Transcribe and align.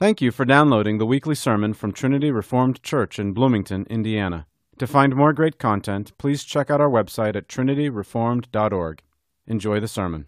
Thank 0.00 0.20
you 0.20 0.30
for 0.30 0.44
downloading 0.44 0.98
the 0.98 1.06
weekly 1.06 1.34
sermon 1.34 1.74
from 1.74 1.90
Trinity 1.90 2.30
Reformed 2.30 2.84
Church 2.84 3.18
in 3.18 3.32
Bloomington, 3.32 3.84
Indiana. 3.90 4.46
To 4.78 4.86
find 4.86 5.16
more 5.16 5.32
great 5.32 5.58
content, 5.58 6.16
please 6.18 6.44
check 6.44 6.70
out 6.70 6.80
our 6.80 6.88
website 6.88 7.34
at 7.34 7.48
trinityreformed.org. 7.48 9.02
Enjoy 9.48 9.80
the 9.80 9.88
sermon. 9.88 10.26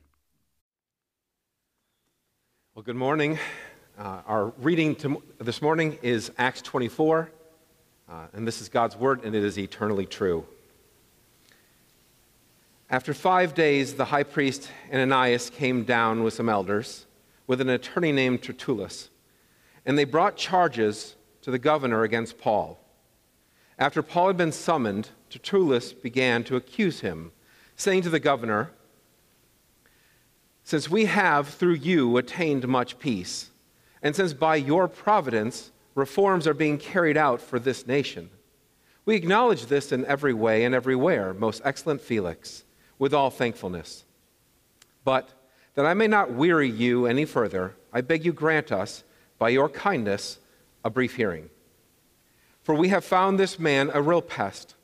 Well, 2.74 2.82
good 2.82 2.96
morning. 2.96 3.38
Uh, 3.96 4.22
our 4.26 4.46
reading 4.58 4.96
to, 4.96 5.22
this 5.38 5.62
morning 5.62 5.98
is 6.02 6.32
Acts 6.36 6.62
24, 6.62 7.30
uh, 8.08 8.26
and 8.32 8.48
this 8.48 8.60
is 8.60 8.68
God's 8.68 8.96
Word, 8.96 9.22
and 9.22 9.36
it 9.36 9.44
is 9.44 9.56
eternally 9.56 10.04
true. 10.04 10.44
After 12.90 13.14
five 13.14 13.54
days, 13.54 13.94
the 13.94 14.06
high 14.06 14.24
priest 14.24 14.68
Ananias 14.92 15.48
came 15.48 15.84
down 15.84 16.24
with 16.24 16.34
some 16.34 16.48
elders, 16.48 17.06
with 17.46 17.60
an 17.60 17.68
attorney 17.68 18.10
named 18.10 18.42
Tertullus 18.42 19.10
and 19.84 19.98
they 19.98 20.04
brought 20.04 20.36
charges 20.36 21.16
to 21.42 21.50
the 21.50 21.58
governor 21.58 22.02
against 22.02 22.38
Paul. 22.38 22.78
After 23.78 24.02
Paul 24.02 24.28
had 24.28 24.36
been 24.36 24.52
summoned, 24.52 25.08
Tertullus 25.30 25.92
began 25.92 26.44
to 26.44 26.56
accuse 26.56 27.00
him, 27.00 27.32
saying 27.76 28.02
to 28.02 28.10
the 28.10 28.20
governor, 28.20 28.72
Since 30.64 30.90
we 30.90 31.06
have 31.06 31.48
through 31.48 31.74
you 31.74 32.16
attained 32.18 32.68
much 32.68 32.98
peace, 32.98 33.50
and 34.02 34.14
since 34.14 34.34
by 34.34 34.56
your 34.56 34.86
providence 34.86 35.70
reforms 35.94 36.46
are 36.46 36.54
being 36.54 36.78
carried 36.78 37.16
out 37.16 37.40
for 37.40 37.58
this 37.58 37.86
nation, 37.86 38.30
we 39.06 39.16
acknowledge 39.16 39.66
this 39.66 39.92
in 39.92 40.04
every 40.04 40.34
way 40.34 40.64
and 40.64 40.74
everywhere, 40.74 41.32
most 41.32 41.62
excellent 41.64 42.02
Felix, 42.02 42.64
with 42.98 43.14
all 43.14 43.30
thankfulness. 43.30 44.04
But 45.04 45.30
that 45.74 45.86
I 45.86 45.94
may 45.94 46.06
not 46.06 46.32
weary 46.32 46.68
you 46.68 47.06
any 47.06 47.24
further, 47.24 47.76
I 47.92 48.02
beg 48.02 48.24
you 48.26 48.32
grant 48.32 48.70
us 48.70 49.04
by 49.40 49.48
your 49.48 49.70
kindness, 49.70 50.38
a 50.84 50.90
brief 50.90 51.16
hearing. 51.16 51.48
For 52.62 52.74
we 52.74 52.90
have 52.90 53.04
found 53.04 53.38
this 53.38 53.58
man 53.58 53.90
a 53.94 54.02
real 54.02 54.20
pest, 54.20 54.74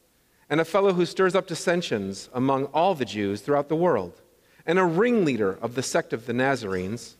and 0.49 0.61
a 0.61 0.65
fellow 0.65 0.95
who 0.95 1.05
stirs 1.05 1.35
up 1.35 1.47
dissensions 1.47 2.31
among 2.33 2.65
all 2.67 2.95
the 2.95 3.05
Jews 3.05 3.43
throughout 3.43 3.69
the 3.69 3.77
world, 3.77 4.23
and 4.65 4.79
a 4.79 4.85
ringleader 4.85 5.59
of 5.61 5.75
the 5.75 5.83
sect 5.83 6.15
of 6.15 6.25
the 6.25 6.33
Nazarenes. 6.33 7.17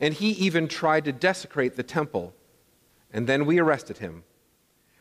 And 0.00 0.12
he 0.12 0.30
even 0.30 0.66
tried 0.66 1.04
to 1.04 1.12
desecrate 1.12 1.76
the 1.76 1.84
temple, 1.84 2.34
and 3.12 3.28
then 3.28 3.46
we 3.46 3.60
arrested 3.60 3.98
him. 3.98 4.24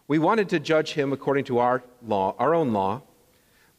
We 0.08 0.20
wanted 0.20 0.48
to 0.50 0.60
judge 0.60 0.94
him 0.94 1.12
according 1.12 1.46
to 1.46 1.58
our 1.58 1.84
law, 2.06 2.36
our 2.38 2.54
own 2.54 2.72
law, 2.72 3.02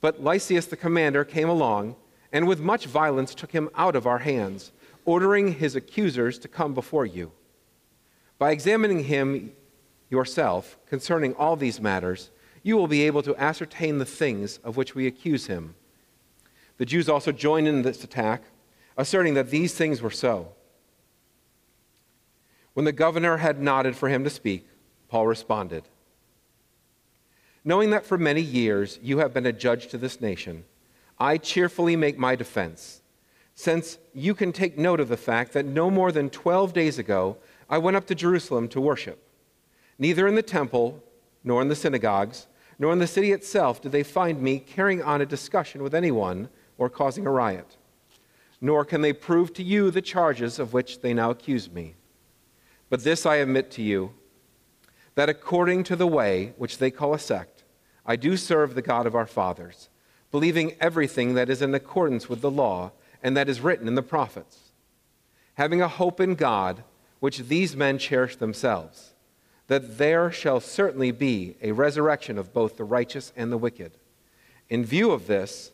but 0.00 0.22
Lysias 0.22 0.66
the 0.66 0.76
commander 0.76 1.24
came 1.24 1.48
along 1.48 1.94
and 2.32 2.48
with 2.48 2.60
much 2.60 2.86
violence 2.86 3.34
took 3.34 3.52
him 3.52 3.68
out 3.76 3.94
of 3.94 4.06
our 4.06 4.18
hands 4.18 4.72
ordering 5.04 5.54
his 5.54 5.76
accusers 5.76 6.38
to 6.38 6.48
come 6.48 6.74
before 6.74 7.06
you. 7.06 7.32
By 8.38 8.50
examining 8.52 9.04
him 9.04 9.52
yourself 10.08 10.78
concerning 10.86 11.34
all 11.34 11.56
these 11.56 11.80
matters, 11.80 12.30
you 12.62 12.76
will 12.76 12.88
be 12.88 13.02
able 13.02 13.22
to 13.22 13.36
ascertain 13.36 13.98
the 13.98 14.04
things 14.04 14.58
of 14.58 14.76
which 14.76 14.94
we 14.94 15.06
accuse 15.06 15.46
him. 15.46 15.74
The 16.78 16.86
Jews 16.86 17.08
also 17.08 17.32
joined 17.32 17.68
in 17.68 17.82
this 17.82 18.04
attack, 18.04 18.42
asserting 18.96 19.34
that 19.34 19.50
these 19.50 19.74
things 19.74 20.02
were 20.02 20.10
so. 20.10 20.52
When 22.74 22.84
the 22.84 22.92
governor 22.92 23.38
had 23.38 23.60
nodded 23.60 23.96
for 23.96 24.08
him 24.08 24.24
to 24.24 24.30
speak, 24.30 24.66
Paul 25.08 25.26
responded 25.26 25.84
Knowing 27.64 27.90
that 27.90 28.06
for 28.06 28.16
many 28.16 28.40
years 28.40 28.98
you 29.02 29.18
have 29.18 29.34
been 29.34 29.44
a 29.44 29.52
judge 29.52 29.88
to 29.88 29.98
this 29.98 30.20
nation, 30.20 30.64
I 31.18 31.36
cheerfully 31.36 31.96
make 31.96 32.18
my 32.18 32.34
defense 32.34 32.99
since 33.60 33.98
you 34.14 34.34
can 34.34 34.52
take 34.52 34.78
note 34.78 35.00
of 35.00 35.10
the 35.10 35.18
fact 35.18 35.52
that 35.52 35.66
no 35.66 35.90
more 35.90 36.10
than 36.10 36.30
12 36.30 36.72
days 36.72 36.98
ago, 36.98 37.36
I 37.68 37.76
went 37.76 37.94
up 37.94 38.06
to 38.06 38.14
Jerusalem 38.14 38.68
to 38.68 38.80
worship. 38.80 39.22
Neither 39.98 40.26
in 40.26 40.34
the 40.34 40.42
temple, 40.42 41.04
nor 41.44 41.60
in 41.60 41.68
the 41.68 41.76
synagogues, 41.76 42.46
nor 42.78 42.90
in 42.90 43.00
the 43.00 43.06
city 43.06 43.32
itself 43.32 43.82
did 43.82 43.92
they 43.92 44.02
find 44.02 44.40
me 44.40 44.60
carrying 44.60 45.02
on 45.02 45.20
a 45.20 45.26
discussion 45.26 45.82
with 45.82 45.94
anyone 45.94 46.48
or 46.78 46.88
causing 46.88 47.26
a 47.26 47.30
riot. 47.30 47.76
Nor 48.62 48.86
can 48.86 49.02
they 49.02 49.12
prove 49.12 49.52
to 49.52 49.62
you 49.62 49.90
the 49.90 50.00
charges 50.00 50.58
of 50.58 50.72
which 50.72 51.02
they 51.02 51.12
now 51.12 51.28
accuse 51.28 51.70
me. 51.70 51.96
But 52.88 53.04
this 53.04 53.26
I 53.26 53.36
admit 53.36 53.70
to 53.72 53.82
you 53.82 54.14
that 55.16 55.28
according 55.28 55.84
to 55.84 55.96
the 55.96 56.06
way 56.06 56.54
which 56.56 56.78
they 56.78 56.90
call 56.90 57.12
a 57.12 57.18
sect, 57.18 57.64
I 58.06 58.16
do 58.16 58.38
serve 58.38 58.74
the 58.74 58.80
God 58.80 59.06
of 59.06 59.14
our 59.14 59.26
fathers, 59.26 59.90
believing 60.30 60.76
everything 60.80 61.34
that 61.34 61.50
is 61.50 61.60
in 61.60 61.74
accordance 61.74 62.26
with 62.26 62.40
the 62.40 62.50
law 62.50 62.92
and 63.22 63.36
that 63.36 63.48
is 63.48 63.60
written 63.60 63.88
in 63.88 63.94
the 63.94 64.02
prophets, 64.02 64.72
having 65.54 65.82
a 65.82 65.88
hope 65.88 66.20
in 66.20 66.34
God, 66.34 66.82
which 67.18 67.38
these 67.38 67.76
men 67.76 67.98
cherish 67.98 68.36
themselves, 68.36 69.12
that 69.66 69.98
there 69.98 70.32
shall 70.32 70.60
certainly 70.60 71.10
be 71.10 71.56
a 71.62 71.72
resurrection 71.72 72.38
of 72.38 72.52
both 72.52 72.76
the 72.76 72.84
righteous 72.84 73.32
and 73.36 73.52
the 73.52 73.58
wicked. 73.58 73.92
In 74.68 74.84
view 74.84 75.10
of 75.10 75.26
this, 75.26 75.72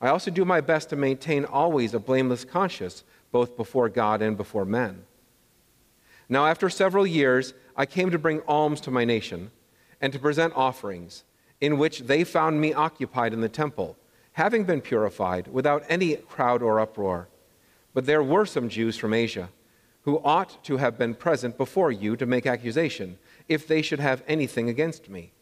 I 0.00 0.08
also 0.08 0.30
do 0.30 0.44
my 0.44 0.60
best 0.60 0.90
to 0.90 0.96
maintain 0.96 1.44
always 1.44 1.94
a 1.94 2.00
blameless 2.00 2.44
conscience, 2.44 3.04
both 3.30 3.56
before 3.56 3.88
God 3.88 4.20
and 4.20 4.36
before 4.36 4.64
men. 4.64 5.04
Now, 6.28 6.46
after 6.46 6.68
several 6.68 7.06
years, 7.06 7.54
I 7.76 7.86
came 7.86 8.10
to 8.10 8.18
bring 8.18 8.42
alms 8.48 8.80
to 8.82 8.90
my 8.90 9.04
nation 9.04 9.50
and 10.00 10.12
to 10.12 10.18
present 10.18 10.54
offerings, 10.56 11.24
in 11.60 11.78
which 11.78 12.00
they 12.00 12.24
found 12.24 12.60
me 12.60 12.74
occupied 12.74 13.32
in 13.32 13.40
the 13.40 13.48
temple 13.48 13.96
having 14.32 14.64
been 14.64 14.80
purified 14.80 15.48
without 15.48 15.84
any 15.88 16.16
crowd 16.16 16.62
or 16.62 16.80
uproar. 16.80 17.28
But 17.94 18.06
there 18.06 18.22
were 18.22 18.46
some 18.46 18.68
Jews 18.68 18.96
from 18.96 19.12
Asia 19.12 19.50
who 20.02 20.20
ought 20.24 20.62
to 20.64 20.78
have 20.78 20.98
been 20.98 21.14
present 21.14 21.56
before 21.56 21.92
you 21.92 22.16
to 22.16 22.26
make 22.26 22.46
accusation, 22.46 23.18
if 23.48 23.66
they 23.66 23.82
should 23.82 24.00
have 24.00 24.22
anything 24.26 24.68
against 24.68 25.08
me. 25.08 25.32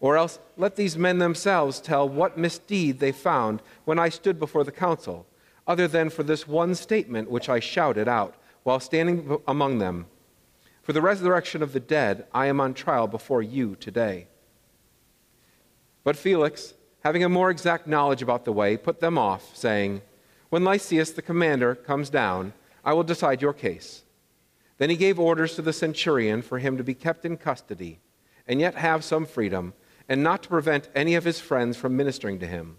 Or 0.00 0.16
else 0.16 0.38
let 0.56 0.76
these 0.76 0.96
men 0.96 1.18
themselves 1.18 1.80
tell 1.80 2.08
what 2.08 2.38
misdeed 2.38 2.98
they 2.98 3.12
found 3.12 3.62
when 3.84 3.98
I 3.98 4.08
stood 4.08 4.38
before 4.38 4.64
the 4.64 4.72
council, 4.72 5.26
other 5.66 5.86
than 5.86 6.10
for 6.10 6.22
this 6.22 6.48
one 6.48 6.74
statement 6.74 7.30
which 7.30 7.48
I 7.48 7.60
shouted 7.60 8.08
out 8.08 8.34
while 8.62 8.80
standing 8.80 9.38
among 9.46 9.78
them. 9.78 10.06
For 10.82 10.92
the 10.92 11.02
resurrection 11.02 11.62
of 11.62 11.72
the 11.72 11.80
dead, 11.80 12.26
I 12.32 12.46
am 12.46 12.60
on 12.60 12.74
trial 12.74 13.06
before 13.06 13.42
you 13.42 13.76
today. 13.76 14.26
But 16.04 16.16
Felix, 16.16 16.74
having 17.04 17.22
a 17.22 17.28
more 17.28 17.50
exact 17.50 17.86
knowledge 17.86 18.22
about 18.22 18.44
the 18.44 18.52
way, 18.52 18.76
put 18.76 19.00
them 19.00 19.18
off, 19.18 19.54
saying, 19.54 20.00
When 20.48 20.64
Lysias 20.64 21.10
the 21.10 21.22
commander 21.22 21.74
comes 21.74 22.08
down, 22.08 22.54
I 22.84 22.94
will 22.94 23.04
decide 23.04 23.42
your 23.42 23.52
case. 23.52 24.02
Then 24.78 24.90
he 24.90 24.96
gave 24.96 25.20
orders 25.20 25.54
to 25.54 25.62
the 25.62 25.72
centurion 25.72 26.42
for 26.42 26.58
him 26.58 26.76
to 26.78 26.84
be 26.84 26.94
kept 26.94 27.24
in 27.24 27.36
custody, 27.36 28.00
and 28.48 28.58
yet 28.58 28.74
have 28.74 29.04
some 29.04 29.26
freedom, 29.26 29.74
and 30.08 30.22
not 30.22 30.42
to 30.42 30.48
prevent 30.48 30.88
any 30.94 31.14
of 31.14 31.24
his 31.24 31.40
friends 31.40 31.76
from 31.76 31.96
ministering 31.96 32.38
to 32.40 32.46
him. 32.46 32.76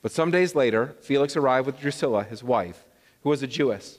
But 0.00 0.12
some 0.12 0.30
days 0.30 0.54
later, 0.54 0.94
Felix 1.00 1.36
arrived 1.36 1.66
with 1.66 1.80
Drusilla, 1.80 2.24
his 2.24 2.42
wife, 2.42 2.86
who 3.22 3.28
was 3.28 3.42
a 3.42 3.46
Jewess, 3.46 3.98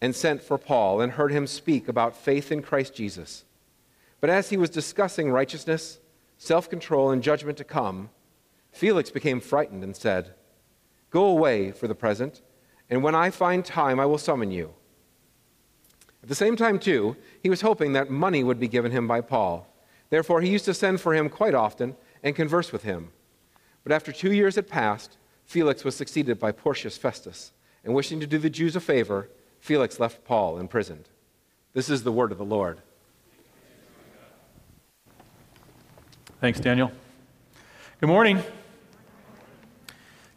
and 0.00 0.14
sent 0.14 0.42
for 0.42 0.58
Paul 0.58 1.00
and 1.00 1.12
heard 1.12 1.32
him 1.32 1.46
speak 1.46 1.88
about 1.88 2.16
faith 2.16 2.52
in 2.52 2.62
Christ 2.62 2.94
Jesus. 2.94 3.44
But 4.20 4.30
as 4.30 4.50
he 4.50 4.56
was 4.56 4.70
discussing 4.70 5.30
righteousness, 5.30 5.98
self 6.38 6.68
control, 6.68 7.10
and 7.10 7.22
judgment 7.22 7.58
to 7.58 7.64
come, 7.64 8.10
Felix 8.70 9.10
became 9.10 9.40
frightened 9.40 9.82
and 9.82 9.96
said, 9.96 10.34
Go 11.10 11.24
away 11.24 11.72
for 11.72 11.88
the 11.88 11.94
present, 11.94 12.42
and 12.90 13.02
when 13.02 13.14
I 13.14 13.30
find 13.30 13.64
time, 13.64 13.98
I 13.98 14.06
will 14.06 14.18
summon 14.18 14.50
you. 14.50 14.74
At 16.22 16.28
the 16.28 16.34
same 16.34 16.56
time, 16.56 16.78
too, 16.78 17.16
he 17.42 17.48
was 17.48 17.60
hoping 17.60 17.92
that 17.92 18.10
money 18.10 18.42
would 18.42 18.60
be 18.60 18.68
given 18.68 18.92
him 18.92 19.06
by 19.06 19.20
Paul. 19.20 19.66
Therefore, 20.10 20.40
he 20.40 20.50
used 20.50 20.64
to 20.66 20.74
send 20.74 21.00
for 21.00 21.14
him 21.14 21.28
quite 21.28 21.54
often 21.54 21.96
and 22.22 22.36
converse 22.36 22.72
with 22.72 22.82
him. 22.82 23.12
But 23.82 23.92
after 23.92 24.12
two 24.12 24.32
years 24.32 24.56
had 24.56 24.68
passed, 24.68 25.16
Felix 25.44 25.84
was 25.84 25.94
succeeded 25.94 26.38
by 26.38 26.52
Porcius 26.52 26.98
Festus, 26.98 27.52
and 27.84 27.94
wishing 27.94 28.18
to 28.20 28.26
do 28.26 28.38
the 28.38 28.50
Jews 28.50 28.74
a 28.74 28.80
favor, 28.80 29.30
Felix 29.60 30.00
left 30.00 30.24
Paul 30.24 30.58
imprisoned. 30.58 31.08
This 31.72 31.88
is 31.88 32.02
the 32.02 32.12
word 32.12 32.32
of 32.32 32.38
the 32.38 32.44
Lord. 32.44 32.82
Thanks, 36.46 36.60
Daniel. 36.60 36.92
Good 37.98 38.06
morning. 38.06 38.40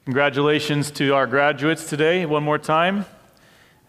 Congratulations 0.05 0.89
to 0.89 1.13
our 1.13 1.27
graduates 1.27 1.87
today, 1.87 2.25
one 2.25 2.41
more 2.41 2.57
time. 2.57 3.05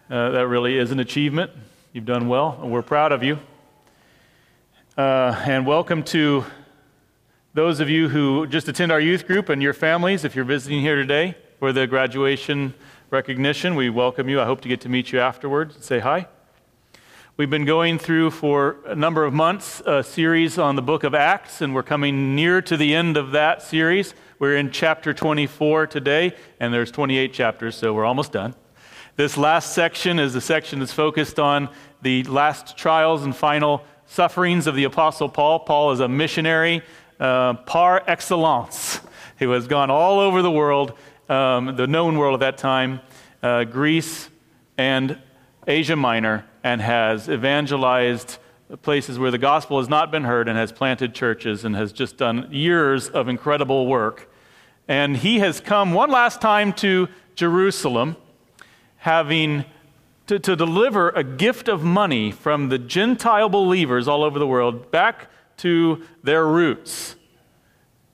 Uh, 0.07 0.29
that 0.29 0.45
really 0.45 0.77
is 0.77 0.91
an 0.91 0.99
achievement. 0.99 1.49
You've 1.93 2.05
done 2.05 2.27
well, 2.27 2.59
and 2.61 2.71
we're 2.71 2.83
proud 2.83 3.11
of 3.11 3.23
you. 3.23 3.39
Uh, 4.95 5.35
and 5.47 5.65
welcome 5.65 6.03
to 6.03 6.45
those 7.55 7.79
of 7.79 7.89
you 7.89 8.07
who 8.07 8.45
just 8.45 8.67
attend 8.67 8.91
our 8.91 9.01
youth 9.01 9.25
group 9.25 9.49
and 9.49 9.59
your 9.59 9.73
families. 9.73 10.23
If 10.23 10.35
you're 10.35 10.45
visiting 10.45 10.81
here 10.81 10.97
today 10.97 11.35
for 11.57 11.73
the 11.73 11.87
graduation 11.87 12.75
recognition, 13.09 13.73
we 13.73 13.89
welcome 13.89 14.29
you. 14.29 14.39
I 14.39 14.45
hope 14.45 14.61
to 14.61 14.67
get 14.67 14.79
to 14.81 14.89
meet 14.89 15.11
you 15.11 15.19
afterwards 15.19 15.73
and 15.73 15.83
say 15.83 15.97
hi. 15.97 16.27
We've 17.37 17.49
been 17.49 17.65
going 17.65 17.97
through 17.97 18.31
for 18.31 18.75
a 18.85 18.93
number 18.93 19.23
of 19.23 19.33
months 19.33 19.81
a 19.85 20.03
series 20.03 20.57
on 20.57 20.75
the 20.75 20.81
book 20.81 21.05
of 21.05 21.15
Acts, 21.15 21.61
and 21.61 21.73
we're 21.73 21.81
coming 21.81 22.35
near 22.35 22.61
to 22.63 22.75
the 22.75 22.93
end 22.93 23.15
of 23.15 23.31
that 23.31 23.61
series. 23.61 24.13
We're 24.37 24.57
in 24.57 24.69
chapter 24.69 25.13
24 25.13 25.87
today, 25.87 26.35
and 26.59 26.73
there's 26.73 26.91
28 26.91 27.31
chapters, 27.31 27.77
so 27.77 27.93
we're 27.93 28.03
almost 28.03 28.33
done. 28.33 28.53
This 29.15 29.37
last 29.37 29.73
section 29.73 30.19
is 30.19 30.33
the 30.33 30.41
section 30.41 30.79
that's 30.79 30.91
focused 30.91 31.39
on 31.39 31.69
the 32.01 32.23
last 32.25 32.75
trials 32.75 33.23
and 33.23 33.33
final 33.33 33.85
sufferings 34.07 34.67
of 34.67 34.75
the 34.75 34.83
Apostle 34.83 35.29
Paul. 35.29 35.59
Paul 35.59 35.93
is 35.93 36.01
a 36.01 36.09
missionary 36.09 36.83
uh, 37.17 37.53
par 37.53 38.03
excellence. 38.07 38.99
He 39.39 39.45
has 39.45 39.67
gone 39.67 39.89
all 39.89 40.19
over 40.19 40.41
the 40.41 40.51
world, 40.51 40.97
um, 41.29 41.77
the 41.77 41.87
known 41.87 42.17
world 42.17 42.43
at 42.43 42.45
that 42.45 42.57
time, 42.57 42.99
uh, 43.41 43.63
Greece 43.63 44.29
and 44.77 45.17
Asia 45.65 45.95
Minor, 45.95 46.45
and 46.63 46.81
has 46.81 47.29
evangelized 47.29 48.37
places 48.81 49.19
where 49.19 49.31
the 49.31 49.37
gospel 49.37 49.79
has 49.79 49.89
not 49.89 50.11
been 50.11 50.23
heard 50.23 50.47
and 50.47 50.57
has 50.57 50.71
planted 50.71 51.13
churches 51.13 51.65
and 51.65 51.75
has 51.75 51.91
just 51.91 52.17
done 52.17 52.47
years 52.51 53.09
of 53.09 53.27
incredible 53.27 53.87
work. 53.87 54.31
And 54.87 55.17
he 55.17 55.39
has 55.39 55.59
come 55.59 55.93
one 55.93 56.09
last 56.09 56.41
time 56.41 56.73
to 56.73 57.07
Jerusalem, 57.35 58.15
having 58.97 59.65
to, 60.27 60.39
to 60.39 60.55
deliver 60.55 61.09
a 61.09 61.23
gift 61.23 61.67
of 61.67 61.83
money 61.83 62.31
from 62.31 62.69
the 62.69 62.77
Gentile 62.77 63.49
believers 63.49 64.07
all 64.07 64.23
over 64.23 64.39
the 64.39 64.47
world 64.47 64.91
back 64.91 65.27
to 65.57 66.03
their 66.23 66.45
roots, 66.47 67.15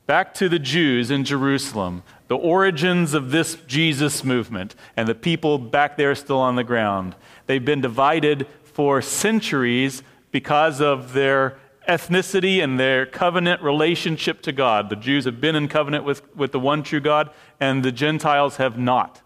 back 0.06 0.34
to 0.36 0.50
the 0.50 0.60
Jews 0.60 1.12
in 1.12 1.24
Jerusalem, 1.24 2.04
the 2.28 2.38
origins 2.38 3.14
of 3.14 3.32
this 3.32 3.56
Jesus 3.68 4.24
movement, 4.24 4.76
and 4.96 5.08
the 5.08 5.16
people 5.16 5.58
back 5.58 5.96
there 5.98 6.16
still 6.16 6.40
on 6.40 6.56
the 6.56 6.64
ground. 6.64 7.16
They've 7.48 7.64
been 7.64 7.82
divided 7.82 8.46
for 8.64 9.02
centuries 9.02 10.04
because 10.32 10.80
of 10.82 11.14
their 11.14 11.58
ethnicity 11.88 12.62
and 12.62 12.80
their 12.80 13.06
covenant 13.06 13.62
relationship 13.62 14.42
to 14.42 14.52
God. 14.52 14.90
The 14.90 14.96
Jews 14.96 15.26
have 15.26 15.40
been 15.40 15.56
in 15.56 15.68
covenant 15.68 16.04
with, 16.04 16.36
with 16.36 16.52
the 16.52 16.60
one 16.60 16.84
true 16.84 17.00
God, 17.00 17.32
and 17.60 17.84
the 17.84 17.92
Gentiles 17.92 18.58
have 18.58 18.78
not. 18.78 19.22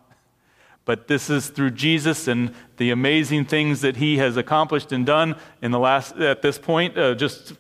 But 0.86 1.08
this 1.08 1.30
is 1.30 1.50
through 1.50 1.72
Jesus 1.72 2.28
and 2.28 2.54
the 2.78 2.92
amazing 2.92 3.46
things 3.46 3.82
that 3.82 3.98
he 3.98 4.18
has 4.18 4.38
accomplished 4.38 4.92
and 4.92 5.06
done 5.06 5.36
in 5.62 5.72
the 5.72 5.80
last, 5.80 6.16
at 6.18 6.42
this 6.42 6.58
point, 6.58 6.98
uh, 6.98 7.16
just 7.16 7.54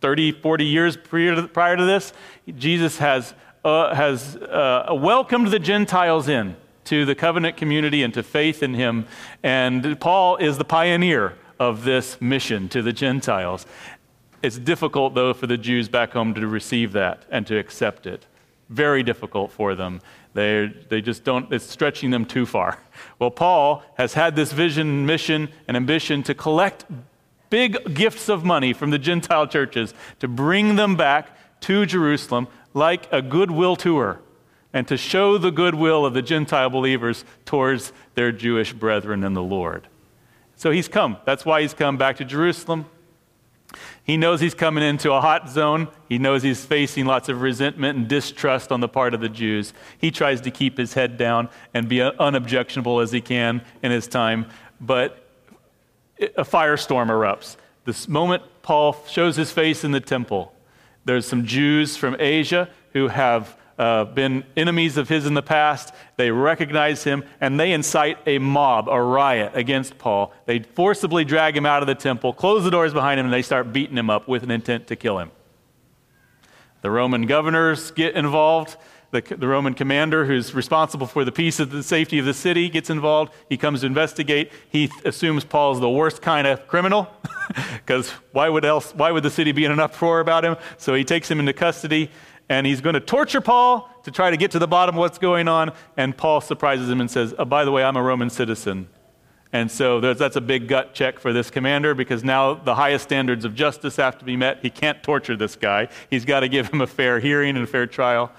30, 0.00 0.32
40 0.32 0.64
years 0.64 0.96
prior 0.96 1.34
to, 1.34 1.48
prior 1.48 1.76
to 1.76 1.84
this. 1.84 2.12
Jesus 2.54 2.98
has, 2.98 3.34
uh, 3.64 3.94
has 3.94 4.36
uh, 4.36 4.88
welcomed 4.90 5.48
the 5.48 5.58
Gentiles 5.58 6.28
in 6.28 6.56
to 6.86 7.04
the 7.04 7.14
covenant 7.14 7.56
community 7.56 8.02
and 8.02 8.12
to 8.14 8.22
faith 8.22 8.62
in 8.62 8.74
him. 8.74 9.06
And 9.42 9.98
Paul 10.00 10.36
is 10.36 10.58
the 10.58 10.64
pioneer 10.64 11.34
of 11.58 11.84
this 11.84 12.20
mission 12.20 12.68
to 12.70 12.82
the 12.82 12.92
Gentiles. 12.92 13.66
It's 14.42 14.58
difficult, 14.58 15.14
though, 15.14 15.34
for 15.34 15.46
the 15.46 15.56
Jews 15.56 15.88
back 15.88 16.12
home 16.12 16.34
to 16.34 16.46
receive 16.46 16.92
that 16.92 17.24
and 17.30 17.46
to 17.46 17.58
accept 17.58 18.06
it. 18.06 18.26
Very 18.68 19.02
difficult 19.02 19.52
for 19.52 19.74
them. 19.74 20.00
They, 20.34 20.72
they 20.88 21.00
just 21.00 21.24
don't, 21.24 21.50
it's 21.52 21.64
stretching 21.64 22.10
them 22.10 22.24
too 22.24 22.46
far. 22.46 22.78
Well, 23.18 23.30
Paul 23.30 23.82
has 23.96 24.14
had 24.14 24.36
this 24.36 24.52
vision, 24.52 25.06
mission, 25.06 25.50
and 25.68 25.76
ambition 25.76 26.22
to 26.24 26.34
collect 26.34 26.84
big 27.50 27.94
gifts 27.94 28.28
of 28.28 28.44
money 28.44 28.72
from 28.72 28.90
the 28.90 28.98
Gentile 28.98 29.46
churches 29.46 29.94
to 30.20 30.28
bring 30.28 30.76
them 30.76 30.96
back 30.96 31.30
to 31.60 31.86
Jerusalem 31.86 32.48
like 32.74 33.10
a 33.12 33.22
goodwill 33.22 33.76
tour 33.76 34.20
and 34.76 34.86
to 34.86 34.96
show 34.98 35.38
the 35.38 35.50
goodwill 35.50 36.04
of 36.04 36.12
the 36.12 36.20
Gentile 36.20 36.68
believers 36.68 37.24
towards 37.46 37.94
their 38.14 38.30
Jewish 38.30 38.74
brethren 38.74 39.24
in 39.24 39.32
the 39.32 39.42
Lord. 39.42 39.88
So 40.54 40.70
he's 40.70 40.86
come. 40.86 41.16
That's 41.24 41.46
why 41.46 41.62
he's 41.62 41.72
come 41.72 41.96
back 41.96 42.18
to 42.18 42.26
Jerusalem. 42.26 42.84
He 44.04 44.18
knows 44.18 44.42
he's 44.42 44.52
coming 44.52 44.84
into 44.84 45.12
a 45.12 45.20
hot 45.22 45.48
zone. 45.48 45.88
He 46.10 46.18
knows 46.18 46.42
he's 46.42 46.62
facing 46.62 47.06
lots 47.06 47.30
of 47.30 47.40
resentment 47.40 47.96
and 47.96 48.06
distrust 48.06 48.70
on 48.70 48.80
the 48.80 48.88
part 48.88 49.14
of 49.14 49.22
the 49.22 49.30
Jews. 49.30 49.72
He 49.96 50.10
tries 50.10 50.42
to 50.42 50.50
keep 50.50 50.76
his 50.76 50.92
head 50.92 51.16
down 51.16 51.48
and 51.72 51.88
be 51.88 52.02
unobjectionable 52.02 53.00
as 53.00 53.12
he 53.12 53.22
can 53.22 53.62
in 53.82 53.90
his 53.90 54.06
time, 54.06 54.44
but 54.78 55.26
a 56.20 56.44
firestorm 56.44 57.06
erupts. 57.06 57.56
This 57.86 58.08
moment 58.08 58.42
Paul 58.60 58.94
shows 59.08 59.36
his 59.36 59.52
face 59.52 59.84
in 59.84 59.92
the 59.92 60.00
temple, 60.00 60.52
there's 61.06 61.26
some 61.26 61.46
Jews 61.46 61.96
from 61.96 62.14
Asia 62.18 62.68
who 62.92 63.08
have 63.08 63.56
uh, 63.78 64.04
been 64.04 64.44
enemies 64.56 64.96
of 64.96 65.08
his 65.08 65.26
in 65.26 65.34
the 65.34 65.42
past. 65.42 65.92
They 66.16 66.30
recognize 66.30 67.04
him 67.04 67.24
and 67.40 67.60
they 67.60 67.72
incite 67.72 68.18
a 68.26 68.38
mob, 68.38 68.88
a 68.88 69.00
riot 69.00 69.52
against 69.54 69.98
Paul. 69.98 70.32
They 70.46 70.60
forcibly 70.60 71.24
drag 71.24 71.56
him 71.56 71.66
out 71.66 71.82
of 71.82 71.86
the 71.86 71.94
temple, 71.94 72.32
close 72.32 72.64
the 72.64 72.70
doors 72.70 72.92
behind 72.92 73.20
him, 73.20 73.26
and 73.26 73.32
they 73.32 73.42
start 73.42 73.72
beating 73.72 73.96
him 73.96 74.10
up 74.10 74.28
with 74.28 74.42
an 74.42 74.50
intent 74.50 74.86
to 74.88 74.96
kill 74.96 75.18
him. 75.18 75.30
The 76.82 76.90
Roman 76.90 77.26
governors 77.26 77.90
get 77.90 78.14
involved. 78.14 78.76
The, 79.12 79.20
the, 79.20 79.46
Roman 79.46 79.72
commander, 79.74 80.24
who's 80.24 80.52
responsible 80.52 81.06
for 81.06 81.24
the 81.24 81.32
peace 81.32 81.60
and 81.60 81.70
the 81.70 81.82
safety 81.82 82.18
of 82.18 82.26
the 82.26 82.34
city, 82.34 82.68
gets 82.68 82.90
involved. 82.90 83.32
He 83.48 83.56
comes 83.56 83.80
to 83.80 83.86
investigate. 83.86 84.52
He 84.68 84.90
assumes 85.04 85.44
Paul's 85.44 85.80
the 85.80 85.88
worst 85.88 86.22
kind 86.22 86.46
of 86.46 86.66
criminal, 86.66 87.08
because 87.74 88.10
why 88.32 88.48
would 88.48 88.64
else? 88.64 88.92
Why 88.94 89.12
would 89.12 89.22
the 89.22 89.30
city 89.30 89.52
be 89.52 89.64
in 89.64 89.70
an 89.70 89.78
uproar 89.78 90.20
about 90.20 90.44
him? 90.44 90.56
So 90.76 90.92
he 90.94 91.04
takes 91.04 91.30
him 91.30 91.38
into 91.38 91.52
custody 91.52 92.10
and 92.48 92.66
he's 92.66 92.80
going 92.80 92.94
to 92.94 93.00
torture 93.00 93.40
Paul 93.40 93.90
to 94.04 94.10
try 94.10 94.30
to 94.30 94.36
get 94.36 94.52
to 94.52 94.58
the 94.58 94.68
bottom 94.68 94.94
of 94.94 95.00
what's 95.00 95.18
going 95.18 95.48
on. 95.48 95.72
And 95.96 96.16
Paul 96.16 96.40
surprises 96.40 96.88
him 96.88 97.00
and 97.00 97.10
says, 97.10 97.34
oh, 97.38 97.44
By 97.44 97.64
the 97.64 97.72
way, 97.72 97.82
I'm 97.82 97.96
a 97.96 98.02
Roman 98.02 98.30
citizen. 98.30 98.88
And 99.52 99.70
so 99.70 100.00
that's 100.00 100.36
a 100.36 100.40
big 100.40 100.68
gut 100.68 100.92
check 100.92 101.18
for 101.18 101.32
this 101.32 101.50
commander 101.50 101.94
because 101.94 102.22
now 102.22 102.54
the 102.54 102.74
highest 102.74 103.04
standards 103.04 103.44
of 103.44 103.54
justice 103.54 103.96
have 103.96 104.18
to 104.18 104.24
be 104.24 104.36
met. 104.36 104.58
He 104.60 104.70
can't 104.70 105.02
torture 105.02 105.36
this 105.36 105.56
guy, 105.56 105.88
he's 106.10 106.24
got 106.24 106.40
to 106.40 106.48
give 106.48 106.68
him 106.68 106.80
a 106.80 106.86
fair 106.86 107.20
hearing 107.20 107.56
and 107.56 107.64
a 107.64 107.66
fair 107.66 107.86
trial. 107.86 108.32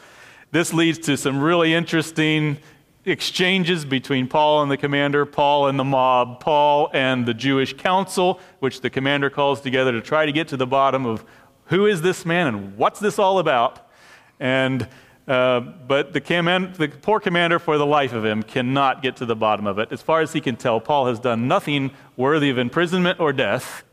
This 0.52 0.74
leads 0.74 1.00
to 1.00 1.18
some 1.18 1.42
really 1.42 1.74
interesting 1.74 2.58
exchanges 3.04 3.86
between 3.86 4.28
Paul 4.28 4.62
and 4.62 4.72
the 4.72 4.78
commander, 4.78 5.26
Paul 5.26 5.68
and 5.68 5.80
the 5.80 5.84
mob, 5.84 6.40
Paul 6.40 6.90
and 6.94 7.26
the 7.26 7.34
Jewish 7.34 7.74
council, 7.76 8.40
which 8.60 8.82
the 8.82 8.90
commander 8.90 9.30
calls 9.30 9.62
together 9.62 9.92
to 9.94 10.02
try 10.02 10.26
to 10.26 10.32
get 10.32 10.50
to 10.50 10.58
the 10.58 10.68
bottom 10.68 11.06
of 11.06 11.26
who 11.66 11.86
is 11.86 12.02
this 12.02 12.26
man 12.26 12.48
and 12.48 12.78
what's 12.78 13.00
this 13.00 13.18
all 13.18 13.40
about. 13.40 13.87
And, 14.40 14.88
uh, 15.28 15.60
but 15.60 16.14
the, 16.14 16.22
command, 16.22 16.76
the 16.76 16.88
poor 16.88 17.20
commander, 17.20 17.60
for 17.60 17.78
the 17.78 17.86
life 17.86 18.14
of 18.14 18.26
him, 18.26 18.44
cannot 18.44 19.02
get 19.02 19.18
to 19.18 19.26
the 19.26 19.36
bottom 19.36 19.68
of 19.68 19.80
it. 19.80 19.92
As 19.92 20.02
far 20.02 20.22
as 20.22 20.34
he 20.34 20.42
can 20.42 20.56
tell, 20.56 20.80
Paul 20.80 21.08
has 21.08 21.20
done 21.20 21.48
nothing 21.48 21.92
worthy 22.16 22.50
of 22.50 22.58
imprisonment 22.58 23.20
or 23.20 23.34
death. 23.34 23.84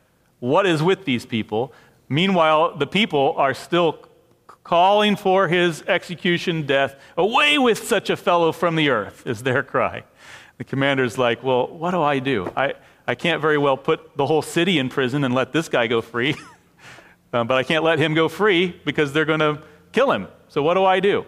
What 0.40 0.66
is 0.66 0.82
with 0.82 1.04
these 1.04 1.26
people? 1.26 1.72
Meanwhile, 2.08 2.76
the 2.76 2.86
people 2.86 3.34
are 3.36 3.54
still 3.54 4.06
calling 4.62 5.14
for 5.14 5.48
his 5.48 5.82
execution, 5.82 6.66
death. 6.66 6.96
Away 7.16 7.58
with 7.58 7.86
such 7.86 8.10
a 8.10 8.16
fellow 8.16 8.50
from 8.50 8.76
the 8.76 8.88
earth, 8.88 9.26
is 9.26 9.42
their 9.42 9.62
cry. 9.62 10.04
The 10.58 10.64
commander's 10.64 11.18
like, 11.18 11.42
Well, 11.42 11.68
what 11.68 11.90
do 11.90 12.02
I 12.02 12.18
do? 12.18 12.52
I, 12.56 12.74
I 13.06 13.14
can't 13.14 13.40
very 13.42 13.58
well 13.58 13.76
put 13.76 14.16
the 14.16 14.26
whole 14.26 14.42
city 14.42 14.78
in 14.78 14.88
prison 14.88 15.24
and 15.24 15.34
let 15.34 15.52
this 15.52 15.68
guy 15.68 15.86
go 15.86 16.00
free. 16.00 16.34
um, 17.32 17.46
but 17.48 17.54
I 17.54 17.62
can't 17.62 17.84
let 17.84 17.98
him 17.98 18.14
go 18.14 18.28
free 18.28 18.80
because 18.84 19.12
they're 19.12 19.24
going 19.24 19.40
to 19.40 19.62
kill 19.92 20.10
him. 20.10 20.28
So 20.48 20.62
what 20.62 20.74
do 20.74 20.84
I 20.84 21.00
do? 21.00 21.26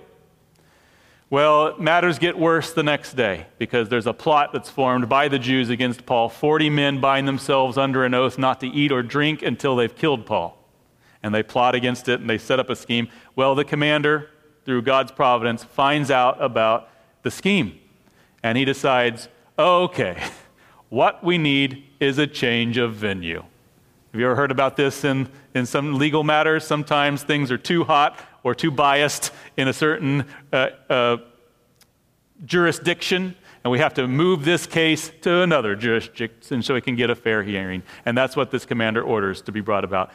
Well, 1.29 1.77
matters 1.77 2.21
get 2.21 2.39
worse 2.39 2.73
the 2.73 2.85
next 2.85 3.15
day 3.15 3.47
because 3.59 3.89
there's 3.89 4.07
a 4.07 4.13
plot 4.13 4.53
that's 4.53 4.71
formed 4.71 5.09
by 5.09 5.27
the 5.27 5.41
Jews 5.41 5.71
against 5.71 6.07
Paul. 6.07 6.29
40 6.29 6.71
men 6.71 7.01
bind 7.01 7.27
themselves 7.27 7.77
under 7.77 8.05
an 8.05 8.15
oath 8.15 8.39
not 8.39 8.61
to 8.61 8.69
eat 8.69 8.93
or 8.93 9.03
drink 9.03 9.43
until 9.43 9.75
they've 9.75 9.95
killed 9.95 10.25
Paul. 10.25 10.57
And 11.25 11.35
they 11.35 11.43
plot 11.43 11.75
against 11.75 12.09
it 12.09 12.21
and 12.21 12.31
they 12.31 12.39
set 12.39 12.61
up 12.61 12.71
a 12.71 12.77
scheme. 12.77 13.09
Well, 13.35 13.57
the 13.57 13.65
commander, 13.65 14.31
through 14.65 14.83
God's 14.83 15.11
providence, 15.11 15.65
finds 15.65 16.13
out 16.13 16.41
about 16.41 16.89
the 17.23 17.31
scheme. 17.33 17.81
And 18.45 18.57
he 18.57 18.65
decides, 18.65 19.29
okay, 19.59 20.23
what 20.91 21.25
we 21.25 21.39
need 21.39 21.83
is 21.99 22.19
a 22.19 22.29
change 22.29 22.77
of 22.77 22.95
venue. 22.95 23.43
Have 24.13 24.21
you 24.21 24.27
ever 24.27 24.37
heard 24.37 24.53
about 24.53 24.77
this 24.77 25.05
in, 25.05 25.29
in 25.55 25.67
some 25.67 25.99
legal 25.99 26.23
matters? 26.23 26.65
Sometimes 26.65 27.25
things 27.25 27.51
are 27.51 27.59
too 27.59 27.83
hot 27.83 28.17
or 28.47 28.55
too 28.55 28.71
biased 28.71 29.33
in 29.57 29.67
a 29.67 29.73
certain 29.73 30.25
uh, 30.53 30.69
uh, 30.88 31.17
jurisdiction, 32.45 33.35
and 33.65 33.73
we 33.73 33.81
have 33.81 33.93
to 33.93 34.07
move 34.07 34.45
this 34.45 34.69
case 34.69 35.11
to 35.21 35.43
another 35.43 35.75
jurisdiction 35.75 36.62
so 36.62 36.76
it 36.76 36.85
can 36.85 36.95
get 36.95 37.11
a 37.11 37.17
fair 37.17 37.43
hearing. 37.43 37.83
And 38.05 38.17
that's 38.17 38.37
what 38.37 38.53
this 38.53 38.65
commander 38.65 39.03
orders 39.03 39.43
to 39.43 39.53
be 39.53 39.61
brought 39.61 39.83
about. 39.83 40.12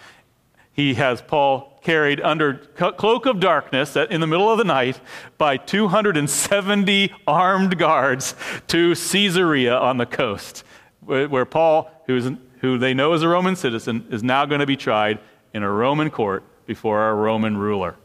He 0.72 0.94
has 0.94 1.22
Paul 1.22 1.78
carried 1.84 2.22
under 2.22 2.54
cloak 2.54 3.26
of 3.26 3.42
darkness 3.42 3.98
in 3.98 4.22
the 4.22 4.28
middle 4.28 4.50
of 4.50 4.58
the 4.58 4.64
night 4.64 5.02
by 5.38 5.58
270 5.58 7.14
armed 7.28 7.78
guards 7.78 8.34
to 8.68 8.96
Caesarea 8.96 9.76
on 9.76 9.98
the 9.98 10.06
coast, 10.06 10.64
where 11.02 11.44
Paul, 11.44 11.92
who 12.08 12.78
they 12.78 12.94
know 12.94 13.12
is 13.12 13.24
a 13.24 13.28
Roman 13.28 13.58
citizen, 13.58 14.08
is 14.10 14.24
now 14.24 14.46
going 14.46 14.62
to 14.62 14.66
be 14.66 14.78
tried 14.78 15.20
in 15.54 15.64
a 15.64 15.70
Roman 15.70 16.10
court 16.10 16.46
before 16.66 17.10
a 17.10 17.14
Roman 17.14 17.58
ruler 17.58 17.98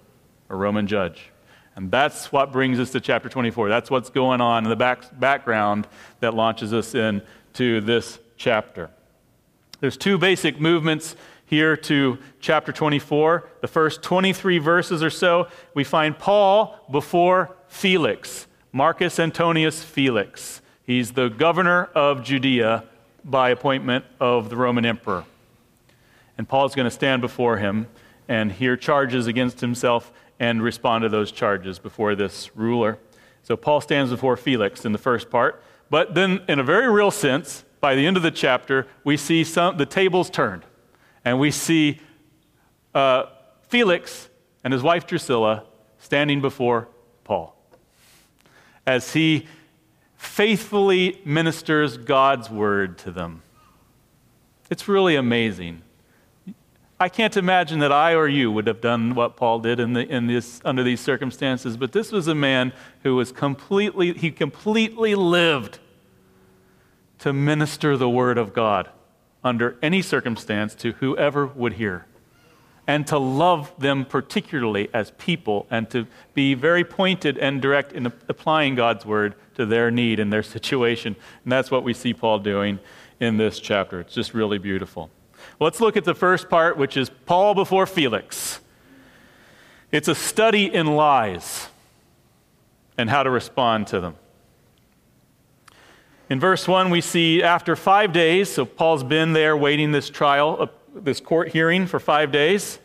a 0.48 0.56
Roman 0.56 0.86
judge. 0.86 1.30
And 1.76 1.90
that's 1.90 2.32
what 2.32 2.52
brings 2.52 2.80
us 2.80 2.90
to 2.92 3.00
chapter 3.00 3.28
24. 3.28 3.68
That's 3.68 3.90
what's 3.90 4.08
going 4.08 4.40
on 4.40 4.64
in 4.64 4.70
the 4.70 4.76
back, 4.76 5.18
background 5.18 5.86
that 6.20 6.34
launches 6.34 6.72
us 6.72 6.94
into 6.94 7.80
this 7.82 8.18
chapter. 8.36 8.90
There's 9.80 9.98
two 9.98 10.16
basic 10.16 10.58
movements 10.58 11.16
here 11.44 11.76
to 11.76 12.18
chapter 12.40 12.72
24. 12.72 13.48
The 13.60 13.68
first 13.68 14.02
23 14.02 14.58
verses 14.58 15.02
or 15.02 15.10
so, 15.10 15.48
we 15.74 15.84
find 15.84 16.18
Paul 16.18 16.78
before 16.90 17.54
Felix, 17.68 18.46
Marcus 18.72 19.18
Antonius 19.18 19.82
Felix. 19.82 20.62
He's 20.84 21.12
the 21.12 21.28
governor 21.28 21.90
of 21.94 22.22
Judea 22.22 22.84
by 23.24 23.50
appointment 23.50 24.04
of 24.18 24.48
the 24.50 24.56
Roman 24.56 24.86
emperor. 24.86 25.24
And 26.38 26.48
Paul 26.48 26.66
is 26.66 26.74
going 26.74 26.84
to 26.84 26.90
stand 26.90 27.22
before 27.22 27.58
him 27.58 27.86
and 28.28 28.50
hear 28.50 28.76
charges 28.76 29.26
against 29.26 29.60
himself 29.60 30.12
and 30.38 30.62
respond 30.62 31.02
to 31.02 31.08
those 31.08 31.32
charges 31.32 31.78
before 31.78 32.14
this 32.14 32.54
ruler. 32.56 32.98
So 33.42 33.56
Paul 33.56 33.80
stands 33.80 34.10
before 34.10 34.36
Felix 34.36 34.84
in 34.84 34.92
the 34.92 34.98
first 34.98 35.30
part. 35.30 35.62
But 35.88 36.14
then, 36.14 36.42
in 36.48 36.58
a 36.58 36.64
very 36.64 36.90
real 36.90 37.10
sense, 37.10 37.64
by 37.80 37.94
the 37.94 38.06
end 38.06 38.16
of 38.16 38.22
the 38.22 38.30
chapter, 38.30 38.86
we 39.04 39.16
see 39.16 39.44
some, 39.44 39.76
the 39.76 39.86
tables 39.86 40.30
turned. 40.30 40.64
And 41.24 41.38
we 41.38 41.50
see 41.50 42.00
uh, 42.94 43.26
Felix 43.68 44.28
and 44.64 44.72
his 44.72 44.82
wife 44.82 45.06
Drusilla 45.06 45.64
standing 45.98 46.40
before 46.40 46.88
Paul 47.24 47.56
as 48.86 49.12
he 49.12 49.46
faithfully 50.16 51.20
ministers 51.24 51.96
God's 51.96 52.48
word 52.48 52.98
to 52.98 53.10
them. 53.10 53.42
It's 54.70 54.88
really 54.88 55.16
amazing. 55.16 55.82
I 56.98 57.10
can't 57.10 57.36
imagine 57.36 57.80
that 57.80 57.92
I 57.92 58.14
or 58.14 58.26
you 58.26 58.50
would 58.50 58.66
have 58.66 58.80
done 58.80 59.14
what 59.14 59.36
Paul 59.36 59.58
did 59.60 59.80
in, 59.80 59.92
the, 59.92 60.06
in 60.08 60.26
this, 60.28 60.62
under 60.64 60.82
these 60.82 61.00
circumstances, 61.00 61.76
but 61.76 61.92
this 61.92 62.10
was 62.10 62.26
a 62.26 62.34
man 62.34 62.72
who 63.02 63.16
was 63.16 63.32
completely, 63.32 64.14
he 64.14 64.30
completely 64.30 65.14
lived 65.14 65.78
to 67.18 67.34
minister 67.34 67.98
the 67.98 68.08
word 68.08 68.38
of 68.38 68.54
God 68.54 68.88
under 69.44 69.76
any 69.82 70.00
circumstance 70.00 70.74
to 70.76 70.92
whoever 70.92 71.46
would 71.46 71.74
hear 71.74 72.06
and 72.86 73.06
to 73.08 73.18
love 73.18 73.72
them 73.78 74.04
particularly 74.04 74.88
as 74.94 75.10
people 75.18 75.66
and 75.70 75.90
to 75.90 76.06
be 76.34 76.54
very 76.54 76.84
pointed 76.84 77.36
and 77.36 77.60
direct 77.60 77.92
in 77.92 78.06
applying 78.06 78.74
God's 78.74 79.04
word 79.04 79.34
to 79.56 79.66
their 79.66 79.90
need 79.90 80.20
and 80.20 80.32
their 80.32 80.42
situation. 80.56 81.16
And 81.44 81.52
that's 81.52 81.70
what 81.70 81.82
we 81.82 81.92
see 81.92 82.14
Paul 82.14 82.38
doing 82.38 82.78
in 83.20 83.36
this 83.36 83.60
chapter. 83.60 84.00
It's 84.00 84.14
just 84.14 84.34
really 84.34 84.58
beautiful. 84.58 85.10
Let's 85.58 85.80
look 85.80 85.96
at 85.96 86.04
the 86.04 86.14
first 86.14 86.50
part, 86.50 86.76
which 86.76 86.96
is 86.96 87.10
Paul 87.24 87.54
before 87.54 87.86
Felix. 87.86 88.60
It's 89.90 90.08
a 90.08 90.14
study 90.14 90.72
in 90.72 90.86
lies 90.86 91.68
and 92.98 93.08
how 93.08 93.22
to 93.22 93.30
respond 93.30 93.86
to 93.88 94.00
them. 94.00 94.16
In 96.28 96.40
verse 96.40 96.66
1, 96.66 96.90
we 96.90 97.00
see 97.00 97.42
after 97.42 97.76
five 97.76 98.12
days, 98.12 98.50
so 98.52 98.64
Paul's 98.64 99.04
been 99.04 99.32
there 99.32 99.56
waiting 99.56 99.92
this 99.92 100.10
trial, 100.10 100.56
uh, 100.60 100.66
this 100.94 101.20
court 101.20 101.48
hearing 101.48 101.86
for 101.86 102.00
five 102.00 102.32
days. 102.32 102.78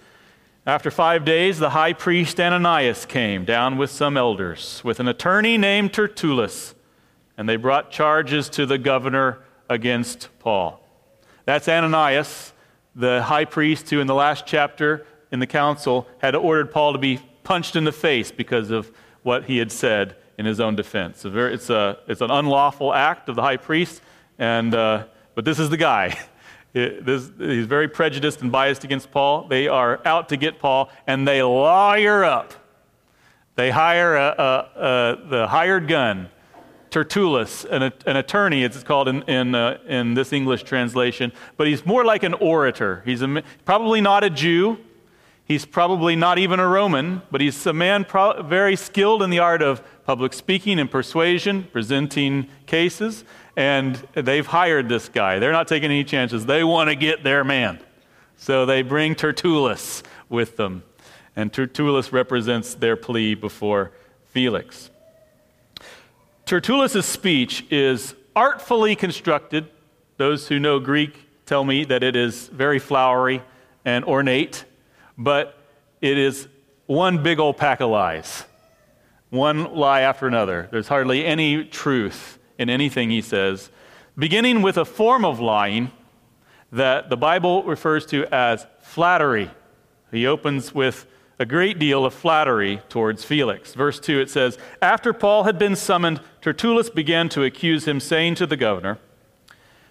After 0.65 0.91
five 0.91 1.25
days, 1.25 1.57
the 1.57 1.71
high 1.71 1.93
priest 1.93 2.39
Ananias 2.39 3.05
came 3.07 3.45
down 3.45 3.77
with 3.77 3.89
some 3.89 4.15
elders, 4.15 4.81
with 4.83 4.99
an 4.99 5.07
attorney 5.07 5.57
named 5.57 5.91
Tertullus, 5.91 6.75
and 7.35 7.49
they 7.49 7.55
brought 7.55 7.89
charges 7.89 8.47
to 8.49 8.67
the 8.67 8.77
governor 8.77 9.39
against 9.67 10.29
Paul. 10.37 10.79
That's 11.45 11.67
Ananias, 11.67 12.50
the 12.95 13.21
high 13.23 13.45
priest 13.45 13.89
who, 13.89 13.99
in 13.99 14.07
the 14.07 14.15
last 14.15 14.45
chapter 14.45 15.05
in 15.31 15.39
the 15.39 15.47
council, 15.47 16.07
had 16.19 16.35
ordered 16.35 16.71
Paul 16.71 16.93
to 16.93 16.99
be 16.99 17.19
punched 17.43 17.75
in 17.75 17.83
the 17.83 17.91
face 17.91 18.31
because 18.31 18.71
of 18.71 18.91
what 19.23 19.45
he 19.45 19.57
had 19.57 19.71
said 19.71 20.15
in 20.37 20.45
his 20.45 20.59
own 20.59 20.75
defense. 20.75 21.23
It's, 21.25 21.69
a, 21.69 21.99
it's 22.07 22.21
an 22.21 22.31
unlawful 22.31 22.93
act 22.93 23.29
of 23.29 23.35
the 23.35 23.41
high 23.41 23.57
priest, 23.57 24.01
and, 24.37 24.73
uh, 24.73 25.05
but 25.35 25.45
this 25.45 25.59
is 25.59 25.69
the 25.69 25.77
guy 25.77 26.17
It, 26.73 27.05
this, 27.05 27.29
he's 27.37 27.65
very 27.65 27.87
prejudiced 27.87 28.41
and 28.41 28.51
biased 28.51 28.83
against 28.83 29.11
Paul. 29.11 29.47
They 29.47 29.67
are 29.67 29.99
out 30.05 30.29
to 30.29 30.37
get 30.37 30.59
Paul, 30.59 30.89
and 31.05 31.27
they 31.27 31.43
lawyer 31.43 32.23
up. 32.23 32.53
They 33.55 33.71
hire 33.71 34.15
a, 34.15 34.35
a, 34.39 35.29
the 35.29 35.47
hired 35.47 35.87
gun, 35.89 36.29
Tertullus, 36.91 37.65
an, 37.65 37.91
an 38.05 38.17
attorney, 38.17 38.63
it's 38.63 38.83
called 38.83 39.07
in, 39.07 39.23
in, 39.23 39.55
uh, 39.55 39.79
in, 39.87 40.13
this 40.13 40.31
English 40.31 40.63
translation, 40.63 41.31
but 41.57 41.65
he's 41.65 41.85
more 41.85 42.05
like 42.05 42.23
an 42.23 42.33
orator. 42.35 43.01
He's 43.05 43.23
probably 43.65 44.01
not 44.01 44.23
a 44.23 44.29
Jew. 44.29 44.77
He's 45.45 45.65
probably 45.65 46.15
not 46.15 46.37
even 46.37 46.59
a 46.59 46.67
Roman, 46.67 47.21
but 47.31 47.41
he's 47.41 47.65
a 47.65 47.73
man 47.73 48.05
pro- 48.05 48.43
very 48.43 48.75
skilled 48.75 49.23
in 49.23 49.29
the 49.29 49.39
art 49.39 49.61
of 49.61 49.81
public 50.05 50.33
speaking 50.33 50.79
and 50.79 50.91
persuasion, 50.91 51.63
presenting 51.71 52.47
cases 52.67 53.25
and 53.55 53.95
they've 54.13 54.47
hired 54.47 54.89
this 54.89 55.09
guy. 55.09 55.39
They're 55.39 55.51
not 55.51 55.67
taking 55.67 55.91
any 55.91 56.03
chances. 56.03 56.45
They 56.45 56.63
want 56.63 56.89
to 56.89 56.95
get 56.95 57.23
their 57.23 57.43
man. 57.43 57.79
So 58.37 58.65
they 58.65 58.81
bring 58.81 59.15
Tertullus 59.15 60.03
with 60.29 60.57
them. 60.57 60.83
And 61.35 61.51
Tertullus 61.51 62.11
represents 62.11 62.73
their 62.73 62.95
plea 62.95 63.35
before 63.35 63.91
Felix. 64.27 64.89
Tertullus' 66.51 67.05
speech 67.05 67.65
is 67.71 68.13
artfully 68.35 68.93
constructed. 68.93 69.69
Those 70.17 70.49
who 70.49 70.59
know 70.59 70.81
Greek 70.81 71.17
tell 71.45 71.63
me 71.63 71.85
that 71.85 72.03
it 72.03 72.13
is 72.17 72.49
very 72.49 72.77
flowery 72.77 73.41
and 73.85 74.03
ornate, 74.03 74.65
but 75.17 75.57
it 76.01 76.17
is 76.17 76.49
one 76.87 77.23
big 77.23 77.39
old 77.39 77.55
pack 77.55 77.79
of 77.79 77.89
lies. 77.89 78.43
One 79.29 79.75
lie 79.75 80.01
after 80.01 80.27
another. 80.27 80.67
There's 80.73 80.89
hardly 80.89 81.25
any 81.25 81.63
truth 81.63 82.37
in 82.57 82.69
anything 82.69 83.11
he 83.11 83.21
says, 83.21 83.71
beginning 84.17 84.61
with 84.61 84.75
a 84.75 84.83
form 84.83 85.23
of 85.23 85.39
lying 85.39 85.89
that 86.69 87.09
the 87.09 87.15
Bible 87.15 87.63
refers 87.63 88.05
to 88.07 88.25
as 88.25 88.67
flattery. 88.81 89.49
He 90.11 90.27
opens 90.27 90.75
with 90.75 91.05
a 91.39 91.45
great 91.45 91.79
deal 91.79 92.05
of 92.05 92.13
flattery 92.13 92.81
towards 92.89 93.23
Felix. 93.23 93.73
Verse 93.73 94.01
2 94.01 94.19
it 94.19 94.29
says, 94.29 94.57
After 94.81 95.13
Paul 95.13 95.45
had 95.45 95.57
been 95.57 95.77
summoned, 95.77 96.19
Tertullus 96.41 96.89
began 96.89 97.29
to 97.29 97.43
accuse 97.43 97.87
him, 97.87 97.99
saying 97.99 98.35
to 98.35 98.47
the 98.47 98.57
governor, 98.57 98.97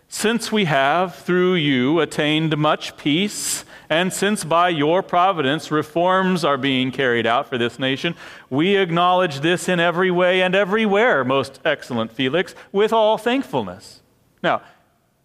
Since 0.09 0.51
we 0.51 0.65
have, 0.65 1.15
through 1.15 1.55
you, 1.55 2.01
attained 2.01 2.59
much 2.59 2.97
peace, 2.97 3.65
and 3.89 4.13
since 4.13 4.43
by 4.43 4.69
your 4.69 5.03
providence 5.03 5.71
reforms 5.71 6.45
are 6.45 6.59
being 6.59 6.91
carried 6.91 7.27
out 7.27 7.49
for 7.49 7.57
this 7.57 7.79
nation, 7.79 8.17
we 8.49 8.77
acknowledge 8.77 9.41
this 9.41 9.69
in 9.69 9.79
every 9.79 10.11
way 10.11 10.43
and 10.43 10.57
everywhere, 10.57 11.25
most 11.25 11.61
excellent 11.65 12.11
Felix, 12.11 12.55
with 12.73 12.93
all 12.93 13.17
thankfulness. 13.17 14.03
Now, 14.43 14.63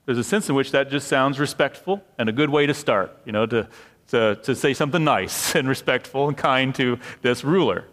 there's 0.06 0.20
a 0.20 0.24
sense 0.24 0.48
in 0.48 0.56
which 0.56 0.72
that 0.72 0.92
just 0.92 1.08
sounds 1.08 1.40
respectful 1.40 2.04
and 2.20 2.30
a 2.30 2.32
good 2.32 2.52
way 2.52 2.68
to 2.68 2.74
start, 2.76 3.18
you 3.26 3.32
know, 3.32 3.48
to, 3.48 3.68
to, 4.10 4.36
to 4.44 4.56
say 4.56 4.76
something 4.76 5.04
nice 5.04 5.56
and 5.56 5.68
respectful 5.68 6.28
and 6.28 6.38
kind 6.38 6.76
to 6.76 7.00
this 7.24 7.44
ruler. 7.44 7.86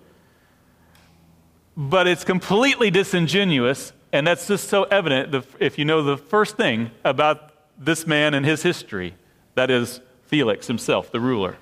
But 1.76 2.07
it's 2.07 2.25
completely 2.25 2.91
disingenuous, 2.91 3.93
and 4.12 4.26
that's 4.26 4.47
just 4.47 4.69
so 4.69 4.85
evident 4.85 5.35
if 5.59 5.79
you 5.79 5.85
know 5.85 6.02
the 6.02 6.17
first 6.17 6.57
thing 6.57 6.91
about 7.05 7.52
this 7.79 8.07
man 8.07 8.35
and 8.35 8.45
his 8.45 8.62
history 8.62 9.14
that 9.55 9.71
is, 9.71 10.00
Felix 10.26 10.67
himself, 10.67 11.11
the 11.11 11.21
ruler. 11.21 11.57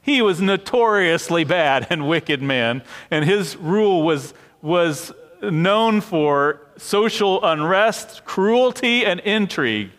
He 0.00 0.20
was 0.20 0.40
notoriously 0.40 1.44
bad 1.44 1.86
and 1.90 2.08
wicked 2.08 2.42
man, 2.42 2.82
and 3.10 3.24
his 3.24 3.56
rule 3.56 4.02
was, 4.02 4.34
was 4.60 5.12
known 5.42 6.00
for 6.00 6.60
social 6.76 7.42
unrest, 7.44 8.24
cruelty, 8.24 9.04
and 9.04 9.20
intrigue. 9.20 9.90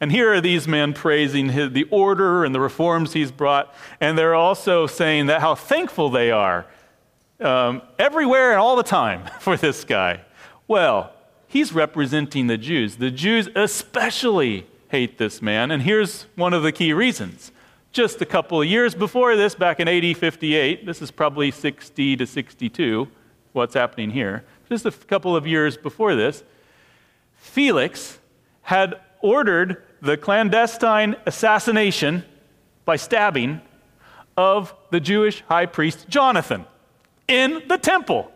And 0.00 0.12
here 0.12 0.32
are 0.32 0.40
these 0.40 0.68
men 0.68 0.92
praising 0.92 1.50
his, 1.50 1.72
the 1.72 1.84
order 1.90 2.44
and 2.44 2.54
the 2.54 2.60
reforms 2.60 3.12
he's 3.12 3.32
brought, 3.32 3.72
and 4.00 4.16
they're 4.16 4.34
also 4.34 4.86
saying 4.86 5.26
that 5.26 5.40
how 5.40 5.54
thankful 5.54 6.10
they 6.10 6.30
are 6.30 6.66
um, 7.40 7.82
everywhere 7.98 8.52
and 8.52 8.60
all 8.60 8.76
the 8.76 8.82
time 8.82 9.24
for 9.40 9.56
this 9.56 9.84
guy. 9.84 10.22
Well, 10.66 11.12
he's 11.46 11.72
representing 11.72 12.46
the 12.46 12.58
Jews. 12.58 12.96
The 12.96 13.10
Jews 13.10 13.48
especially 13.54 14.66
hate 14.88 15.18
this 15.18 15.42
man. 15.42 15.70
And 15.70 15.82
here's 15.82 16.26
one 16.34 16.54
of 16.54 16.62
the 16.62 16.72
key 16.72 16.92
reasons. 16.92 17.52
Just 17.92 18.20
a 18.20 18.26
couple 18.26 18.60
of 18.60 18.68
years 18.68 18.94
before 18.94 19.34
this, 19.36 19.54
back 19.54 19.80
in 19.80 19.88
AD 19.88 20.16
58, 20.16 20.84
this 20.86 21.00
is 21.00 21.10
probably 21.10 21.50
60 21.50 22.16
to 22.16 22.26
62, 22.26 23.08
what's 23.52 23.74
happening 23.74 24.10
here. 24.10 24.44
Just 24.68 24.84
a 24.84 24.90
couple 24.90 25.34
of 25.34 25.46
years 25.46 25.76
before 25.76 26.14
this, 26.14 26.44
Felix 27.34 28.18
had 28.62 29.00
ordered 29.20 29.82
the 30.02 30.16
clandestine 30.16 31.16
assassination 31.26 32.24
by 32.84 32.96
stabbing 32.96 33.60
of 34.36 34.74
the 34.90 35.00
Jewish 35.00 35.42
high 35.48 35.66
priest 35.66 36.06
Jonathan 36.08 36.66
in 37.28 37.62
the 37.68 37.78
temple. 37.78 38.32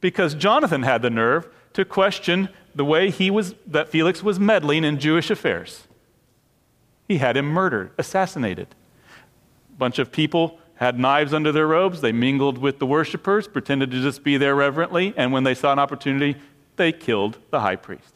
Because 0.00 0.34
Jonathan 0.34 0.82
had 0.82 1.02
the 1.02 1.10
nerve 1.10 1.48
to 1.72 1.84
question 1.84 2.48
the 2.74 2.84
way 2.84 3.10
he 3.10 3.30
was, 3.30 3.54
that 3.66 3.88
Felix 3.88 4.22
was 4.22 4.38
meddling 4.38 4.84
in 4.84 4.98
Jewish 4.98 5.30
affairs. 5.30 5.86
He 7.08 7.18
had 7.18 7.36
him 7.36 7.46
murdered, 7.46 7.90
assassinated. 7.98 8.68
A 9.74 9.78
bunch 9.78 9.98
of 9.98 10.12
people 10.12 10.58
had 10.76 10.98
knives 10.98 11.32
under 11.32 11.52
their 11.52 11.66
robes. 11.66 12.00
They 12.00 12.12
mingled 12.12 12.58
with 12.58 12.78
the 12.78 12.86
worshippers, 12.86 13.48
pretended 13.48 13.90
to 13.90 14.02
just 14.02 14.22
be 14.22 14.36
there 14.36 14.54
reverently, 14.54 15.14
and 15.16 15.32
when 15.32 15.44
they 15.44 15.54
saw 15.54 15.72
an 15.72 15.78
opportunity, 15.78 16.36
they 16.76 16.92
killed 16.92 17.38
the 17.50 17.60
high 17.60 17.76
priest 17.76 18.14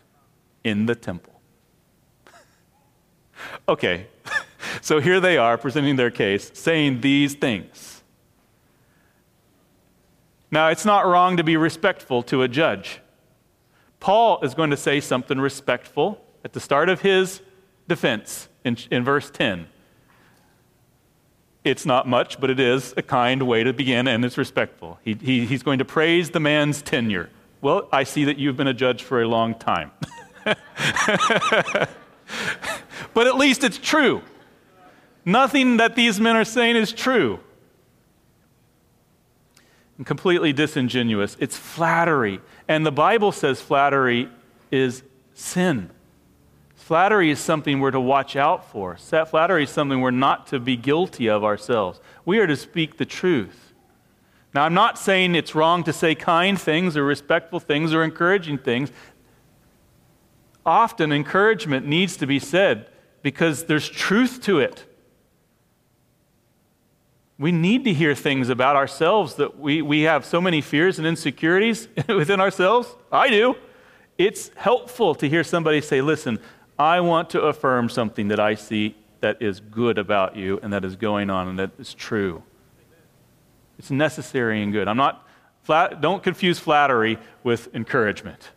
in 0.63 0.87
the 0.87 0.95
temple. 0.95 1.41
okay, 3.69 4.07
so 4.81 5.01
here 5.01 5.21
they 5.21 5.37
are 5.37 5.59
presenting 5.59 5.97
their 5.97 6.11
case, 6.11 6.51
saying 6.55 7.01
these 7.01 7.35
things. 7.35 8.03
Now, 10.51 10.69
it's 10.69 10.85
not 10.85 11.07
wrong 11.07 11.37
to 11.37 11.45
be 11.45 11.57
respectful 11.57 12.23
to 12.25 12.43
a 12.43 12.49
judge. 12.49 13.01
Paul 14.01 14.41
is 14.43 14.55
going 14.55 14.71
to 14.71 14.77
say 14.77 15.01
something 15.01 15.39
respectful 15.39 16.25
at 16.45 16.55
the 16.55 16.61
start 16.61 16.89
of 16.89 17.03
his 17.03 17.41
defense 17.87 18.49
in, 18.65 18.77
in 18.91 19.05
verse 19.05 19.31
10. 19.31 19.69
It's 21.63 21.85
not 21.85 22.09
much, 22.09 22.41
but 22.41 22.49
it 22.49 22.59
is 22.59 22.95
a 22.97 23.03
kind 23.03 23.43
way 23.43 23.63
to 23.63 23.73
begin, 23.73 24.09
and 24.09 24.25
it's 24.25 24.39
respectful. 24.39 24.99
He, 25.05 25.15
he, 25.15 25.45
he's 25.45 25.63
going 25.63 25.79
to 25.79 25.85
praise 25.85 26.31
the 26.31 26.41
man's 26.41 26.81
tenure. 26.81 27.29
Well, 27.61 27.89
I 27.93 28.05
see 28.05 28.25
that 28.25 28.39
you've 28.39 28.57
been 28.57 28.67
a 28.67 28.75
judge 28.75 29.03
for 29.03 29.21
a 29.21 29.29
long 29.29 29.55
time. 29.55 29.91
but 30.45 30.57
at 33.27 33.37
least 33.37 33.63
it's 33.63 33.77
true. 33.77 34.23
Nothing 35.25 35.77
that 35.79 35.97
these 35.97 36.21
men 36.21 36.37
are 36.37 36.45
saying 36.45 36.77
is 36.77 36.93
true. 36.93 37.41
And 39.97 40.07
completely 40.07 40.53
disingenuous. 40.53 41.37
It's 41.39 41.57
flattery. 41.57 42.41
And 42.69 42.87
the 42.87 42.93
Bible 42.93 43.33
says 43.33 43.61
flattery 43.61 44.29
is 44.71 45.03
sin. 45.35 45.91
Flattery 46.75 47.31
is 47.31 47.39
something 47.39 47.79
we're 47.79 47.91
to 47.91 48.01
watch 48.01 48.35
out 48.35 48.71
for. 48.71 48.97
Flattery 48.97 49.65
is 49.65 49.71
something 49.71 50.01
we're 50.01 50.11
not 50.11 50.49
to 50.49 50.59
be 50.59 50.77
guilty 50.77 51.29
of 51.29 51.45
ourselves. 51.45 52.01
We 52.25 52.39
are 52.39 52.47
to 52.47 52.57
speak 52.57 52.97
the 52.97 53.05
truth. 53.05 53.75
Now, 54.55 54.65
I'm 54.65 54.75
not 54.75 54.99
saying 54.99 55.37
it's 55.37 55.55
wrong 55.55 55.85
to 55.85 55.93
say 55.93 56.15
kind 56.17 56.61
things 56.61 56.97
or 56.97 57.05
respectful 57.05 57.61
things 57.61 57.95
or 57.95 58.03
encouraging 58.03 58.59
things. 58.59 58.91
Often, 60.67 61.13
encouragement 61.13 61.87
needs 61.87 62.17
to 62.17 62.27
be 62.27 62.41
said 62.41 62.89
because 63.23 63.67
there's 63.67 63.89
truth 63.89 64.41
to 64.43 64.59
it. 64.59 64.85
We 67.41 67.53
need 67.53 67.85
to 67.85 67.95
hear 67.95 68.15
things 68.15 68.51
about 68.51 68.77
ourselves 68.77 69.37
that 69.37 69.59
we, 69.59 69.81
we 69.81 70.03
have 70.03 70.27
so 70.27 70.43
many 70.43 70.61
fears 70.61 70.99
and 70.99 71.07
insecurities 71.07 71.89
within 72.09 72.39
ourselves. 72.39 72.95
I 73.11 73.31
do. 73.31 73.57
It's 74.19 74.51
helpful 74.57 75.15
to 75.15 75.27
hear 75.27 75.43
somebody 75.43 75.81
say, 75.81 76.03
Listen, 76.03 76.39
I 76.79 77.01
want 77.01 77.31
to 77.31 77.41
affirm 77.41 77.89
something 77.89 78.29
that 78.29 78.39
I 78.39 78.57
see 78.57 78.95
that 79.21 79.41
is 79.41 79.59
good 79.59 79.97
about 79.97 80.37
you 80.37 80.61
and 80.63 80.71
that 80.75 80.85
is 80.85 80.97
going 80.97 81.31
on 81.31 81.49
and 81.49 81.59
that 81.59 81.71
is 81.79 81.95
true. 81.95 82.43
It's 83.79 83.91
necessary 83.91 84.63
and 84.63 84.71
good. 84.71 84.87
I'm 84.87 84.99
not 84.99 85.27
flat, 85.63 86.03
don't 86.03 86.23
confuse 86.23 86.59
flattery 86.59 87.19
with 87.43 87.75
encouragement. 87.75 88.51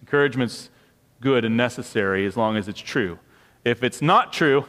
Encouragement's 0.00 0.70
good 1.20 1.44
and 1.44 1.54
necessary 1.54 2.24
as 2.24 2.34
long 2.34 2.56
as 2.56 2.66
it's 2.66 2.80
true. 2.80 3.18
If 3.62 3.82
it's 3.82 4.00
not 4.00 4.32
true, 4.32 4.64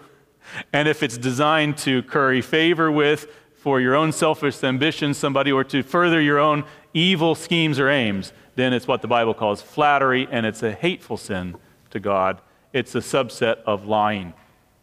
and 0.71 0.87
if 0.87 1.03
it's 1.03 1.17
designed 1.17 1.77
to 1.79 2.03
curry 2.03 2.41
favor 2.41 2.91
with, 2.91 3.27
for 3.63 3.79
your 3.79 3.95
own 3.95 4.11
selfish 4.11 4.61
ambition, 4.61 5.13
somebody, 5.13 5.49
or 5.49 5.63
to 5.63 5.83
further 5.83 6.19
your 6.19 6.37
own 6.37 6.65
evil 6.93 7.33
schemes 7.33 7.79
or 7.79 7.87
aims, 7.87 8.33
then 8.55 8.73
it's 8.73 8.87
what 8.87 9.01
the 9.01 9.07
Bible 9.07 9.33
calls 9.33 9.61
flattery, 9.61 10.27
and 10.29 10.45
it's 10.45 10.61
a 10.61 10.73
hateful 10.73 11.15
sin 11.15 11.55
to 11.89 11.99
God. 11.99 12.41
It's 12.73 12.93
a 12.93 12.99
subset 12.99 13.59
of 13.65 13.85
lying, 13.85 14.33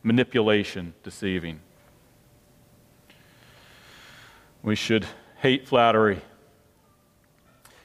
manipulation, 0.03 0.95
deceiving. 1.03 1.61
We 4.63 4.77
should 4.77 5.07
hate 5.37 5.69
flattery. 5.69 6.23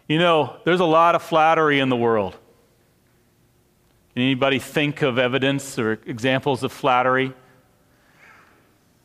You 0.08 0.20
know, 0.20 0.58
there's 0.64 0.80
a 0.80 0.86
lot 0.86 1.16
of 1.16 1.24
flattery 1.24 1.80
in 1.80 1.90
the 1.90 1.96
world. 1.98 2.38
Can 4.14 4.24
anybody 4.24 4.60
think 4.60 5.02
of 5.02 5.18
evidence 5.18 5.78
or 5.78 6.00
examples 6.06 6.64
of 6.64 6.72
flattery? 6.72 7.34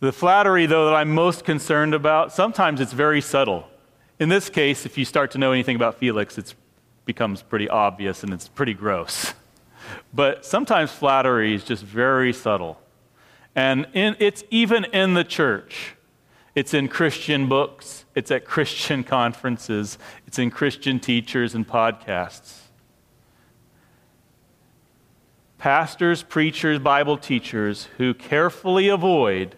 The 0.01 0.13
flattery, 0.13 0.65
though, 0.65 0.87
that 0.87 0.95
I'm 0.95 1.11
most 1.11 1.45
concerned 1.45 1.93
about, 1.93 2.33
sometimes 2.33 2.81
it's 2.81 2.95
very 2.95 3.21
subtle. 3.21 3.67
In 4.19 4.31
this 4.31 4.49
case, 4.49 4.87
if 4.87 4.97
you 4.97 5.05
start 5.05 5.31
to 5.33 5.39
know 5.39 5.53
anything 5.53 5.77
about 5.77 5.99
Felix, 5.99 6.39
it 6.39 6.55
becomes 7.05 7.43
pretty 7.43 7.69
obvious 7.69 8.23
and 8.23 8.33
it's 8.33 8.49
pretty 8.49 8.75
gross. 8.75 9.35
But 10.13 10.45
sometimes 10.45 10.93
flattery 10.93 11.53
is 11.53 11.65
just 11.65 11.83
very 11.83 12.33
subtle. 12.33 12.81
And 13.57 13.89
in, 13.93 14.15
it's 14.21 14.45
even 14.51 14.85
in 14.85 15.15
the 15.15 15.25
church. 15.25 15.97
It's 16.55 16.75
in 16.75 16.87
Christian 16.87 17.49
books, 17.49 18.05
it's 18.15 18.31
at 18.31 18.45
Christian 18.45 19.03
conferences, 19.03 19.99
it's 20.29 20.39
in 20.39 20.51
Christian 20.51 21.01
teachers 21.01 21.57
and 21.57 21.67
podcasts. 21.67 22.59
Pastors, 25.59 26.23
preachers, 26.23 26.79
Bible 26.79 27.17
teachers 27.17 27.89
who 27.97 28.15
carefully 28.15 28.89
avoid 28.89 29.57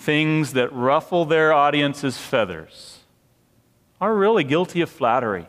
things 0.00 0.54
that 0.54 0.72
ruffle 0.72 1.26
their 1.26 1.52
audience's 1.52 2.16
feathers 2.16 3.00
are 4.00 4.14
really 4.14 4.42
guilty 4.42 4.80
of 4.80 4.88
flattery 4.88 5.46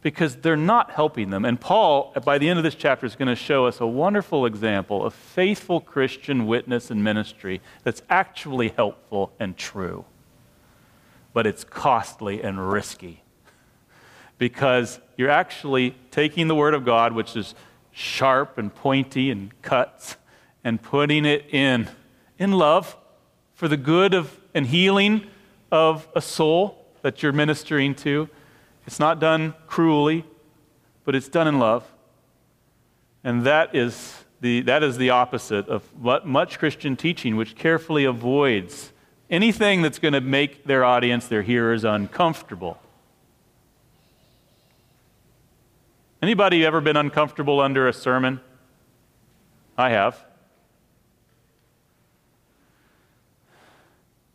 because 0.00 0.34
they're 0.34 0.56
not 0.56 0.90
helping 0.90 1.30
them. 1.30 1.44
And 1.44 1.60
Paul, 1.60 2.12
by 2.24 2.38
the 2.38 2.48
end 2.48 2.58
of 2.58 2.64
this 2.64 2.74
chapter, 2.74 3.06
is 3.06 3.14
going 3.14 3.28
to 3.28 3.36
show 3.36 3.66
us 3.66 3.80
a 3.80 3.86
wonderful 3.86 4.46
example 4.46 5.06
of 5.06 5.14
faithful 5.14 5.80
Christian 5.80 6.48
witness 6.48 6.90
and 6.90 7.04
ministry 7.04 7.60
that's 7.84 8.02
actually 8.10 8.70
helpful 8.70 9.32
and 9.38 9.56
true. 9.56 10.04
But 11.32 11.46
it's 11.46 11.62
costly 11.62 12.42
and 12.42 12.68
risky 12.68 13.22
because 14.38 14.98
you're 15.16 15.30
actually 15.30 15.94
taking 16.10 16.48
the 16.48 16.56
Word 16.56 16.74
of 16.74 16.84
God, 16.84 17.12
which 17.12 17.36
is 17.36 17.54
sharp 17.92 18.58
and 18.58 18.74
pointy 18.74 19.30
and 19.30 19.52
cuts, 19.62 20.16
and 20.64 20.82
putting 20.82 21.24
it 21.24 21.46
in 21.54 21.88
in 22.40 22.50
love 22.50 22.96
for 23.62 23.68
the 23.68 23.76
good 23.76 24.12
of 24.12 24.40
and 24.54 24.66
healing 24.66 25.24
of 25.70 26.08
a 26.16 26.20
soul 26.20 26.84
that 27.02 27.22
you're 27.22 27.30
ministering 27.30 27.94
to 27.94 28.28
it's 28.88 28.98
not 28.98 29.20
done 29.20 29.54
cruelly, 29.68 30.24
but 31.04 31.14
it's 31.14 31.28
done 31.28 31.46
in 31.46 31.60
love. 31.60 31.86
And 33.22 33.46
that 33.46 33.72
is 33.72 34.24
the, 34.40 34.62
that 34.62 34.82
is 34.82 34.98
the 34.98 35.10
opposite 35.10 35.68
of 35.68 35.84
what 35.96 36.26
much 36.26 36.58
Christian 36.58 36.96
teaching, 36.96 37.36
which 37.36 37.54
carefully 37.54 38.04
avoids 38.04 38.92
anything 39.30 39.80
that's 39.80 40.00
going 40.00 40.14
to 40.14 40.20
make 40.20 40.64
their 40.64 40.84
audience, 40.84 41.28
their 41.28 41.42
hearers, 41.42 41.84
uncomfortable. 41.84 42.80
Anybody 46.20 46.66
ever 46.66 46.80
been 46.80 46.96
uncomfortable 46.96 47.60
under 47.60 47.86
a 47.86 47.92
sermon? 47.92 48.40
I 49.78 49.90
have. 49.90 50.31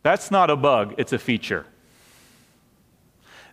That's 0.08 0.30
not 0.30 0.48
a 0.48 0.56
bug, 0.56 0.94
it's 0.96 1.12
a 1.12 1.18
feature. 1.18 1.66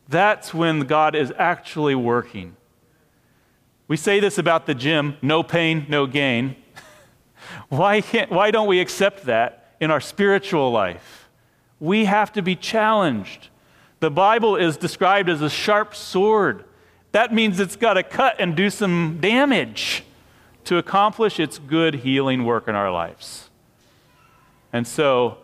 That's 0.08 0.54
when 0.54 0.88
God 0.88 1.13
is 1.13 1.34
actually 1.38 1.96
working. 1.96 2.56
We 3.89 3.98
say 3.98 4.22
this 4.22 4.38
about 4.38 4.65
the 4.65 4.74
gym 4.74 5.18
no 5.22 5.44
pain, 5.44 5.86
no 5.89 6.08
gain. 6.08 6.56
why, 7.68 8.00
can't, 8.00 8.32
why 8.32 8.52
don't 8.52 8.68
we 8.68 8.80
accept 8.80 9.26
that 9.26 9.76
in 9.82 9.91
our 9.91 10.00
spiritual 10.00 10.72
life? 10.72 11.28
We 11.82 12.06
have 12.06 12.32
to 12.32 12.41
be 12.41 12.56
challenged. 12.56 13.50
The 14.00 14.10
Bible 14.10 14.56
is 14.56 14.78
described 14.78 15.28
as 15.28 15.41
a 15.41 15.50
sharp 15.50 15.94
sword. 15.94 16.63
That 17.12 17.34
means 17.34 17.60
it's 17.60 17.76
got 17.76 17.96
to 17.96 18.04
cut 18.04 18.38
and 18.39 18.56
do 18.56 18.70
some 18.70 19.18
damage 19.20 20.06
to 20.63 20.78
accomplish 20.78 21.38
its 21.38 21.60
good 21.60 21.96
healing 21.96 22.46
work 22.46 22.70
in 22.70 22.76
our 22.76 22.94
lives. 22.94 23.50
And 24.72 24.88
so 24.88 25.39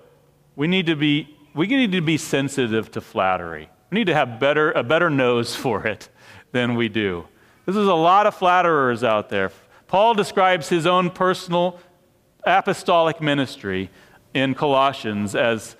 we 0.55 0.67
need 0.67 0.85
to 0.87 0.95
be, 0.95 1.35
we 1.53 1.67
need 1.67 1.91
to 1.93 2.01
be 2.01 2.17
sensitive 2.17 2.91
to 2.91 3.01
flattery. 3.01 3.69
We 3.89 3.95
need 3.95 4.07
to 4.07 4.13
have 4.13 4.39
better, 4.39 4.71
a 4.71 4.83
better 4.83 5.09
nose 5.09 5.55
for 5.63 5.85
it 5.87 6.09
than 6.51 6.75
we 6.75 6.89
do. 6.89 7.27
This 7.65 7.75
is 7.75 7.87
a 7.87 7.93
lot 7.93 8.27
of 8.27 8.35
flatterers 8.35 9.03
out 9.03 9.29
there. 9.29 9.51
Paul 9.87 10.13
describes 10.13 10.69
his 10.69 10.85
own 10.85 11.09
personal 11.09 11.79
apostolic 12.43 13.21
ministry 13.21 13.89
in 14.33 14.55
Colossians 14.55 15.35
as, 15.35 15.75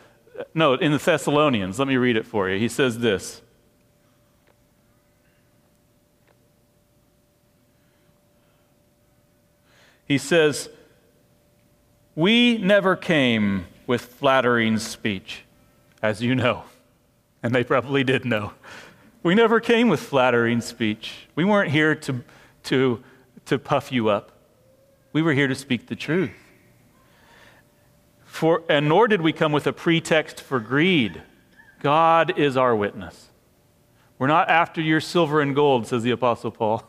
no, 0.54 0.74
in 0.74 0.92
the 0.92 0.98
Thessalonians. 0.98 1.80
Let 1.80 1.88
me 1.88 1.98
read 1.98 2.18
it 2.18 2.26
for 2.26 2.50
you. 2.50 2.60
He 2.60 2.68
says 2.68 3.00
this. 3.00 3.42
He 10.06 10.18
says, 10.18 10.70
We 12.16 12.58
never 12.58 12.98
came 12.98 13.66
with 13.92 14.02
flattering 14.02 14.80
speech, 14.80 15.44
as 16.02 16.24
you 16.24 16.34
know 16.34 16.64
and 17.44 17.54
they 17.54 17.64
probably 17.64 18.04
did 18.04 18.26
know. 18.26 18.54
We 19.24 19.36
never 19.36 19.60
came 19.60 19.90
with 19.90 20.00
flattering 20.00 20.62
speech. 20.62 21.28
We 21.36 21.46
weren't 21.46 21.72
here 21.72 21.96
to, 21.96 22.24
to, 22.64 23.04
to 23.46 23.60
puff 23.60 23.92
you 23.92 24.10
up. 24.10 24.32
We 25.14 25.22
were 25.22 25.34
here 25.34 25.48
to 25.48 25.56
speak 25.56 25.88
the 25.88 25.96
truth. 25.96 26.32
For, 28.24 28.64
and 28.70 28.88
nor 28.88 29.08
did 29.08 29.22
we 29.22 29.34
come 29.34 29.52
with 29.52 29.68
a 29.68 29.74
pretext 29.74 30.42
for 30.42 30.60
greed. 30.60 31.22
God 31.82 32.38
is 32.38 32.56
our 32.56 32.76
witness. 32.76 33.30
We're 34.18 34.28
not 34.28 34.50
after 34.50 34.82
your 34.82 35.02
silver 35.02 35.42
and 35.42 35.56
gold, 35.56 35.88
says 35.88 36.04
the 36.04 36.12
Apostle 36.12 36.52
Paul. 36.52 36.84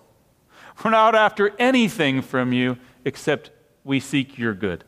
We're 0.84 0.90
not 0.90 1.14
after 1.14 1.54
anything 1.58 2.22
from 2.22 2.52
you 2.52 2.78
except 3.04 3.50
we 3.84 4.00
seek 4.00 4.38
your 4.38 4.54
good. 4.54 4.84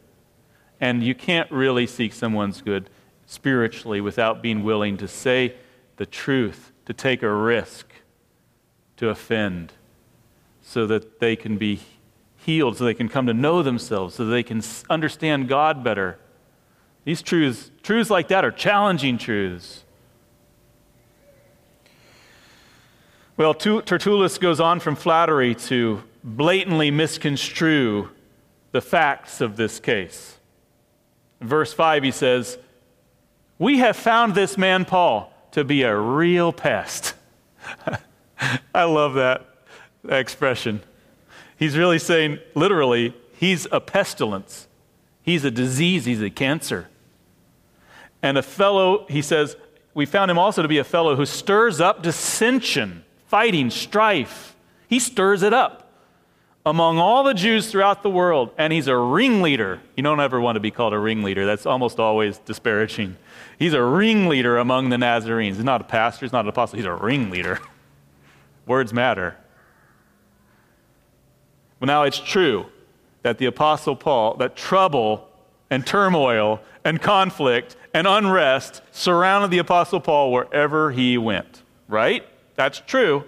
And 0.81 1.03
you 1.03 1.15
can't 1.15 1.51
really 1.51 1.87
seek 1.87 2.13
someone's 2.13 2.61
good 2.61 2.91
spiritually 3.27 4.01
without 4.01 4.43
being 4.43 4.63
willing 4.63 4.97
to 4.99 5.09
say 5.09 5.55
the 5.97 6.07
truth, 6.07 6.73
to 6.87 6.93
take 6.93 7.23
a 7.23 7.33
risk, 7.33 7.87
to 8.97 9.09
offend, 9.09 9.73
so 10.63 10.87
that 10.87 11.21
they 11.21 11.37
can 11.37 11.57
be 11.57 11.81
healed, 12.37 12.77
so 12.77 12.85
they 12.85 12.95
can 12.95 13.09
come 13.09 13.27
to 13.27 13.35
know 13.35 13.63
themselves, 13.63 14.15
so 14.15 14.25
they 14.25 14.43
can 14.43 14.63
understand 14.91 15.49
God 15.49 15.83
better. 15.83 16.19
These 17.05 17.23
truths, 17.23 17.71
truths 17.83 18.11
like 18.11 18.29
that, 18.29 18.45
are 18.45 18.51
challenging 18.51 19.19
truths. 19.19 19.85
Well, 23.37 23.55
Tertullus 23.55 24.39
goes 24.39 24.61
on 24.61 24.81
from 24.81 24.95
flattery 24.95 25.55
to 25.55 26.03
blatantly 26.23 26.91
misconstrue 26.91 28.11
the 28.73 28.81
facts 28.81 29.41
of 29.41 29.57
this 29.57 29.81
case. 29.81 30.39
Verse 31.45 31.73
5, 31.73 32.03
he 32.03 32.11
says, 32.11 32.59
We 33.59 33.79
have 33.79 33.97
found 33.97 34.35
this 34.35 34.57
man, 34.57 34.85
Paul, 34.85 35.33
to 35.53 35.65
be 35.65 35.83
a 35.83 35.97
real 35.97 36.53
pest. 36.53 37.15
I 38.75 38.85
love 38.85 39.15
that 39.15 39.47
expression. 40.09 40.83
He's 41.57 41.77
really 41.77 41.99
saying, 41.99 42.39
literally, 42.55 43.15
he's 43.37 43.67
a 43.71 43.81
pestilence. 43.81 44.67
He's 45.23 45.45
a 45.45 45.51
disease. 45.51 46.05
He's 46.05 46.23
a 46.23 46.31
cancer. 46.31 46.89
And 48.23 48.39
a 48.39 48.43
fellow, 48.43 49.07
he 49.09 49.23
says, 49.23 49.57
we 49.93 50.07
found 50.07 50.31
him 50.31 50.39
also 50.39 50.63
to 50.63 50.69
be 50.69 50.79
a 50.79 50.85
fellow 50.85 51.15
who 51.15 51.27
stirs 51.27 51.81
up 51.81 52.03
dissension, 52.03 53.05
fighting, 53.27 53.71
strife. 53.71 54.57
He 54.89 54.99
stirs 54.99 55.43
it 55.43 55.53
up 55.53 55.84
among 56.67 56.99
all 56.99 57.25
the 57.25 57.35
Jews 57.35 57.71
throughout 57.71 58.03
the 58.03 58.11
world, 58.11 58.51
and 58.57 58.73
he's 58.73 58.89
a 58.89 58.97
ringleader. 58.97 59.81
You 59.97 60.03
don't 60.03 60.21
ever 60.21 60.41
want 60.41 60.57
to 60.57 60.61
be 60.61 60.71
called 60.71 60.95
a 60.95 60.99
ringleader, 60.99 61.45
that's 61.45 61.67
almost 61.67 62.01
always 62.01 62.39
disparaging. 62.39 63.17
He's 63.59 63.75
a 63.75 63.83
ringleader 63.83 64.57
among 64.57 64.89
the 64.89 64.97
Nazarenes. 64.97 65.57
He's 65.57 65.65
not 65.65 65.81
a 65.81 65.85
pastor, 65.85 66.25
he's 66.25 66.33
not 66.33 66.45
an 66.45 66.49
apostle, 66.49 66.77
he's 66.77 66.87
a 66.87 66.95
ringleader. 66.95 67.61
Words 68.67 68.93
matter. 68.93 69.37
Well, 71.81 71.87
now 71.87 72.05
it's 72.05 72.19
true 72.19 72.67
that 73.23 73.39
the 73.39 73.47
Apostle 73.47 73.97
Paul, 73.97 74.37
that 74.37 74.57
trouble 74.57 75.29
and 75.71 75.87
turmoil 75.87 76.61
and 76.85 77.01
conflict 77.01 77.77
and 77.93 78.07
unrest 78.07 78.81
surrounded 78.91 79.51
the 79.51 79.59
Apostle 79.59 80.01
Paul 80.01 80.33
wherever 80.33 80.93
he 80.93 81.19
went, 81.19 81.63
right? 81.89 82.27
That's 82.55 82.81
true. 82.81 83.25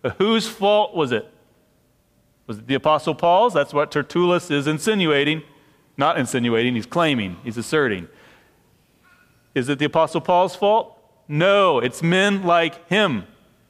But 0.00 0.16
whose 0.16 0.48
fault 0.48 0.96
was 0.96 1.12
it? 1.12 1.31
Was 2.46 2.58
it 2.58 2.66
the 2.66 2.74
Apostle 2.74 3.14
Paul's? 3.14 3.54
That's 3.54 3.72
what 3.72 3.90
Tertullus 3.90 4.50
is 4.50 4.66
insinuating. 4.66 5.42
Not 5.96 6.18
insinuating, 6.18 6.74
he's 6.74 6.86
claiming, 6.86 7.36
he's 7.44 7.58
asserting. 7.58 8.08
Is 9.54 9.68
it 9.68 9.78
the 9.78 9.84
Apostle 9.84 10.20
Paul's 10.20 10.56
fault? 10.56 10.98
No, 11.28 11.78
it's 11.78 12.02
men 12.02 12.44
like 12.44 12.88
him, 12.88 13.26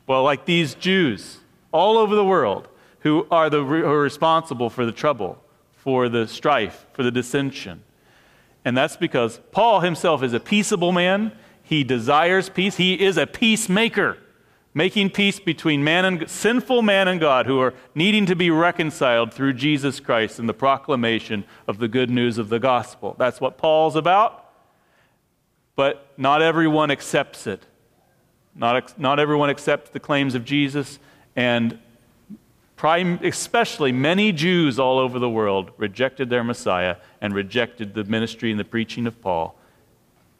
well, 0.06 0.22
like 0.22 0.44
these 0.44 0.74
Jews 0.74 1.38
all 1.72 1.98
over 1.98 2.14
the 2.14 2.24
world 2.24 2.68
who 3.00 3.26
are, 3.30 3.50
the, 3.50 3.64
who 3.64 3.84
are 3.84 4.00
responsible 4.00 4.70
for 4.70 4.86
the 4.86 4.92
trouble, 4.92 5.42
for 5.72 6.08
the 6.08 6.28
strife, 6.28 6.86
for 6.92 7.02
the 7.02 7.10
dissension. 7.10 7.82
And 8.64 8.76
that's 8.76 8.96
because 8.96 9.40
Paul 9.50 9.80
himself 9.80 10.22
is 10.22 10.32
a 10.32 10.40
peaceable 10.40 10.92
man. 10.92 11.32
He 11.62 11.82
desires 11.82 12.48
peace. 12.48 12.76
He 12.76 12.94
is 12.94 13.16
a 13.16 13.26
peacemaker, 13.26 14.18
making 14.74 15.10
peace 15.10 15.38
between 15.38 15.84
man 15.84 16.04
and 16.04 16.28
sinful 16.30 16.82
man 16.82 17.08
and 17.08 17.20
God 17.20 17.46
who 17.46 17.60
are 17.60 17.74
needing 17.94 18.26
to 18.26 18.34
be 18.34 18.50
reconciled 18.50 19.32
through 19.32 19.52
Jesus 19.52 20.00
Christ 20.00 20.38
and 20.38 20.48
the 20.48 20.54
proclamation 20.54 21.44
of 21.68 21.78
the 21.78 21.88
good 21.88 22.10
news 22.10 22.38
of 22.38 22.48
the 22.48 22.58
gospel. 22.58 23.14
That's 23.18 23.40
what 23.40 23.58
Paul's 23.58 23.96
about. 23.96 24.50
But 25.76 26.06
not 26.16 26.42
everyone 26.42 26.90
accepts 26.90 27.46
it. 27.46 27.64
Not, 28.54 28.98
not 28.98 29.18
everyone 29.18 29.50
accepts 29.50 29.90
the 29.90 30.00
claims 30.00 30.34
of 30.34 30.44
Jesus, 30.44 30.98
and 31.34 31.78
Prime, 32.76 33.20
especially 33.22 33.92
many 33.92 34.32
Jews 34.32 34.78
all 34.78 34.98
over 34.98 35.18
the 35.18 35.30
world 35.30 35.70
rejected 35.76 36.28
their 36.28 36.42
Messiah 36.42 36.96
and 37.20 37.32
rejected 37.32 37.94
the 37.94 38.04
ministry 38.04 38.50
and 38.50 38.58
the 38.58 38.64
preaching 38.64 39.06
of 39.06 39.20
Paul. 39.22 39.56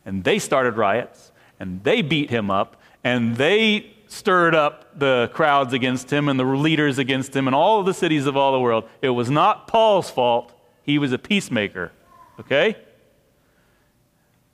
And 0.05 0.25
they 0.25 0.41
started 0.41 0.77
riots, 0.77 1.31
and 1.61 1.85
they 1.85 2.03
beat 2.03 2.31
him 2.31 2.51
up, 2.51 2.83
and 3.05 3.37
they 3.37 3.95
stirred 4.13 4.55
up 4.55 4.99
the 4.99 5.31
crowds 5.33 5.73
against 5.73 6.13
him 6.13 6.29
and 6.29 6.39
the 6.39 6.45
leaders 6.45 6.99
against 6.99 7.35
him 7.35 7.49
and 7.49 7.57
all 7.57 7.83
the 7.83 7.95
cities 7.95 8.27
of 8.27 8.37
all 8.37 8.53
the 8.53 8.61
world. 8.61 8.85
It 9.01 9.09
was 9.09 9.31
not 9.31 9.67
Paul's 9.67 10.11
fault. 10.11 10.53
He 10.83 10.99
was 10.99 11.13
a 11.13 11.19
peacemaker. 11.19 11.93
Okay? 12.39 12.77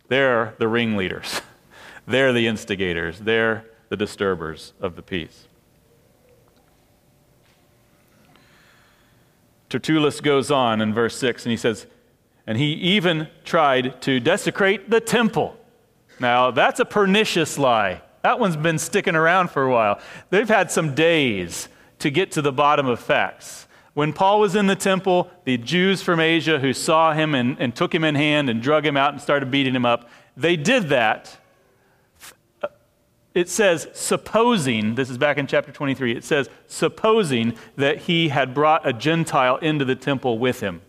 They're 0.07 0.55
the 0.59 0.69
ringleaders. 0.69 1.41
They're 2.07 2.33
the 2.33 2.47
instigators. 2.47 3.19
They're 3.19 3.65
the 3.89 3.97
disturbers 3.97 4.75
of 4.81 4.95
the 4.95 5.03
peace. 5.03 5.49
Tertullus 9.69 10.21
goes 10.21 10.51
on 10.51 10.81
in 10.81 10.95
verse 10.95 11.17
6 11.19 11.45
and 11.45 11.51
he 11.51 11.57
says, 11.57 11.87
and 12.47 12.57
he 12.57 12.73
even 12.75 13.29
tried 13.45 14.01
to 14.03 14.21
desecrate 14.21 14.89
the 14.89 15.01
temple. 15.01 15.57
Now, 16.21 16.53
that's 16.53 16.81
a 16.81 16.85
pernicious 16.85 17.59
lie. 17.59 18.03
That 18.29 18.39
one's 18.39 18.59
been 18.59 18.79
sticking 18.79 19.17
around 19.17 19.51
for 19.51 19.63
a 19.63 19.71
while. 19.71 19.99
They've 20.29 20.47
had 20.47 20.71
some 20.71 20.95
days 20.95 21.71
to 21.99 22.11
get 22.11 22.31
to 22.33 22.43
the 22.43 22.53
bottom 22.53 22.87
of 22.87 23.01
facts. 23.01 23.67
When 23.95 24.13
Paul 24.13 24.39
was 24.41 24.55
in 24.55 24.67
the 24.67 24.77
temple, 24.77 25.31
the 25.45 25.57
Jews 25.57 26.03
from 26.03 26.21
Asia 26.21 26.59
who 26.59 26.75
saw 26.75 27.15
him 27.15 27.35
and, 27.35 27.59
and 27.59 27.75
took 27.75 27.95
him 27.95 28.05
in 28.05 28.17
hand 28.17 28.51
and 28.51 28.61
drug 28.61 28.85
him 28.85 28.99
out 28.99 29.15
and 29.15 29.23
started 29.23 29.51
beating 29.51 29.75
him 29.75 29.87
up, 29.87 30.11
they 30.37 30.57
did 30.57 30.91
that 30.91 31.39
it 33.33 33.49
says, 33.49 33.89
supposing, 33.95 34.95
this 34.95 35.09
is 35.09 35.17
back 35.17 35.39
in 35.39 35.47
chapter 35.47 35.73
23, 35.73 36.13
it 36.13 36.25
says, 36.25 36.51
supposing 36.67 37.57
that 37.77 37.97
he 37.99 38.29
had 38.29 38.53
brought 38.53 38.87
a 38.87 38.93
Gentile 38.93 39.57
into 39.57 39.87
the 39.87 39.97
temple 39.97 40.39
with 40.39 40.61
him. 40.61 40.83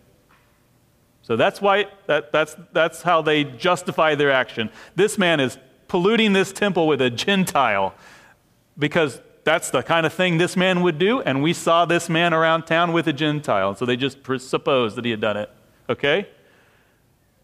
So 1.21 1.37
that's 1.37 1.61
why, 1.61 1.85
that, 2.07 2.33
that's, 2.33 2.57
that's 2.73 3.03
how 3.03 3.21
they 3.21 3.45
justify 3.45 4.15
their 4.15 4.31
action. 4.31 4.71
This 4.95 5.17
man 5.17 5.39
is 5.39 5.57
polluting 5.89 6.31
this 6.31 6.53
temple 6.53 6.87
with 6.87 7.01
a 7.01 7.09
Gentile 7.09 7.93
because 8.77 9.19
that's 9.43 9.71
the 9.71 9.81
kind 9.81 10.05
of 10.05 10.13
thing 10.13 10.37
this 10.37 10.55
man 10.55 10.81
would 10.83 10.97
do, 10.97 11.21
and 11.21 11.41
we 11.43 11.53
saw 11.53 11.83
this 11.85 12.07
man 12.07 12.33
around 12.33 12.63
town 12.63 12.93
with 12.93 13.07
a 13.07 13.13
Gentile. 13.13 13.75
So 13.75 13.85
they 13.85 13.97
just 13.97 14.19
supposed 14.39 14.95
that 14.95 15.03
he 15.03 15.11
had 15.11 15.19
done 15.19 15.35
it. 15.35 15.49
Okay? 15.89 16.29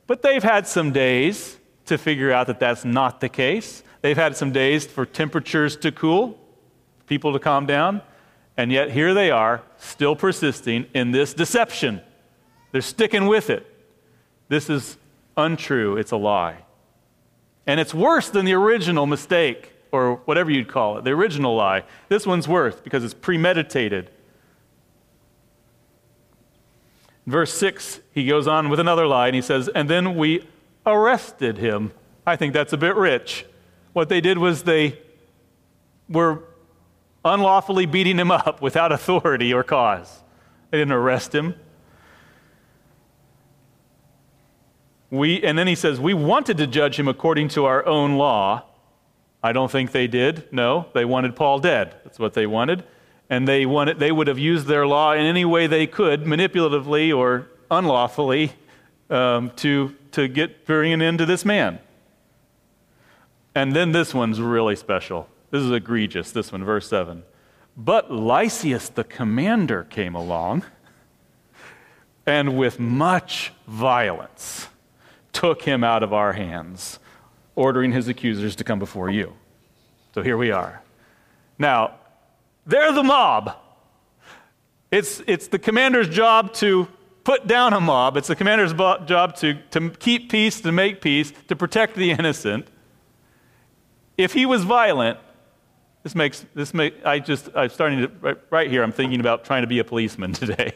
But 0.07 0.21
they've 0.21 0.43
had 0.43 0.67
some 0.67 0.91
days 0.91 1.57
to 1.87 1.97
figure 1.97 2.31
out 2.31 2.47
that 2.47 2.59
that's 2.59 2.85
not 2.85 3.19
the 3.19 3.29
case. 3.29 3.83
They've 4.01 4.15
had 4.15 4.37
some 4.37 4.51
days 4.51 4.85
for 4.85 5.05
temperatures 5.05 5.75
to 5.77 5.91
cool, 5.91 6.39
people 7.07 7.33
to 7.33 7.39
calm 7.39 7.65
down, 7.65 8.01
and 8.55 8.71
yet 8.71 8.91
here 8.91 9.13
they 9.13 9.31
are, 9.31 9.63
still 9.77 10.15
persisting 10.15 10.85
in 10.93 11.11
this 11.11 11.33
deception. 11.33 12.01
They're 12.71 12.81
sticking 12.81 13.25
with 13.25 13.49
it. 13.49 13.65
This 14.47 14.69
is 14.69 14.97
untrue, 15.35 15.97
it's 15.97 16.11
a 16.11 16.17
lie. 16.17 16.64
And 17.67 17.79
it's 17.79 17.93
worse 17.93 18.29
than 18.29 18.45
the 18.45 18.53
original 18.53 19.05
mistake, 19.05 19.73
or 19.91 20.17
whatever 20.25 20.51
you'd 20.51 20.67
call 20.67 20.97
it, 20.97 21.03
the 21.03 21.11
original 21.11 21.55
lie. 21.55 21.83
This 22.09 22.25
one's 22.25 22.47
worse 22.47 22.75
because 22.79 23.03
it's 23.03 23.13
premeditated. 23.13 24.09
Verse 27.25 27.51
6, 27.53 28.01
he 28.13 28.27
goes 28.27 28.47
on 28.47 28.69
with 28.69 28.79
another 28.79 29.07
lie, 29.07 29.27
and 29.27 29.35
he 29.35 29.41
says, 29.41 29.67
And 29.69 29.89
then 29.89 30.15
we 30.15 30.47
arrested 30.85 31.57
him. 31.57 31.91
I 32.25 32.35
think 32.35 32.53
that's 32.53 32.73
a 32.73 32.77
bit 32.77 32.95
rich. 32.95 33.45
What 33.93 34.09
they 34.09 34.21
did 34.21 34.37
was 34.37 34.63
they 34.63 34.99
were 36.07 36.43
unlawfully 37.23 37.87
beating 37.87 38.17
him 38.19 38.29
up 38.29 38.61
without 38.61 38.91
authority 38.91 39.53
or 39.53 39.63
cause. 39.63 40.21
They 40.69 40.77
didn't 40.77 40.93
arrest 40.93 41.33
him. 41.33 41.55
We, 45.09 45.41
and 45.43 45.57
then 45.57 45.67
he 45.67 45.75
says, 45.75 45.99
We 45.99 46.13
wanted 46.13 46.57
to 46.57 46.67
judge 46.67 46.99
him 46.99 47.07
according 47.07 47.49
to 47.49 47.65
our 47.65 47.85
own 47.85 48.17
law. 48.17 48.63
I 49.43 49.51
don't 49.51 49.69
think 49.69 49.91
they 49.91 50.07
did. 50.07 50.51
No, 50.51 50.87
they 50.93 51.05
wanted 51.05 51.35
Paul 51.35 51.59
dead. 51.59 51.95
That's 52.03 52.17
what 52.17 52.33
they 52.33 52.47
wanted. 52.47 52.83
And 53.29 53.47
they, 53.47 53.65
wanted, 53.65 53.99
they 53.99 54.11
would 54.11 54.27
have 54.27 54.39
used 54.39 54.67
their 54.67 54.87
law 54.87 55.13
in 55.13 55.21
any 55.21 55.45
way 55.45 55.67
they 55.67 55.87
could, 55.87 56.23
manipulatively 56.23 57.15
or 57.15 57.47
unlawfully, 57.69 58.53
um, 59.09 59.51
to, 59.57 59.95
to 60.11 60.27
get 60.27 60.65
bring 60.65 60.93
an 60.93 61.01
end 61.01 61.19
to 61.19 61.25
this 61.25 61.45
man. 61.45 61.79
And 63.53 63.73
then 63.73 63.91
this 63.91 64.13
one's 64.13 64.41
really 64.41 64.75
special. 64.75 65.29
This 65.51 65.61
is 65.61 65.71
egregious, 65.71 66.31
this 66.31 66.51
one, 66.51 66.63
verse 66.63 66.89
7. 66.89 67.23
But 67.77 68.11
Lysias 68.11 68.89
the 68.89 69.03
commander 69.03 69.83
came 69.83 70.15
along 70.15 70.65
and 72.25 72.57
with 72.57 72.79
much 72.79 73.53
violence 73.67 74.67
took 75.35 75.63
him 75.63 75.83
out 75.83 76.01
of 76.01 76.13
our 76.13 76.33
hands, 76.33 76.97
ordering 77.55 77.91
his 77.91 78.07
accusers 78.07 78.55
to 78.55 78.63
come 78.63 78.79
before 78.79 79.09
you. 79.09 79.33
So 80.13 80.23
here 80.23 80.37
we 80.37 80.49
are. 80.49 80.81
Now, 81.59 81.95
they're 82.65 82.93
the 82.93 83.03
mob. 83.03 83.55
It's, 84.91 85.21
it's 85.27 85.47
the 85.47 85.59
commander's 85.59 86.07
job 86.07 86.53
to 86.55 86.87
put 87.25 87.47
down 87.47 87.73
a 87.73 87.81
mob. 87.81 88.15
It's 88.15 88.29
the 88.29 88.35
commander's 88.35 88.71
job 88.71 89.35
to, 89.37 89.55
to 89.71 89.89
keep 89.89 90.31
peace, 90.31 90.61
to 90.61 90.71
make 90.71 91.01
peace, 91.01 91.33
to 91.49 91.55
protect 91.55 91.95
the 91.95 92.11
innocent. 92.11 92.69
If 94.17 94.31
he 94.31 94.45
was 94.45 94.63
violent, 94.63 95.19
this 96.03 96.15
makes, 96.15 96.45
this 96.53 96.73
make, 96.73 97.05
I 97.05 97.19
just, 97.19 97.49
I'm 97.53 97.69
starting 97.69 97.99
to, 98.03 98.07
right, 98.21 98.37
right 98.51 98.71
here, 98.71 98.83
I'm 98.83 98.93
thinking 98.93 99.19
about 99.19 99.43
trying 99.43 99.63
to 99.63 99.67
be 99.67 99.79
a 99.79 99.83
policeman 99.83 100.31
today. 100.43 100.75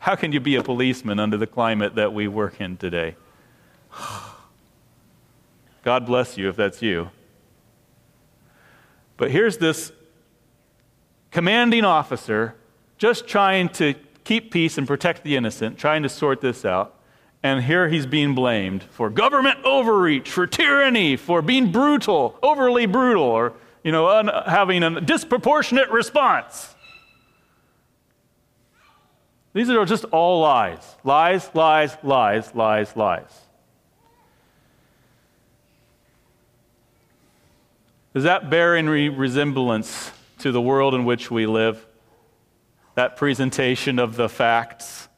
How 0.00 0.16
can 0.16 0.32
you 0.32 0.40
be 0.40 0.56
a 0.56 0.62
policeman 0.62 1.20
under 1.20 1.36
the 1.36 1.46
climate 1.46 1.94
that 1.94 2.12
we 2.12 2.26
work 2.26 2.60
in 2.60 2.76
today? 2.76 3.14
God 5.84 6.06
bless 6.06 6.36
you 6.36 6.48
if 6.48 6.56
that's 6.56 6.82
you. 6.82 7.10
But 9.16 9.30
here's 9.30 9.58
this 9.58 9.92
commanding 11.30 11.84
officer 11.84 12.54
just 12.98 13.26
trying 13.26 13.68
to 13.68 13.94
keep 14.24 14.52
peace 14.52 14.78
and 14.78 14.86
protect 14.86 15.24
the 15.24 15.36
innocent, 15.36 15.78
trying 15.78 16.02
to 16.02 16.08
sort 16.08 16.40
this 16.40 16.64
out. 16.64 16.94
And 17.42 17.64
here 17.64 17.88
he's 17.88 18.06
being 18.06 18.34
blamed 18.34 18.84
for 18.84 19.10
government 19.10 19.58
overreach, 19.64 20.30
for 20.30 20.46
tyranny, 20.46 21.16
for 21.16 21.42
being 21.42 21.72
brutal, 21.72 22.38
overly 22.42 22.86
brutal, 22.86 23.24
or 23.24 23.54
you 23.82 23.90
know, 23.90 24.06
un- 24.08 24.30
having 24.46 24.84
a 24.84 25.00
disproportionate 25.00 25.90
response. 25.90 26.74
These 29.54 29.68
are 29.70 29.84
just 29.84 30.04
all 30.06 30.40
lies. 30.40 30.96
Lies, 31.04 31.50
lies, 31.54 31.96
lies, 32.02 32.54
lies, 32.54 32.96
lies. 32.96 33.40
Does 38.14 38.24
that 38.24 38.50
bear 38.50 38.76
any 38.76 39.08
resemblance 39.08 40.12
to 40.40 40.52
the 40.52 40.60
world 40.60 40.94
in 40.94 41.04
which 41.04 41.30
we 41.30 41.46
live? 41.46 41.86
That 42.94 43.16
presentation 43.16 43.98
of 43.98 44.16
the 44.16 44.28
facts? 44.28 45.08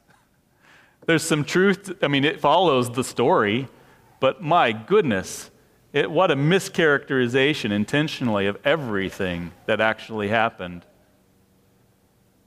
There's 1.05 1.23
some 1.23 1.43
truth, 1.43 1.91
I 2.01 2.07
mean, 2.07 2.23
it 2.23 2.39
follows 2.39 2.89
the 2.89 3.03
story, 3.03 3.67
but 4.21 4.41
my 4.41 4.71
goodness, 4.71 5.51
it, 5.91 6.09
what 6.09 6.31
a 6.31 6.35
mischaracterization 6.35 7.71
intentionally 7.71 8.47
of 8.47 8.57
everything 8.63 9.51
that 9.65 9.81
actually 9.81 10.29
happened. 10.29 10.85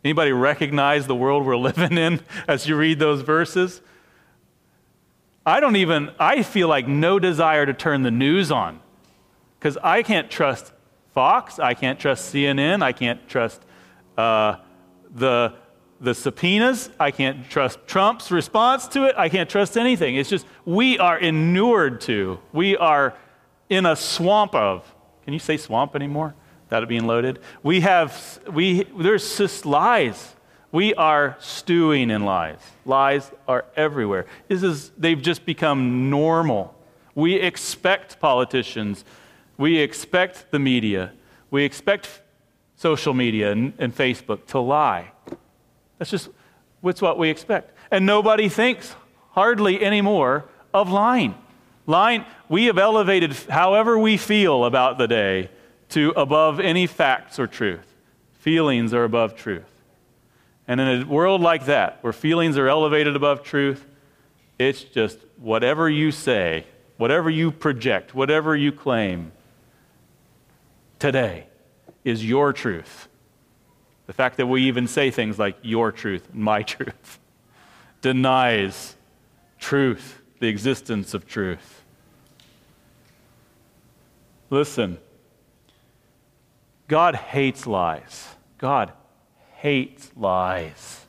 Anybody 0.03 0.33
recognize 0.33 1.07
the 1.07 1.15
world 1.15 1.45
we're 1.45 1.57
living 1.57 1.99
in 1.99 2.21
as 2.49 2.67
you 2.67 2.75
read 2.75 2.99
those 2.99 3.21
verses? 3.21 3.83
I 5.45 5.61
don't 5.61 5.77
even, 5.77 6.11
I 6.19 6.43
feel 6.43 6.69
like 6.69 6.89
no 6.89 7.19
desire 7.19 7.67
to 7.67 7.75
turn 7.75 8.03
the 8.03 8.11
news 8.11 8.51
on 8.51 8.81
because 9.59 9.77
I 9.83 10.03
can't 10.03 10.31
trust 10.31 10.73
Fox, 11.13 11.59
I 11.59 11.75
can't 11.75 11.99
trust 11.99 12.33
CNN, 12.33 12.83
I 12.83 12.93
can't 12.93 13.29
trust 13.29 13.63
uh, 14.17 14.57
the, 15.15 15.55
the 16.01 16.15
subpoenas, 16.15 16.91
I 17.01 17.11
can't 17.11 17.49
trust 17.51 17.79
Trump's 17.87 18.31
response 18.31 18.87
to 18.89 19.05
it, 19.05 19.15
I 19.17 19.29
can't 19.29 19.51
trust 19.51 19.77
anything. 19.77 20.17
It's 20.17 20.31
just 20.31 20.47
we 20.65 20.99
are 20.99 21.19
inured 21.19 22.01
to, 22.03 22.39
we 22.53 22.77
are 22.77 23.15
in 23.69 23.85
a 23.87 23.97
swamp 23.97 24.55
of. 24.55 24.95
Can 25.25 25.33
you 25.33 25.41
say 25.41 25.57
swamp 25.57 25.97
anymore? 25.97 26.35
That 26.69 26.87
being 26.87 27.07
loaded. 27.07 27.41
We 27.63 27.81
have, 27.81 28.41
we, 28.53 28.85
there's 28.85 29.39
just 29.39 29.65
lies. 29.67 30.35
We 30.71 30.95
are 30.95 31.37
stewing 31.41 32.11
in 32.11 32.25
lies. 32.25 32.61
Lies 32.85 33.31
are 33.47 33.65
everywhere. 33.75 34.27
This 34.49 34.63
is, 34.63 34.91
they've 34.99 35.21
just 35.21 35.47
become 35.47 36.11
normal. 36.11 36.75
We 37.15 37.37
expect 37.37 38.21
politicians 38.21 39.05
we 39.59 39.79
expect 39.79 40.51
the 40.51 40.59
media, 40.59 41.13
we 41.51 41.65
expect 41.65 42.23
social 42.77 43.13
media 43.13 43.53
and, 43.53 43.75
and 43.79 43.95
Facebook 43.95 44.47
to 44.47 44.61
lie. 44.61 45.11
That's 45.99 46.11
just 46.11 46.31
what's 46.81 47.03
what 47.03 47.19
we 47.19 47.29
expect. 47.29 47.77
And 47.91 48.07
nobody 48.07 48.49
thinks 48.49 48.95
hardly 49.33 49.85
anymore 49.85 50.45
of 50.73 50.91
lying. 50.91 51.35
Lying, 51.87 52.25
we 52.49 52.67
have 52.67 52.79
elevated 52.79 53.35
however 53.51 53.99
we 53.99 54.17
feel 54.17 54.65
about 54.65 54.99
the 54.99 55.09
day 55.09 55.51
to 55.91 56.11
above 56.17 56.61
any 56.61 56.87
facts 56.87 57.39
or 57.39 57.47
truth. 57.47 57.95
Feelings 58.39 58.95
are 58.95 59.05
above 59.05 59.35
truth. 59.35 59.65
And 60.69 60.81
in 60.81 61.03
a 61.03 61.07
world 61.07 61.41
like 61.41 61.65
that, 61.65 61.99
where 62.03 62.13
feelings 62.13 62.59
are 62.59 62.69
elevated 62.69 63.17
above 63.17 63.43
truth, 63.43 63.87
it's 64.59 64.83
just 64.83 65.19
whatever 65.39 65.89
you 65.89 66.13
say, 66.13 66.67
whatever 66.99 67.31
you 67.31 67.51
project, 67.51 68.15
whatever 68.15 68.55
you 68.55 68.71
claim, 68.71 69.33
today 70.99 71.47
is 72.05 72.25
your 72.25 72.53
truth. 72.53 73.09
The 74.07 74.13
fact 74.13 74.39
that 74.39 74.47
we 74.47 74.63
even 74.63 74.87
say 74.87 75.11
things 75.11 75.39
like 75.39 75.57
your 75.63 75.93
truth, 75.93 76.29
my 76.33 76.63
truth, 76.75 77.19
denies 78.01 78.97
truth, 79.59 80.21
the 80.41 80.49
existence 80.49 81.15
of 81.15 81.27
truth. 81.27 81.83
Listen, 84.51 84.97
God 86.87 87.15
hates 87.17 87.67
lies. 87.67 88.29
God 88.57 88.93
hates 89.57 90.11
lies. 90.17 91.05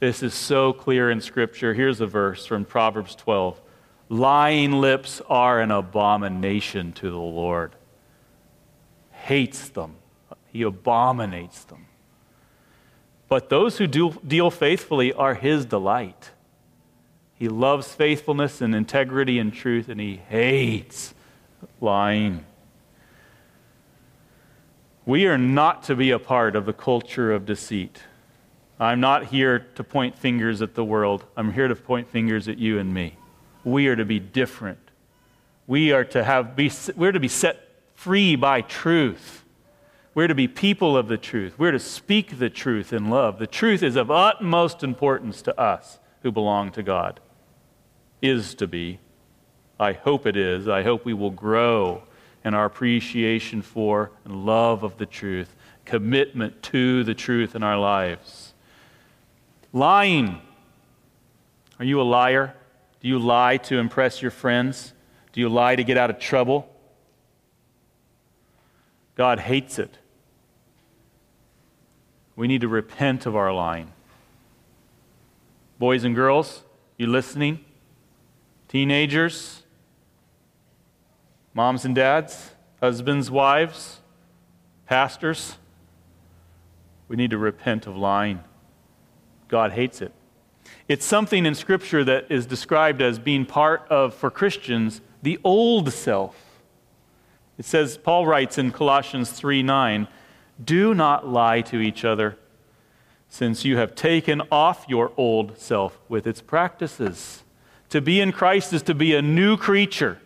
This 0.00 0.22
is 0.22 0.34
so 0.34 0.72
clear 0.72 1.10
in 1.10 1.20
Scripture. 1.20 1.74
Here's 1.74 2.00
a 2.00 2.06
verse 2.06 2.44
from 2.44 2.64
Proverbs 2.64 3.14
12 3.14 3.60
Lying 4.08 4.72
lips 4.72 5.22
are 5.28 5.60
an 5.60 5.70
abomination 5.70 6.92
to 6.94 7.10
the 7.10 7.16
Lord 7.16 7.75
hates 9.26 9.68
them, 9.70 9.96
he 10.52 10.62
abominates 10.62 11.64
them. 11.64 11.86
But 13.28 13.48
those 13.48 13.78
who 13.78 13.88
do, 13.88 14.12
deal 14.24 14.52
faithfully 14.52 15.12
are 15.12 15.34
his 15.34 15.64
delight. 15.64 16.30
He 17.34 17.48
loves 17.48 17.92
faithfulness 17.92 18.60
and 18.60 18.72
integrity 18.72 19.40
and 19.40 19.52
truth, 19.52 19.88
and 19.88 20.00
he 20.00 20.20
hates 20.28 21.12
lying. 21.80 22.44
We 25.04 25.26
are 25.26 25.36
not 25.36 25.82
to 25.84 25.96
be 25.96 26.12
a 26.12 26.20
part 26.20 26.54
of 26.54 26.64
the 26.64 26.72
culture 26.72 27.32
of 27.32 27.44
deceit. 27.44 28.04
I'm 28.78 29.00
not 29.00 29.26
here 29.26 29.66
to 29.74 29.82
point 29.82 30.16
fingers 30.16 30.62
at 30.62 30.76
the 30.76 30.84
world. 30.84 31.24
I'm 31.36 31.52
here 31.52 31.66
to 31.66 31.74
point 31.74 32.08
fingers 32.08 32.46
at 32.46 32.58
you 32.58 32.78
and 32.78 32.94
me. 32.94 33.18
We 33.64 33.88
are 33.88 33.96
to 33.96 34.04
be 34.04 34.20
different. 34.20 34.78
We 35.66 35.90
are 35.90 36.04
to 36.04 36.22
have 36.22 36.54
be, 36.54 36.70
we're 36.94 37.10
to 37.10 37.18
be 37.18 37.26
set 37.26 37.65
free 37.96 38.36
by 38.36 38.60
truth. 38.60 39.42
We're 40.14 40.28
to 40.28 40.34
be 40.34 40.46
people 40.46 40.96
of 40.96 41.08
the 41.08 41.16
truth. 41.16 41.58
We're 41.58 41.72
to 41.72 41.80
speak 41.80 42.38
the 42.38 42.48
truth 42.48 42.92
in 42.92 43.10
love. 43.10 43.38
The 43.38 43.46
truth 43.46 43.82
is 43.82 43.96
of 43.96 44.10
utmost 44.10 44.84
importance 44.84 45.42
to 45.42 45.60
us 45.60 45.98
who 46.22 46.30
belong 46.30 46.70
to 46.72 46.82
God. 46.82 47.20
Is 48.22 48.54
to 48.54 48.66
be. 48.66 49.00
I 49.78 49.92
hope 49.92 50.26
it 50.26 50.36
is. 50.36 50.68
I 50.68 50.82
hope 50.82 51.04
we 51.04 51.12
will 51.12 51.30
grow 51.30 52.02
in 52.44 52.54
our 52.54 52.64
appreciation 52.64 53.60
for 53.60 54.12
and 54.24 54.46
love 54.46 54.84
of 54.84 54.96
the 54.98 55.06
truth, 55.06 55.54
commitment 55.84 56.62
to 56.62 57.02
the 57.04 57.14
truth 57.14 57.54
in 57.54 57.62
our 57.62 57.78
lives. 57.78 58.54
Lying. 59.72 60.40
Are 61.78 61.84
you 61.84 62.00
a 62.00 62.04
liar? 62.04 62.54
Do 63.00 63.08
you 63.08 63.18
lie 63.18 63.58
to 63.58 63.78
impress 63.78 64.22
your 64.22 64.30
friends? 64.30 64.94
Do 65.32 65.40
you 65.40 65.48
lie 65.48 65.76
to 65.76 65.84
get 65.84 65.98
out 65.98 66.08
of 66.08 66.18
trouble? 66.18 66.72
God 69.16 69.40
hates 69.40 69.78
it. 69.78 69.98
We 72.36 72.46
need 72.46 72.60
to 72.60 72.68
repent 72.68 73.26
of 73.26 73.34
our 73.34 73.52
lying. 73.52 73.92
Boys 75.78 76.04
and 76.04 76.14
girls, 76.14 76.62
you 76.96 77.06
listening? 77.06 77.64
Teenagers, 78.68 79.62
moms 81.54 81.84
and 81.84 81.94
dads, 81.94 82.50
husbands, 82.80 83.30
wives, 83.30 84.00
pastors, 84.86 85.56
we 87.08 87.16
need 87.16 87.30
to 87.30 87.38
repent 87.38 87.86
of 87.86 87.96
lying. 87.96 88.40
God 89.48 89.72
hates 89.72 90.02
it. 90.02 90.12
It's 90.88 91.04
something 91.04 91.46
in 91.46 91.54
Scripture 91.54 92.04
that 92.04 92.30
is 92.30 92.46
described 92.46 93.00
as 93.00 93.18
being 93.18 93.46
part 93.46 93.86
of, 93.88 94.12
for 94.14 94.30
Christians, 94.30 95.00
the 95.22 95.38
old 95.44 95.92
self. 95.92 96.45
It 97.58 97.64
says, 97.64 97.96
Paul 97.96 98.26
writes 98.26 98.58
in 98.58 98.70
Colossians 98.70 99.30
3 99.30 99.62
9, 99.62 100.08
do 100.62 100.94
not 100.94 101.28
lie 101.28 101.60
to 101.62 101.80
each 101.80 102.04
other, 102.04 102.38
since 103.28 103.64
you 103.64 103.76
have 103.76 103.94
taken 103.94 104.42
off 104.50 104.86
your 104.88 105.12
old 105.16 105.58
self 105.58 105.98
with 106.08 106.26
its 106.26 106.40
practices. 106.40 107.42
To 107.90 108.00
be 108.00 108.20
in 108.20 108.32
Christ 108.32 108.72
is 108.72 108.82
to 108.82 108.94
be 108.94 109.14
a 109.14 109.22
new 109.22 109.56
creature, 109.56 110.18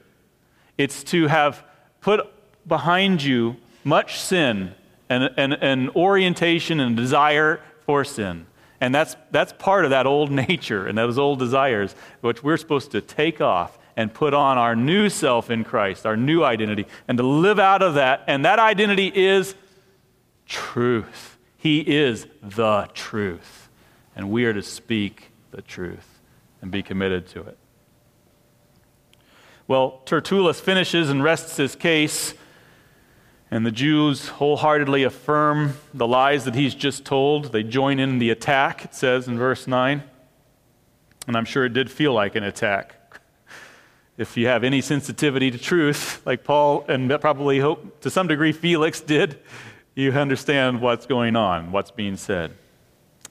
it's 0.78 1.02
to 1.04 1.26
have 1.26 1.64
put 2.00 2.20
behind 2.66 3.22
you 3.22 3.56
much 3.84 4.20
sin 4.20 4.74
and 5.08 5.24
an 5.36 5.90
orientation 5.90 6.78
and 6.78 6.96
desire 6.96 7.60
for 7.84 8.04
sin. 8.04 8.46
And 8.80 8.94
that's, 8.94 9.16
that's 9.32 9.52
part 9.54 9.84
of 9.84 9.90
that 9.90 10.06
old 10.06 10.30
nature 10.48 10.86
and 10.86 10.96
those 10.96 11.18
old 11.18 11.38
desires, 11.38 11.94
which 12.20 12.42
we're 12.42 12.56
supposed 12.56 12.92
to 12.92 13.00
take 13.00 13.40
off 13.40 13.78
and 14.00 14.14
put 14.14 14.32
on 14.32 14.56
our 14.56 14.74
new 14.74 15.10
self 15.10 15.50
in 15.50 15.62
Christ, 15.62 16.06
our 16.06 16.16
new 16.16 16.42
identity, 16.42 16.86
and 17.06 17.18
to 17.18 17.22
live 17.22 17.58
out 17.58 17.82
of 17.82 17.94
that. 17.94 18.24
And 18.26 18.46
that 18.46 18.58
identity 18.58 19.12
is 19.14 19.54
truth. 20.46 21.36
He 21.58 21.80
is 21.80 22.26
the 22.42 22.88
truth. 22.94 23.68
And 24.16 24.30
we 24.30 24.46
are 24.46 24.54
to 24.54 24.62
speak 24.62 25.32
the 25.50 25.60
truth 25.60 26.18
and 26.62 26.70
be 26.70 26.82
committed 26.82 27.26
to 27.28 27.42
it. 27.42 27.58
Well, 29.68 30.00
Tertullus 30.06 30.60
finishes 30.60 31.10
and 31.10 31.22
rests 31.22 31.58
his 31.58 31.76
case 31.76 32.32
And 33.50 33.66
the 33.66 33.72
Jews 33.72 34.28
wholeheartedly 34.28 35.02
affirm 35.02 35.74
the 35.92 36.06
lies 36.06 36.44
that 36.46 36.54
he's 36.54 36.74
just 36.74 37.04
told. 37.04 37.52
They 37.52 37.64
join 37.64 37.98
in 37.98 38.18
the 38.18 38.30
attack, 38.30 38.84
it 38.86 38.94
says 38.94 39.28
in 39.28 39.36
verse 39.36 39.66
9. 39.66 40.02
And 41.26 41.36
I'm 41.36 41.44
sure 41.44 41.66
it 41.66 41.74
did 41.74 41.90
feel 41.90 42.14
like 42.14 42.34
an 42.34 42.44
attack. 42.44 42.99
If 44.20 44.36
you 44.36 44.48
have 44.48 44.64
any 44.64 44.82
sensitivity 44.82 45.50
to 45.50 45.56
truth, 45.56 46.20
like 46.26 46.44
Paul 46.44 46.84
and 46.88 47.10
probably 47.22 47.58
hope 47.58 48.02
to 48.02 48.10
some 48.10 48.26
degree 48.26 48.52
Felix 48.52 49.00
did, 49.00 49.38
you 49.94 50.12
understand 50.12 50.82
what's 50.82 51.06
going 51.06 51.36
on, 51.36 51.72
what's 51.72 51.90
being 51.90 52.18
said. 52.18 52.52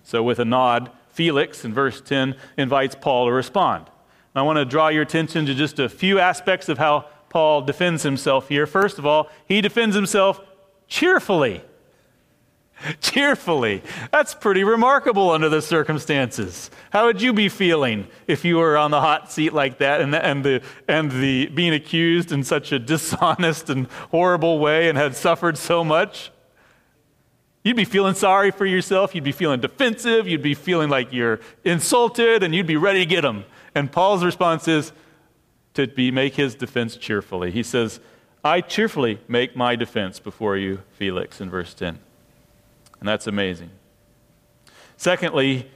So, 0.02 0.24
with 0.24 0.40
a 0.40 0.46
nod, 0.46 0.90
Felix 1.10 1.64
in 1.64 1.76
verse 1.76 2.02
10 2.02 2.36
invites 2.58 2.96
Paul 3.00 3.28
to 3.28 3.32
respond. 3.32 3.86
I 4.34 4.42
want 4.42 4.58
to 4.58 4.66
draw 4.66 4.88
your 4.88 5.04
attention 5.04 5.46
to 5.46 5.54
just 5.54 5.78
a 5.78 5.90
few 5.90 6.18
aspects 6.18 6.70
of 6.70 6.80
how 6.80 7.06
Paul 7.30 7.62
defends 7.62 8.02
himself 8.02 8.50
here. 8.50 8.66
First 8.66 8.98
of 8.98 9.06
all, 9.06 9.30
he 9.48 9.62
defends 9.62 9.96
himself 9.96 10.42
cheerfully. 10.88 11.62
cheerfully. 13.02 13.84
That's 14.12 14.34
pretty 14.34 14.64
remarkable 14.64 15.32
under 15.32 15.50
the 15.50 15.62
circumstances. 15.62 16.72
How 16.92 17.06
would 17.06 17.22
you 17.22 17.34
be 17.34 17.50
feeling 17.50 18.08
if 18.28 18.46
you 18.46 18.58
were 18.58 18.78
on 18.78 18.92
the 18.92 19.02
hot 19.02 19.32
seat 19.32 19.54
like 19.54 19.80
that 19.80 20.02
and 20.02 20.14
the, 20.14 20.26
and 20.26 20.44
the, 20.44 20.62
and 20.88 21.12
the 21.12 21.48
being 21.48 21.74
accused 21.74 22.32
in 22.32 22.44
such 22.44 22.72
a 22.72 22.80
dishonest 22.80 23.70
and 23.70 23.88
horrible 24.12 24.60
way 24.60 24.90
and 24.90 24.98
had 24.98 25.16
suffered 25.16 25.58
so 25.58 25.84
much? 25.84 26.32
You'd 27.64 27.76
be 27.76 27.86
feeling 27.86 28.16
sorry 28.16 28.52
for 28.52 28.66
yourself. 28.66 29.14
You'd 29.14 29.24
be 29.24 29.32
feeling 29.32 29.60
defensive. 29.60 30.28
You'd 30.28 30.42
be 30.42 30.54
feeling 30.54 30.90
like 30.90 31.12
you're 31.12 31.40
insulted 31.64 32.42
and 32.42 32.56
you'd 32.56 32.68
be 32.68 32.78
ready 32.78 33.00
to 33.00 33.06
get 33.06 33.22
them. 33.22 33.46
And 33.76 33.92
Paul's 33.92 34.24
response 34.24 34.68
is 34.68 34.92
to 35.74 35.88
be, 35.88 36.10
make 36.12 36.36
his 36.36 36.56
defense 36.56 36.96
cheerfully. 36.96 37.52
He 37.52 37.64
says, 37.64 38.00
I 38.44 38.62
cheerfully 38.62 39.20
make 39.28 39.56
my 39.56 39.76
defense 39.76 40.20
before 40.20 40.56
you, 40.56 40.82
Felix, 40.94 41.42
in 41.42 41.50
verse 41.50 41.74
10. 41.74 42.00
And 43.00 43.08
that's 43.08 43.28
amazing. 43.28 43.72
Secondly, 44.98 45.70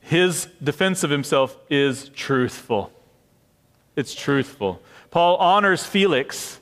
his 0.00 0.48
defense 0.62 1.02
of 1.02 1.10
himself 1.10 1.56
is 1.70 2.10
truthful. 2.10 2.92
It's 3.96 4.14
truthful. 4.14 4.80
Paul 5.10 5.36
honors 5.36 5.84
Felix 5.84 6.60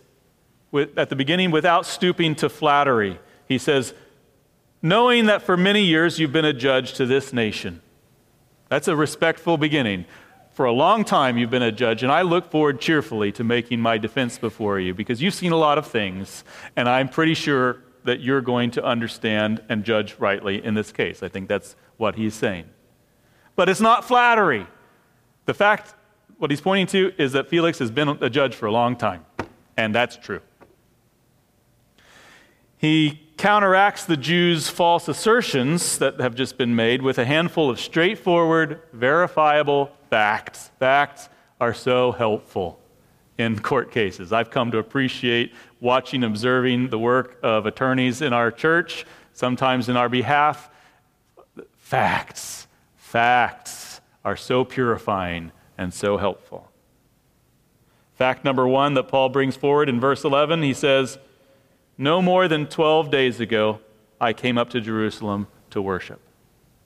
with, 0.71 0.97
at 0.99 1.11
the 1.11 1.17
beginning 1.17 1.51
without 1.51 1.87
stooping 1.87 2.35
to 2.37 2.49
flattery. 2.49 3.19
He 3.49 3.59
says, 3.59 3.95
Knowing 4.83 5.27
that 5.27 5.43
for 5.43 5.57
many 5.57 5.83
years 5.83 6.19
you've 6.19 6.33
been 6.33 6.45
a 6.45 6.53
judge 6.53 6.93
to 6.95 7.07
this 7.07 7.33
nation. 7.33 7.83
That's 8.69 8.89
a 8.89 8.97
respectful 8.97 9.57
beginning. 9.57 10.05
For 10.53 10.65
a 10.65 10.73
long 10.73 11.05
time 11.05 11.39
you've 11.39 11.51
been 11.51 11.63
a 11.63 11.73
judge, 11.73 12.03
and 12.03 12.11
I 12.11 12.23
look 12.23 12.51
forward 12.51 12.81
cheerfully 12.81 13.31
to 13.33 13.45
making 13.45 13.81
my 13.81 13.99
defense 13.99 14.39
before 14.39 14.81
you 14.81 14.95
because 14.95 15.21
you've 15.21 15.35
seen 15.35 15.53
a 15.53 15.57
lot 15.57 15.77
of 15.77 15.87
things, 15.87 16.45
and 16.77 16.89
I'm 16.89 17.09
pretty 17.09 17.35
sure 17.35 17.83
that 18.07 18.21
you're 18.21 18.41
going 18.41 18.71
to 18.73 18.85
understand 18.85 19.63
and 19.69 19.85
judge 19.85 20.17
rightly 20.19 20.65
in 20.65 20.75
this 20.75 20.93
case. 20.93 21.23
I 21.23 21.29
think 21.29 21.49
that's 21.49 21.77
what 21.97 22.17
he's 22.17 22.35
saying. 22.35 22.65
But 23.55 23.69
it's 23.69 23.81
not 23.81 24.05
flattery. 24.05 24.67
The 25.45 25.55
fact, 25.55 25.95
what 26.39 26.51
he's 26.51 26.61
pointing 26.61 26.87
to, 26.89 27.13
is 27.23 27.33
that 27.33 27.49
Felix 27.49 27.79
has 27.79 27.91
been 27.91 28.09
a 28.09 28.31
judge 28.31 28.55
for 28.55 28.67
a 28.67 28.73
long 28.73 28.97
time, 28.97 29.25
and 29.77 29.95
that's 29.95 30.17
true. 30.17 30.41
He 32.79 33.23
counteracts 33.37 34.05
the 34.05 34.17
Jews' 34.17 34.69
false 34.69 35.09
assertions 35.09 35.99
that 35.99 36.21
have 36.21 36.35
just 36.35 36.59
been 36.59 36.75
made 36.75 37.03
with 37.03 37.19
a 37.19 37.25
handful 37.25 37.71
of 37.71 37.79
straightforward, 37.79 38.81
verifiable 38.93 39.91
facts. 40.11 40.71
Facts 40.79 41.29
are 41.61 41.75
so 41.75 42.13
helpful 42.13 42.81
in 43.39 43.59
court 43.59 43.91
cases. 43.91 44.33
I've 44.33 44.51
come 44.51 44.71
to 44.71 44.79
appreciate 44.79 45.53
watching, 45.81 46.25
observing 46.25 46.89
the 46.89 46.99
work 46.99 47.39
of 47.43 47.67
attorneys 47.67 48.23
in 48.23 48.33
our 48.33 48.51
church, 48.51 49.05
sometimes 49.33 49.89
in 49.89 49.97
our 49.97 50.09
behalf. 50.09 50.71
Facts, 51.77 52.67
facts 52.97 54.01
are 54.25 54.37
so 54.37 54.65
purifying 54.65 55.53
and 55.77 55.93
so 55.93 56.17
helpful. 56.17 56.71
Fact 58.15 58.45
number 58.45 58.67
one 58.67 58.95
that 58.95 59.09
Paul 59.09 59.29
brings 59.29 59.57
forward 59.57 59.89
in 59.89 60.01
verse 60.01 60.25
11, 60.25 60.63
he 60.63 60.73
says, 60.73 61.19
No 61.99 62.23
more 62.23 62.49
than 62.49 62.67
12 62.67 63.11
days 63.11 63.41
ago, 63.41 63.81
I 64.19 64.33
came 64.33 64.57
up 64.57 64.71
to 64.71 64.81
Jerusalem 64.81 65.49
to 65.71 65.83
worship. 65.83 66.21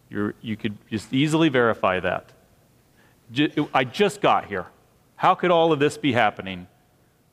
You're, 0.08 0.34
you 0.42 0.56
could 0.56 0.76
just 0.90 1.12
easily 1.12 1.48
verify 1.48 2.00
that. 2.00 2.32
I 3.72 3.84
just 3.84 4.20
got 4.20 4.46
here. 4.46 4.66
How 5.20 5.35
could 5.35 5.50
all 5.50 5.70
of 5.70 5.78
this 5.78 5.98
be 5.98 6.14
happening 6.14 6.66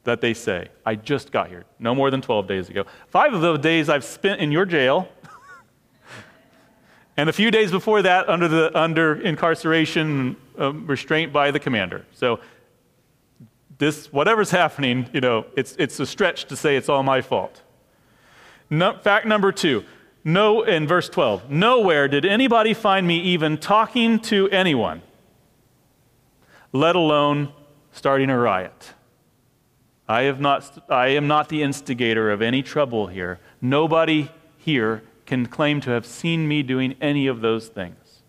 that 0.04 0.20
they 0.20 0.34
say? 0.34 0.68
I 0.86 0.96
just 0.96 1.32
got 1.32 1.48
here, 1.48 1.64
no 1.80 1.96
more 1.96 2.12
than 2.12 2.22
12 2.22 2.46
days 2.46 2.68
ago. 2.68 2.84
Five 3.08 3.34
of 3.34 3.40
those 3.40 3.60
days 3.60 3.88
I've 3.88 4.04
spent 4.04 4.42
in 4.42 4.52
your 4.52 4.66
jail. 4.66 5.08
and 7.18 7.30
a 7.30 7.32
few 7.32 7.50
days 7.50 7.72
before 7.72 8.02
that 8.02 8.28
under, 8.28 8.50
the, 8.50 8.78
under 8.78 9.22
incarceration 9.22 10.36
um, 10.58 10.86
restraint 10.86 11.32
by 11.32 11.50
the 11.50 11.62
commander. 11.62 12.06
So 12.12 12.42
this, 13.78 14.12
whatever's 14.12 14.52
happening, 14.52 15.10
you 15.14 15.22
know, 15.22 15.46
it's, 15.56 15.74
it's 15.80 15.98
a 16.02 16.06
stretch 16.06 16.44
to 16.48 16.58
say 16.58 16.76
it's 16.76 16.90
all 16.90 17.04
my 17.04 17.22
fault. 17.22 17.62
No, 18.70 18.98
fact 18.98 19.26
number 19.26 19.54
two, 19.54 19.86
no, 20.26 20.64
in 20.64 20.88
verse 20.88 21.08
12, 21.08 21.50
nowhere 21.50 22.10
did 22.10 22.26
anybody 22.26 22.74
find 22.74 23.08
me 23.08 23.18
even 23.22 23.58
talking 23.58 24.20
to 24.24 24.50
anyone, 24.50 25.02
let 26.74 26.98
alone 26.98 27.54
starting 27.98 28.30
a 28.30 28.38
riot. 28.38 28.94
I, 30.08 30.24
have 30.24 30.40
not, 30.40 30.86
I 30.90 31.08
am 31.08 31.28
not 31.28 31.50
the 31.50 31.64
instigator 31.64 32.32
of 32.32 32.42
any 32.42 32.62
trouble 32.62 33.08
here. 33.08 33.40
Nobody 33.60 34.30
here 34.58 35.04
can 35.26 35.48
claim 35.48 35.82
to 35.82 35.90
have 35.90 36.06
seen 36.06 36.48
me 36.48 36.64
doing 36.64 36.96
any 37.02 37.28
of 37.28 37.42
those 37.42 37.68
things. 37.68 38.22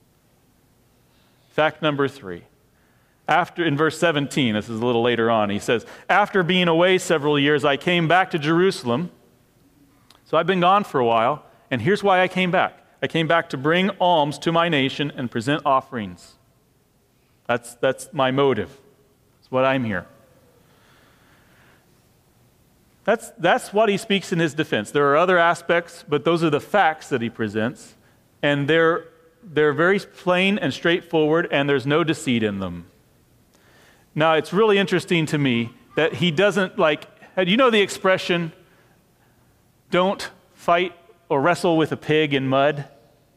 Fact 1.51 1.83
number 1.83 2.09
three. 2.09 2.45
After, 3.29 3.63
in 3.63 3.77
verse 3.77 3.99
17, 3.99 4.55
this 4.55 4.71
is 4.71 4.81
a 4.81 4.85
little 4.85 5.03
later 5.03 5.31
on, 5.31 5.51
he 5.51 5.59
says, 5.59 5.85
After 6.09 6.43
being 6.43 6.67
away 6.67 6.97
several 6.97 7.39
years, 7.39 7.63
I 7.63 7.77
came 7.77 8.09
back 8.09 8.31
to 8.31 8.39
Jerusalem. 8.39 9.11
So 10.25 10.39
I've 10.39 10.47
been 10.47 10.61
gone 10.61 10.85
for 10.85 10.99
a 10.99 11.05
while, 11.05 11.45
and 11.71 11.83
here's 11.83 12.03
why 12.03 12.23
I 12.23 12.29
came 12.29 12.51
back. 12.51 12.83
I 13.03 13.07
came 13.07 13.29
back 13.29 13.51
to 13.51 13.59
bring 13.59 13.91
alms 14.01 14.39
to 14.41 14.51
my 14.51 14.71
nation 14.71 15.13
and 15.15 15.31
present 15.31 15.63
offerings. 15.67 16.37
That's, 17.47 17.75
that's 17.75 18.09
my 18.13 18.31
motive. 18.31 18.81
What 19.51 19.65
I'm 19.65 19.85
here. 19.85 20.07
That's, 23.05 23.31
that's 23.39 23.73
what 23.73 23.89
he 23.89 23.97
speaks 23.97 24.33
in 24.33 24.39
his 24.39 24.53
defense. 24.53 24.91
There 24.91 25.11
are 25.11 25.17
other 25.17 25.39
aspects, 25.39 26.05
but 26.07 26.25
those 26.25 26.45
are 26.45 26.51
the 26.51 26.61
facts 26.61 27.09
that 27.09 27.23
he 27.23 27.31
presents. 27.31 27.95
And 28.43 28.69
they're, 28.69 29.07
they're 29.43 29.73
very 29.73 29.99
plain 29.99 30.59
and 30.59 30.75
straightforward, 30.75 31.49
and 31.51 31.69
there's 31.69 31.87
no 31.87 32.05
deceit 32.05 32.43
in 32.43 32.59
them. 32.59 32.87
Now, 34.15 34.35
it's 34.35 34.53
really 34.53 34.77
interesting 34.77 35.25
to 35.27 35.39
me 35.39 35.71
that 35.97 36.15
he 36.15 36.31
doesn't 36.31 36.79
like, 36.79 37.07
uh, 37.37 37.43
you 37.43 37.57
know 37.57 37.71
the 37.71 37.81
expression, 37.81 38.53
don't 39.91 40.31
fight 40.53 40.93
or 41.31 41.41
wrestle 41.41 41.79
with 41.79 41.93
a 41.93 41.97
pig 41.97 42.35
in 42.35 42.47
mud? 42.47 42.85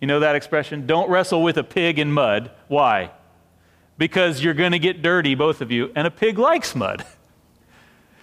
You 0.02 0.08
know 0.08 0.20
that 0.20 0.36
expression? 0.36 0.86
Don't 0.86 1.10
wrestle 1.10 1.44
with 1.44 1.58
a 1.58 1.64
pig 1.64 1.98
in 1.98 2.12
mud. 2.12 2.52
Why? 2.68 3.12
Because 4.02 4.44
you're 4.44 4.56
going 4.56 4.72
to 4.72 4.80
get 4.80 5.04
dirty, 5.04 5.36
both 5.36 5.62
of 5.62 5.72
you, 5.72 5.92
and 5.96 6.08
a 6.08 6.10
pig 6.10 6.40
likes 6.40 6.74
mud. 6.74 7.06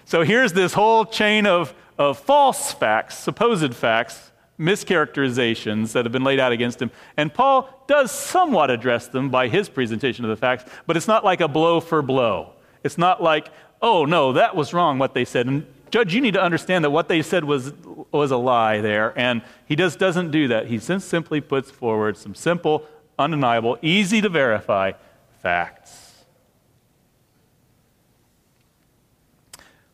So 0.07 0.25
here's 0.25 0.53
this 0.53 0.73
whole 0.73 1.05
chain 1.05 1.47
of, 1.47 1.73
of 1.97 2.19
false 2.19 2.73
facts, 2.73 3.17
supposed 3.17 3.77
facts, 3.77 4.33
mischaracterizations 4.59 5.93
that 5.93 6.05
have 6.05 6.11
been 6.11 6.25
laid 6.25 6.41
out 6.41 6.51
against 6.51 6.83
him. 6.83 6.91
And 7.17 7.33
Paul 7.33 7.85
does 7.87 8.11
somewhat 8.11 8.73
address 8.73 9.07
them 9.07 9.31
by 9.31 9.47
his 9.47 9.69
presentation 9.69 10.25
of 10.25 10.31
the 10.31 10.37
facts, 10.37 10.65
but 10.89 10.97
it's 10.97 11.07
not 11.07 11.25
like 11.25 11.41
a 11.41 11.47
blow 11.47 11.79
for 11.79 12.03
blow. 12.03 12.55
It's 12.83 12.99
not 12.99 13.23
like, 13.23 13.49
oh, 13.81 14.05
no, 14.05 14.33
that 14.33 14.57
was 14.57 14.75
wrong 14.75 14.99
what 14.99 15.15
they 15.15 15.25
said. 15.25 15.47
And 15.47 15.65
Judge, 15.93 16.13
you 16.13 16.21
need 16.21 16.35
to 16.35 16.43
understand 16.43 16.85
that 16.85 16.91
what 16.91 17.07
they 17.07 17.23
said 17.23 17.45
was, 17.45 17.73
was 18.11 18.33
a 18.33 18.37
lie 18.37 18.81
there. 18.81 19.17
And 19.17 19.43
he 19.67 19.77
just 19.77 20.01
doesn't 20.01 20.33
do 20.33 20.49
that. 20.49 20.67
He 20.67 20.81
simply 20.81 21.41
puts 21.41 21.71
forward 21.71 22.17
some 22.17 22.35
simple, 22.35 22.85
undeniable, 23.17 23.79
easy 23.81 24.21
to 24.21 24.29
verify 24.29 24.95
facts. 25.43 26.25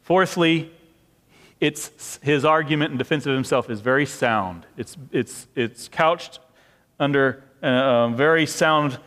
Fourthly, 0.03 0.70
it's, 1.61 2.18
his 2.22 2.45
argument 2.45 2.92
in 2.92 2.99
defense 2.99 3.24
of 3.26 3.34
himself 3.34 3.70
is 3.70 3.80
very 3.80 4.05
sound. 4.05 4.66
It's, 4.76 4.97
it's, 5.12 5.47
it's 5.55 5.88
couched 5.88 6.40
under 7.01 7.42
uh, 7.62 8.09
very 8.09 8.45
sound 8.45 8.99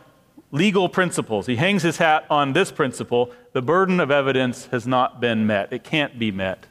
legal 0.50 0.88
principles. 0.88 1.46
He 1.46 1.56
hangs 1.56 1.82
his 1.82 1.98
hat 1.98 2.26
on 2.30 2.52
this 2.52 2.72
principle 2.72 3.32
the 3.52 3.62
burden 3.62 4.00
of 4.00 4.10
evidence 4.10 4.66
has 4.66 4.86
not 4.86 5.20
been 5.20 5.46
met, 5.46 5.72
it 5.72 5.84
can't 5.84 6.18
be 6.18 6.30
met. 6.30 6.66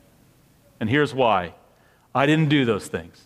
And 0.79 0.89
here's 0.89 1.13
why 1.13 1.53
I 2.13 2.25
didn't 2.25 2.49
do 2.49 2.65
those 2.65 2.87
things. 2.87 3.23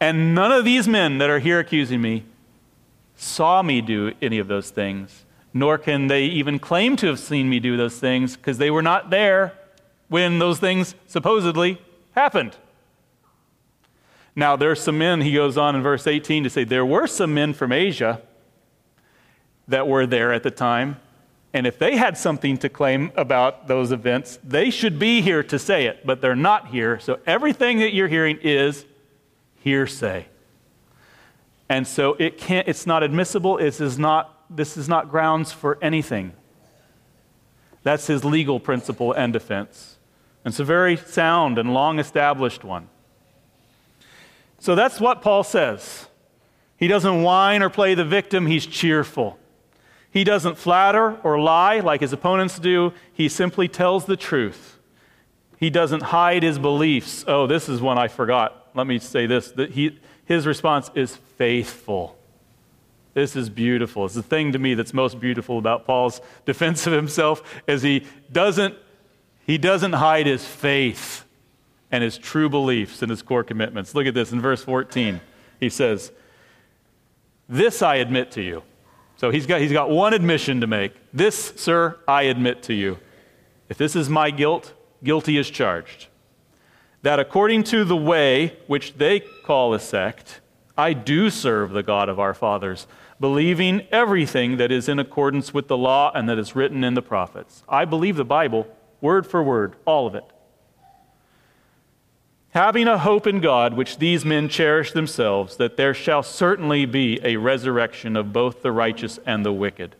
And 0.00 0.34
none 0.34 0.52
of 0.52 0.64
these 0.64 0.86
men 0.86 1.18
that 1.18 1.30
are 1.30 1.38
here 1.38 1.58
accusing 1.58 2.00
me 2.00 2.24
saw 3.16 3.62
me 3.62 3.80
do 3.80 4.12
any 4.22 4.38
of 4.38 4.46
those 4.46 4.70
things, 4.70 5.24
nor 5.52 5.78
can 5.78 6.06
they 6.06 6.24
even 6.24 6.58
claim 6.58 6.96
to 6.96 7.06
have 7.06 7.18
seen 7.18 7.48
me 7.48 7.58
do 7.58 7.76
those 7.76 7.98
things 7.98 8.36
because 8.36 8.58
they 8.58 8.70
were 8.70 8.82
not 8.82 9.10
there 9.10 9.54
when 10.08 10.38
those 10.38 10.60
things 10.60 10.94
supposedly 11.06 11.80
happened. 12.14 12.56
Now, 14.38 14.54
there's 14.54 14.82
some 14.82 14.98
men, 14.98 15.22
he 15.22 15.32
goes 15.32 15.56
on 15.56 15.74
in 15.74 15.82
verse 15.82 16.06
18 16.06 16.44
to 16.44 16.50
say, 16.50 16.64
there 16.64 16.84
were 16.84 17.06
some 17.06 17.32
men 17.32 17.54
from 17.54 17.72
Asia 17.72 18.20
that 19.66 19.88
were 19.88 20.06
there 20.06 20.32
at 20.32 20.42
the 20.42 20.50
time. 20.50 21.00
And 21.54 21.66
if 21.66 21.78
they 21.78 21.96
had 21.96 22.18
something 22.18 22.58
to 22.58 22.68
claim 22.68 23.12
about 23.16 23.66
those 23.66 23.92
events, 23.92 24.38
they 24.44 24.68
should 24.68 24.98
be 24.98 25.22
here 25.22 25.42
to 25.44 25.58
say 25.58 25.86
it, 25.86 26.04
but 26.04 26.20
they're 26.20 26.36
not 26.36 26.68
here. 26.68 27.00
So 27.00 27.18
everything 27.26 27.78
that 27.78 27.94
you're 27.94 28.08
hearing 28.08 28.38
is 28.42 28.84
hearsay. 29.60 30.26
And 31.68 31.86
so 31.86 32.14
it 32.14 32.38
can't, 32.38 32.68
it's 32.68 32.86
not 32.86 33.02
admissible. 33.02 33.58
It 33.58 33.80
is 33.80 33.98
not, 33.98 34.44
this 34.54 34.76
is 34.76 34.88
not 34.88 35.10
grounds 35.10 35.52
for 35.52 35.78
anything. 35.82 36.32
That's 37.82 38.06
his 38.06 38.24
legal 38.24 38.60
principle 38.60 39.12
and 39.12 39.32
defense. 39.32 39.98
And 40.44 40.52
it's 40.52 40.60
a 40.60 40.64
very 40.64 40.96
sound 40.96 41.58
and 41.58 41.74
long 41.74 41.98
established 41.98 42.64
one. 42.64 42.88
So 44.58 44.74
that's 44.74 45.00
what 45.00 45.22
Paul 45.22 45.44
says. 45.44 46.06
He 46.76 46.88
doesn't 46.88 47.22
whine 47.22 47.62
or 47.62 47.70
play 47.70 47.94
the 47.94 48.04
victim, 48.04 48.46
he's 48.46 48.66
cheerful. 48.66 49.38
He 50.10 50.24
doesn't 50.24 50.56
flatter 50.56 51.18
or 51.22 51.38
lie 51.38 51.80
like 51.80 52.00
his 52.00 52.12
opponents 52.12 52.58
do, 52.58 52.92
he 53.12 53.28
simply 53.28 53.68
tells 53.68 54.06
the 54.06 54.16
truth. 54.16 54.78
He 55.58 55.70
doesn't 55.70 56.04
hide 56.04 56.42
his 56.42 56.58
beliefs. 56.58 57.24
Oh, 57.26 57.46
this 57.46 57.68
is 57.68 57.80
one 57.80 57.98
I 57.98 58.08
forgot. 58.08 58.68
Let 58.74 58.86
me 58.86 58.98
say 58.98 59.26
this. 59.26 59.50
That 59.52 59.70
he, 59.72 59.98
his 60.26 60.46
response 60.46 60.90
is 60.94 61.16
faithful. 61.38 62.16
This 63.14 63.34
is 63.34 63.48
beautiful. 63.48 64.04
It's 64.04 64.14
the 64.14 64.22
thing 64.22 64.52
to 64.52 64.58
me 64.58 64.74
that's 64.74 64.92
most 64.92 65.18
beautiful 65.18 65.58
about 65.58 65.86
Paul's 65.86 66.20
defense 66.44 66.86
of 66.86 66.92
himself 66.92 67.42
is 67.66 67.80
he 67.80 68.04
doesn't, 68.30 68.74
he 69.46 69.56
doesn't 69.56 69.94
hide 69.94 70.26
his 70.26 70.44
faith 70.44 71.24
and 71.90 72.04
his 72.04 72.18
true 72.18 72.50
beliefs 72.50 73.00
and 73.00 73.08
his 73.08 73.22
core 73.22 73.44
commitments. 73.44 73.94
Look 73.94 74.06
at 74.06 74.12
this 74.12 74.32
in 74.32 74.40
verse 74.40 74.62
14. 74.62 75.20
He 75.60 75.70
says, 75.70 76.12
This 77.48 77.80
I 77.80 77.96
admit 77.96 78.32
to 78.32 78.42
you. 78.42 78.62
So 79.16 79.30
he's 79.30 79.46
got, 79.46 79.62
he's 79.62 79.72
got 79.72 79.88
one 79.88 80.12
admission 80.12 80.60
to 80.60 80.66
make. 80.66 80.92
This, 81.12 81.54
sir, 81.56 81.98
I 82.06 82.24
admit 82.24 82.62
to 82.64 82.74
you. 82.74 82.98
If 83.68 83.78
this 83.78 83.96
is 83.96 84.10
my 84.10 84.30
guilt, 84.30 84.74
guilty 85.02 85.38
is 85.38 85.48
charged. 85.48 86.08
That 87.06 87.20
according 87.20 87.62
to 87.64 87.84
the 87.84 87.94
way 87.94 88.56
which 88.66 88.94
they 88.94 89.20
call 89.20 89.72
a 89.72 89.78
sect, 89.78 90.40
I 90.76 90.92
do 90.92 91.30
serve 91.30 91.70
the 91.70 91.84
God 91.84 92.08
of 92.08 92.18
our 92.18 92.34
fathers, 92.34 92.88
believing 93.20 93.86
everything 93.92 94.56
that 94.56 94.72
is 94.72 94.88
in 94.88 94.98
accordance 94.98 95.54
with 95.54 95.68
the 95.68 95.76
law 95.76 96.10
and 96.12 96.28
that 96.28 96.36
is 96.36 96.56
written 96.56 96.82
in 96.82 96.94
the 96.94 97.02
prophets. 97.02 97.62
I 97.68 97.84
believe 97.84 98.16
the 98.16 98.24
Bible, 98.24 98.66
word 99.00 99.24
for 99.24 99.40
word, 99.40 99.76
all 99.84 100.08
of 100.08 100.16
it 100.16 100.24
having 102.50 102.88
a 102.88 102.98
hope 102.98 103.28
in 103.28 103.38
God, 103.38 103.74
which 103.74 103.98
these 103.98 104.24
men 104.24 104.48
cherish 104.48 104.90
themselves, 104.90 105.58
that 105.58 105.76
there 105.76 105.94
shall 105.94 106.24
certainly 106.24 106.86
be 106.86 107.20
a 107.22 107.36
resurrection 107.36 108.16
of 108.16 108.32
both 108.32 108.62
the 108.62 108.72
righteous 108.72 109.20
and 109.24 109.44
the 109.44 109.52
wicked. 109.52 109.94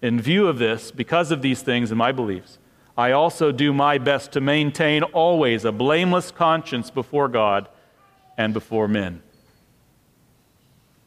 In 0.00 0.20
view 0.20 0.46
of 0.46 0.58
this, 0.58 0.92
because 0.92 1.32
of 1.32 1.42
these 1.42 1.62
things 1.62 1.90
and 1.90 1.98
my 1.98 2.12
beliefs, 2.12 2.58
I 2.96 3.10
also 3.12 3.50
do 3.50 3.72
my 3.72 3.98
best 3.98 4.32
to 4.32 4.40
maintain 4.40 5.02
always 5.02 5.64
a 5.64 5.72
blameless 5.72 6.30
conscience 6.30 6.90
before 6.90 7.28
God 7.28 7.68
and 8.36 8.54
before 8.54 8.86
men. 8.86 9.22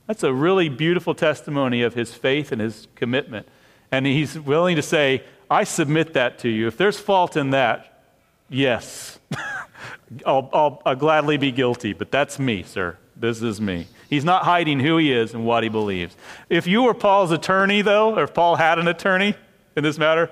That's 0.05 0.23
a 0.23 0.33
really 0.33 0.69
beautiful 0.69 1.13
testimony 1.13 1.81
of 1.81 1.93
his 1.93 2.13
faith 2.13 2.51
and 2.51 2.61
his 2.61 2.87
commitment. 2.95 3.47
And 3.91 4.05
he's 4.05 4.39
willing 4.39 4.75
to 4.77 4.81
say, 4.81 5.23
I 5.49 5.63
submit 5.63 6.13
that 6.13 6.39
to 6.39 6.49
you. 6.49 6.67
If 6.67 6.77
there's 6.77 6.99
fault 6.99 7.37
in 7.37 7.51
that, 7.51 8.03
yes. 8.49 9.19
I'll, 10.25 10.49
I'll, 10.53 10.81
I'll 10.85 10.95
gladly 10.95 11.37
be 11.37 11.51
guilty, 11.51 11.93
but 11.93 12.11
that's 12.11 12.39
me, 12.39 12.63
sir. 12.63 12.97
This 13.15 13.41
is 13.41 13.59
me. 13.59 13.87
He's 14.09 14.23
not 14.23 14.43
hiding 14.43 14.79
who 14.79 14.97
he 14.97 15.11
is 15.11 15.33
and 15.33 15.45
what 15.45 15.63
he 15.63 15.69
believes. 15.69 16.15
If 16.49 16.67
you 16.67 16.83
were 16.83 16.93
Paul's 16.93 17.31
attorney, 17.31 17.81
though, 17.81 18.15
or 18.15 18.23
if 18.23 18.33
Paul 18.33 18.55
had 18.55 18.79
an 18.79 18.87
attorney 18.87 19.35
in 19.75 19.83
this 19.83 19.97
matter, 19.97 20.29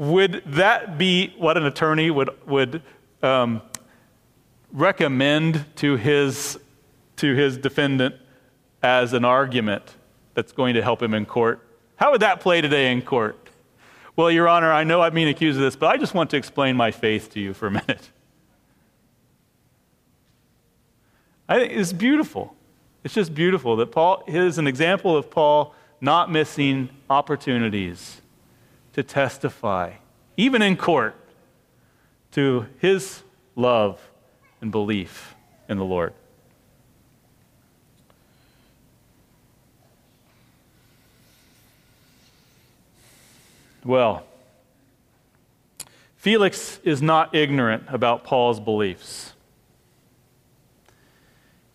would 0.00 0.42
that 0.46 0.96
be 0.96 1.34
what 1.36 1.58
an 1.58 1.66
attorney 1.66 2.10
would, 2.10 2.30
would 2.46 2.80
um, 3.22 3.60
recommend 4.72 5.66
to 5.76 5.96
his, 5.96 6.58
to 7.16 7.34
his 7.34 7.58
defendant 7.58 8.14
as 8.82 9.12
an 9.12 9.26
argument 9.26 9.94
that's 10.32 10.52
going 10.52 10.72
to 10.72 10.82
help 10.82 11.02
him 11.02 11.12
in 11.12 11.26
court? 11.26 11.60
How 11.96 12.12
would 12.12 12.22
that 12.22 12.40
play 12.40 12.62
today 12.62 12.90
in 12.90 13.02
court? 13.02 13.36
Well, 14.16 14.30
Your 14.30 14.48
Honor, 14.48 14.72
I 14.72 14.84
know 14.84 15.02
I'm 15.02 15.12
being 15.12 15.28
accused 15.28 15.58
of 15.58 15.64
this, 15.64 15.76
but 15.76 15.88
I 15.88 15.98
just 15.98 16.14
want 16.14 16.30
to 16.30 16.38
explain 16.38 16.76
my 16.76 16.90
faith 16.90 17.30
to 17.34 17.40
you 17.40 17.52
for 17.52 17.66
a 17.66 17.70
minute. 17.70 18.08
I 21.46 21.58
think 21.58 21.74
it's 21.74 21.92
beautiful. 21.92 22.56
It's 23.04 23.12
just 23.12 23.34
beautiful 23.34 23.76
that 23.76 23.92
Paul 23.92 24.24
is 24.26 24.56
an 24.56 24.66
example 24.66 25.14
of 25.14 25.30
Paul 25.30 25.74
not 26.00 26.30
missing 26.32 26.88
opportunities 27.10 28.19
to 29.00 29.04
testify, 29.04 29.92
even 30.36 30.60
in 30.60 30.76
court, 30.76 31.16
to 32.32 32.66
his 32.80 33.22
love 33.56 33.98
and 34.60 34.70
belief 34.70 35.34
in 35.70 35.78
the 35.78 35.84
Lord. 35.84 36.12
Well, 43.82 44.26
Felix 46.16 46.78
is 46.84 47.00
not 47.00 47.34
ignorant 47.34 47.84
about 47.88 48.22
Paul's 48.24 48.60
beliefs. 48.60 49.32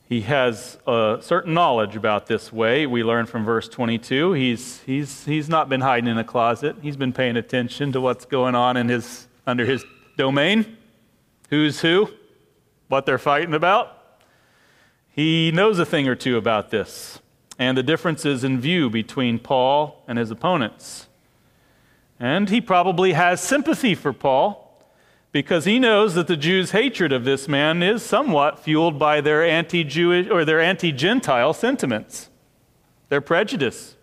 He 0.08 0.22
has 0.22 0.78
a 0.86 1.18
certain 1.22 1.56
knowledge 1.56 1.95
about 1.95 2.28
this 2.28 2.53
way. 2.53 2.86
We 2.86 3.03
learn 3.03 3.26
from 3.26 3.43
verse 3.43 3.68
22. 3.68 4.34
He's, 4.34 4.82
he's, 4.82 5.26
he's 5.26 5.49
not 5.49 5.68
been 5.68 5.82
hiding 5.82 6.10
in 6.10 6.18
a 6.20 6.24
closet. 6.24 6.76
He's 6.82 6.95
been 6.95 7.12
paying 7.12 7.38
attention 7.38 7.91
to 7.93 8.01
what's 8.01 8.24
going 8.26 8.53
on 8.53 8.78
in 8.78 8.88
his, 8.88 9.28
under 9.47 9.66
his 9.66 9.84
domain. 10.16 10.78
Who's 11.49 11.82
who? 11.82 12.10
What 12.88 13.08
they're 13.08 13.18
fighting 13.18 13.56
about. 13.56 14.22
He 15.10 15.51
knows 15.51 15.80
a 15.80 15.86
thing 15.86 16.08
or 16.08 16.16
two 16.16 16.38
about 16.38 16.70
this 16.70 17.20
and 17.58 17.78
the 17.78 17.84
differences 17.84 18.43
in 18.43 18.60
view 18.60 18.89
between 18.89 19.39
Paul 19.39 20.03
and 20.08 20.20
his 20.20 20.30
opponents. 20.30 21.08
And 22.20 22.49
he 22.49 22.62
probably 22.62 23.14
has 23.14 23.41
sympathy 23.41 23.95
for 23.95 24.14
Paul 24.14 24.64
because 25.36 25.66
he 25.66 25.80
knows 25.80 26.14
that 26.14 26.28
the 26.28 26.38
Jews' 26.38 26.72
hatred 26.72 27.12
of 27.12 27.26
this 27.26 27.50
man 27.50 27.84
is 27.84 28.02
somewhat 28.02 28.58
fueled 28.58 28.98
by 28.98 29.20
their 29.20 29.44
anti-Jewish 29.44 30.30
or 30.30 30.46
their 30.46 30.62
anti-Gentile 30.62 31.52
sentiments, 31.52 32.30
their 33.10 33.20
prejudice. 33.20 33.98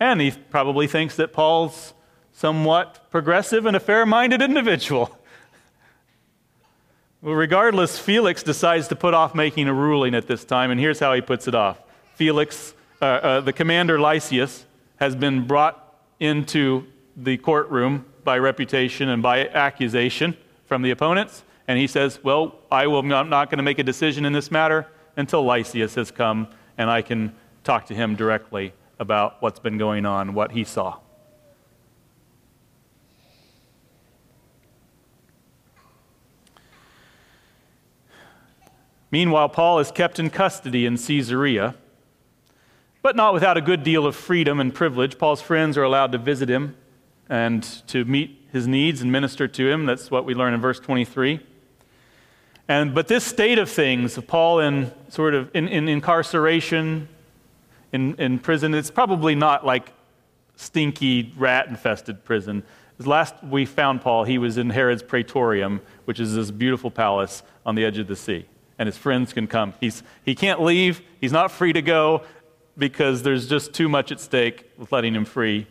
And 0.00 0.22
he 0.22 0.30
probably 0.30 0.86
thinks 0.86 1.16
that 1.16 1.34
Paul's 1.34 1.92
somewhat 2.32 3.10
progressive 3.10 3.66
and 3.66 3.76
a 3.76 3.78
fair-minded 3.78 4.40
individual. 4.40 5.18
well, 7.20 7.34
regardless, 7.34 7.98
Felix 7.98 8.42
decides 8.42 8.88
to 8.88 8.96
put 8.96 9.12
off 9.12 9.34
making 9.34 9.68
a 9.68 9.74
ruling 9.74 10.14
at 10.14 10.28
this 10.28 10.46
time, 10.46 10.70
and 10.70 10.80
here's 10.80 10.98
how 10.98 11.12
he 11.12 11.20
puts 11.20 11.46
it 11.46 11.54
off. 11.54 11.78
Felix, 12.14 12.72
uh, 13.02 13.04
uh, 13.04 13.40
the 13.42 13.52
commander 13.52 14.00
Lysias, 14.00 14.64
has 14.96 15.14
been 15.14 15.46
brought 15.46 15.94
into 16.18 16.86
the 17.18 17.36
courtroom 17.36 18.06
by 18.24 18.38
reputation 18.38 19.08
and 19.08 19.22
by 19.22 19.48
accusation 19.48 20.36
from 20.66 20.82
the 20.82 20.90
opponents. 20.90 21.44
And 21.68 21.78
he 21.78 21.86
says, 21.86 22.20
Well, 22.22 22.56
I 22.70 22.86
will, 22.86 23.00
I'm 23.12 23.28
not 23.28 23.50
going 23.50 23.58
to 23.58 23.62
make 23.62 23.78
a 23.78 23.84
decision 23.84 24.24
in 24.24 24.32
this 24.32 24.50
matter 24.50 24.86
until 25.16 25.44
Lysias 25.44 25.94
has 25.94 26.10
come 26.10 26.48
and 26.78 26.90
I 26.90 27.02
can 27.02 27.34
talk 27.64 27.86
to 27.86 27.94
him 27.94 28.16
directly 28.16 28.72
about 28.98 29.40
what's 29.40 29.60
been 29.60 29.78
going 29.78 30.06
on, 30.06 30.34
what 30.34 30.52
he 30.52 30.64
saw. 30.64 30.98
Meanwhile, 39.10 39.50
Paul 39.50 39.78
is 39.78 39.90
kept 39.90 40.18
in 40.18 40.30
custody 40.30 40.86
in 40.86 40.96
Caesarea, 40.96 41.74
but 43.02 43.14
not 43.14 43.34
without 43.34 43.58
a 43.58 43.60
good 43.60 43.82
deal 43.82 44.06
of 44.06 44.16
freedom 44.16 44.58
and 44.58 44.74
privilege. 44.74 45.18
Paul's 45.18 45.42
friends 45.42 45.76
are 45.76 45.82
allowed 45.82 46.12
to 46.12 46.18
visit 46.18 46.48
him 46.48 46.76
and 47.28 47.62
to 47.88 48.04
meet 48.04 48.46
his 48.52 48.66
needs 48.66 49.00
and 49.00 49.10
minister 49.10 49.48
to 49.48 49.70
him. 49.70 49.86
That's 49.86 50.10
what 50.10 50.24
we 50.24 50.34
learn 50.34 50.54
in 50.54 50.60
verse 50.60 50.78
23. 50.78 51.40
And, 52.68 52.94
but 52.94 53.08
this 53.08 53.24
state 53.24 53.58
of 53.58 53.68
things, 53.68 54.16
of 54.16 54.26
Paul 54.26 54.60
in 54.60 54.92
sort 55.08 55.34
of 55.34 55.50
in, 55.54 55.68
in 55.68 55.88
incarceration, 55.88 57.08
in, 57.92 58.14
in 58.16 58.38
prison, 58.38 58.74
it's 58.74 58.90
probably 58.90 59.34
not 59.34 59.66
like 59.66 59.92
stinky, 60.56 61.32
rat 61.36 61.68
infested 61.68 62.24
prison. 62.24 62.62
Last 62.98 63.34
we 63.42 63.66
found 63.66 64.00
Paul, 64.00 64.24
he 64.24 64.38
was 64.38 64.58
in 64.58 64.70
Herod's 64.70 65.02
Praetorium, 65.02 65.80
which 66.04 66.20
is 66.20 66.34
this 66.34 66.50
beautiful 66.50 66.90
palace 66.90 67.42
on 67.66 67.74
the 67.74 67.84
edge 67.84 67.98
of 67.98 68.06
the 68.06 68.16
sea. 68.16 68.46
And 68.78 68.86
his 68.86 68.96
friends 68.96 69.32
can 69.32 69.46
come. 69.46 69.74
He's, 69.80 70.02
he 70.24 70.34
can't 70.34 70.62
leave, 70.62 71.02
he's 71.20 71.32
not 71.32 71.50
free 71.50 71.72
to 71.72 71.82
go 71.82 72.22
because 72.78 73.22
there's 73.22 73.48
just 73.48 73.72
too 73.72 73.88
much 73.88 74.12
at 74.12 74.20
stake 74.20 74.70
with 74.78 74.92
letting 74.92 75.14
him 75.14 75.24
free. 75.24 75.66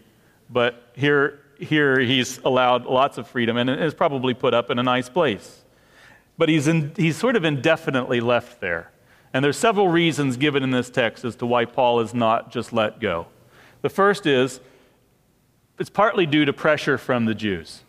But 0.51 0.91
here 0.95 1.41
here 1.61 1.99
he's 1.99 2.39
allowed 2.39 2.85
lots 2.85 3.17
of 3.17 3.27
freedom 3.27 3.55
and 3.55 3.69
is 3.69 3.93
probably 3.93 4.33
put 4.33 4.53
up 4.53 4.69
in 4.69 4.79
a 4.79 4.83
nice 4.83 5.09
place. 5.09 5.63
but 6.37 6.49
he's, 6.49 6.67
in, 6.67 6.91
he's 6.95 7.17
sort 7.17 7.35
of 7.35 7.45
indefinitely 7.45 8.19
left 8.19 8.59
there. 8.61 8.89
And 9.33 9.45
there's 9.45 9.57
several 9.57 9.87
reasons 9.87 10.37
given 10.37 10.63
in 10.63 10.71
this 10.71 10.89
text 10.89 11.23
as 11.23 11.35
to 11.37 11.45
why 11.45 11.65
Paul 11.65 11.99
is 11.99 12.13
not 12.13 12.51
just 12.51 12.73
let 12.73 12.99
go. 12.99 13.27
The 13.81 13.89
first 13.89 14.25
is 14.25 14.59
it's 15.77 15.89
partly 15.89 16.25
due 16.25 16.45
to 16.45 16.53
pressure 16.53 16.97
from 16.97 17.25
the 17.25 17.35
Jews. 17.35 17.81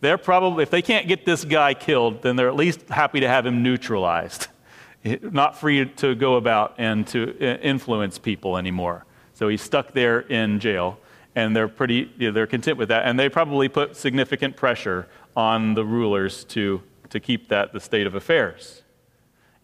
They're 0.00 0.18
probably, 0.18 0.62
if 0.62 0.70
they 0.70 0.80
can't 0.80 1.08
get 1.08 1.26
this 1.26 1.44
guy 1.44 1.74
killed, 1.74 2.22
then 2.22 2.36
they're 2.36 2.48
at 2.48 2.56
least 2.56 2.88
happy 2.88 3.20
to 3.20 3.28
have 3.28 3.44
him 3.44 3.62
neutralized, 3.62 4.46
not 5.22 5.58
free 5.58 5.84
to 5.84 6.14
go 6.14 6.36
about 6.36 6.74
and 6.78 7.06
to 7.08 7.36
uh, 7.40 7.58
influence 7.58 8.18
people 8.18 8.56
anymore. 8.56 9.04
So 9.34 9.48
he's 9.48 9.62
stuck 9.62 9.92
there 9.92 10.20
in 10.20 10.60
jail, 10.60 10.98
and 11.34 11.54
they're 11.54 11.68
pretty, 11.68 12.10
you 12.18 12.28
know, 12.28 12.32
they're 12.32 12.46
content 12.46 12.76
with 12.76 12.88
that. 12.88 13.06
And 13.06 13.18
they 13.18 13.28
probably 13.28 13.68
put 13.68 13.96
significant 13.96 14.56
pressure 14.56 15.08
on 15.36 15.74
the 15.74 15.84
rulers 15.84 16.44
to, 16.44 16.82
to 17.10 17.20
keep 17.20 17.48
that 17.48 17.72
the 17.72 17.80
state 17.80 18.06
of 18.06 18.14
affairs. 18.14 18.82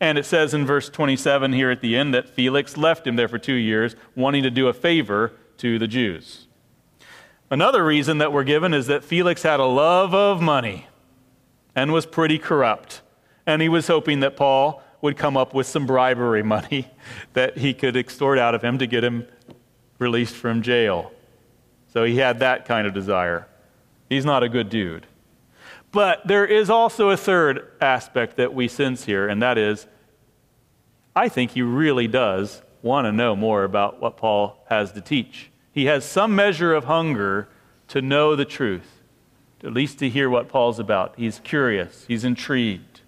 And 0.01 0.19
it 0.19 0.27
says 0.27 0.53
in 0.53 0.67
verse 0.67 0.89
27 0.89 1.53
here 1.53 1.71
at 1.71 1.81
the 1.81 1.97
end 1.97 2.13
that 2.15 2.29
Felix 2.29 2.77
left 2.77 3.07
him 3.07 3.17
there 3.17 3.29
for 3.29 3.39
two 3.39 3.55
years, 3.55 3.97
wanting 4.15 4.43
to 4.43 4.51
do 4.51 4.69
a 4.69 4.73
favor 4.73 5.33
to 5.59 5.79
the 5.79 5.89
Jews. 5.89 6.47
Another 7.51 7.85
reason 7.85 8.19
that 8.19 8.33
we're 8.33 8.45
given 8.45 8.75
is 8.75 8.89
that 8.89 9.05
Felix 9.05 9.43
had 9.43 9.61
a 9.61 9.65
love 9.65 10.15
of 10.15 10.43
money 10.43 10.89
and 11.75 11.93
was 11.93 12.05
pretty 12.05 12.39
corrupt. 12.39 13.03
And 13.47 13.63
he 13.63 13.69
was 13.69 13.87
hoping 13.87 14.21
that 14.21 14.37
Paul 14.37 14.83
would 15.01 15.17
come 15.17 15.37
up 15.37 15.55
with 15.55 15.67
some 15.67 15.87
bribery 15.87 16.43
money 16.57 16.91
that 17.33 17.59
he 17.59 17.73
could 17.73 17.97
extort 17.97 18.39
out 18.39 18.55
of 18.55 18.63
him 18.63 18.79
to 18.79 18.87
get 18.87 19.05
him 19.05 19.27
released 19.99 20.35
from 20.35 20.63
jail. 20.63 21.13
So 21.97 22.05
he 22.05 22.19
had 22.19 22.41
that 22.41 22.67
kind 22.67 22.87
of 22.87 22.93
desire. 22.93 23.49
He's 24.11 24.27
not 24.27 24.43
a 24.43 24.51
good 24.51 24.69
dude. 24.69 25.07
But 25.93 26.27
there 26.27 26.45
is 26.45 26.69
also 26.69 27.09
a 27.09 27.17
third 27.17 27.73
aspect 27.81 28.37
that 28.37 28.53
we 28.53 28.69
sense 28.69 29.07
here, 29.07 29.27
and 29.27 29.41
that 29.41 29.57
is 29.57 29.87
I 31.17 31.31
think 31.31 31.53
he 31.53 31.63
really 31.63 32.07
does 32.07 32.61
want 32.83 33.07
to 33.07 33.13
know 33.13 33.35
more 33.35 33.65
about 33.65 33.99
what 33.99 34.19
Paul 34.19 34.63
has 34.69 34.93
to 34.93 35.01
teach. 35.01 35.51
He 35.73 35.87
has 35.87 36.05
some 36.05 36.35
measure 36.35 36.75
of 36.75 36.85
hunger 36.85 37.49
to 37.89 38.03
know 38.03 38.37
the 38.37 38.45
truth, 38.45 39.01
at 39.65 39.73
least 39.73 39.99
to 40.01 40.11
hear 40.11 40.29
what 40.29 40.51
Paul's 40.51 40.79
about. 40.79 41.15
He's 41.17 41.39
curious, 41.39 42.05
he's 42.07 42.25
intrigued. 42.25 43.01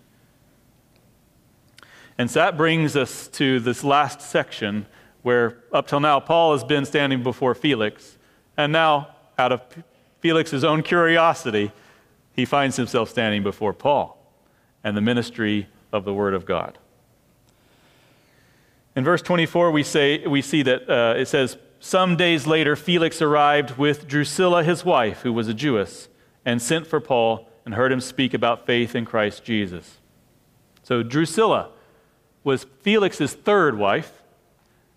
And 2.16 2.30
so 2.30 2.40
that 2.40 2.56
brings 2.56 2.96
us 2.96 3.28
to 3.32 3.60
this 3.60 3.84
last 3.84 4.22
section 4.22 4.86
where, 5.20 5.58
up 5.74 5.88
till 5.88 6.00
now, 6.00 6.20
Paul 6.20 6.52
has 6.52 6.64
been 6.64 6.86
standing 6.86 7.22
before 7.22 7.54
Felix, 7.54 8.14
and 8.58 8.72
now, 8.72 9.14
out 9.38 9.52
of 9.52 9.62
Felix's 10.20 10.64
own 10.64 10.82
curiosity, 10.82 11.70
he 12.34 12.44
finds 12.44 12.76
himself 12.76 13.08
standing 13.08 13.44
before 13.44 13.72
Paul 13.72 14.18
and 14.82 14.96
the 14.96 15.00
ministry 15.00 15.68
of 15.92 16.04
the 16.04 16.12
Word 16.12 16.34
of 16.34 16.44
God. 16.44 16.76
In 18.96 19.04
verse 19.04 19.22
24, 19.22 19.70
we, 19.70 19.84
say, 19.84 20.26
we 20.26 20.42
see 20.42 20.62
that 20.64 20.90
uh, 20.90 21.14
it 21.16 21.28
says, 21.28 21.56
Some 21.78 22.16
days 22.16 22.48
later, 22.48 22.74
Felix 22.74 23.22
arrived 23.22 23.78
with 23.78 24.08
Drusilla, 24.08 24.64
his 24.64 24.84
wife, 24.84 25.20
who 25.20 25.32
was 25.32 25.46
a 25.46 25.54
Jewess, 25.54 26.08
and 26.44 26.60
sent 26.60 26.84
for 26.84 27.00
Paul 27.00 27.48
and 27.64 27.74
heard 27.74 27.92
him 27.92 28.00
speak 28.00 28.34
about 28.34 28.66
faith 28.66 28.96
in 28.96 29.04
Christ 29.04 29.44
Jesus. 29.44 29.98
So, 30.82 31.04
Drusilla 31.04 31.70
was 32.42 32.66
Felix's 32.80 33.34
third 33.34 33.78
wife, 33.78 34.24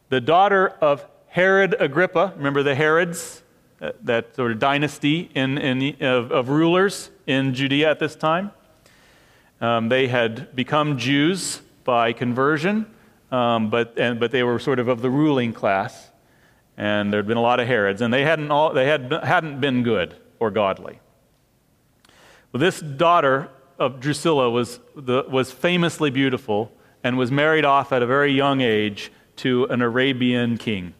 the 0.09 0.21
daughter 0.21 0.67
of 0.67 1.05
Herod 1.27 1.75
Agrippa. 1.79 2.33
Remember 2.37 2.63
the 2.63 2.75
Herods? 2.75 3.40
Uh, 3.81 3.91
that 4.03 4.35
sort 4.35 4.51
of 4.51 4.59
dynasty 4.59 5.31
in, 5.33 5.57
in, 5.57 6.05
of, 6.05 6.31
of 6.31 6.49
rulers 6.49 7.09
in 7.25 7.55
Judea 7.55 7.89
at 7.89 7.97
this 7.97 8.15
time. 8.15 8.51
Um, 9.59 9.89
they 9.89 10.07
had 10.07 10.55
become 10.55 10.99
Jews 10.99 11.63
by 11.83 12.13
conversion, 12.13 12.85
um, 13.31 13.71
but, 13.71 13.97
and, 13.97 14.19
but 14.19 14.29
they 14.29 14.43
were 14.43 14.59
sort 14.59 14.77
of 14.77 14.87
of 14.87 15.01
the 15.01 15.09
ruling 15.09 15.51
class. 15.51 16.11
And 16.77 17.11
there 17.11 17.17
had 17.17 17.27
been 17.27 17.37
a 17.37 17.41
lot 17.41 17.59
of 17.59 17.65
Herods, 17.65 18.01
and 18.01 18.13
they 18.13 18.23
hadn't, 18.23 18.51
all, 18.51 18.71
they 18.71 18.85
had, 18.85 19.11
hadn't 19.23 19.59
been 19.59 19.81
good 19.81 20.15
or 20.39 20.51
godly. 20.51 20.99
Well, 22.51 22.59
this 22.59 22.81
daughter 22.81 23.49
of 23.79 23.99
Drusilla 23.99 24.51
was, 24.51 24.79
the, 24.95 25.25
was 25.27 25.51
famously 25.51 26.11
beautiful 26.11 26.71
and 27.03 27.17
was 27.17 27.31
married 27.31 27.65
off 27.65 27.91
at 27.91 28.03
a 28.03 28.05
very 28.05 28.31
young 28.31 28.61
age 28.61 29.11
to 29.37 29.65
an 29.65 29.81
Arabian 29.81 30.59
king. 30.59 30.93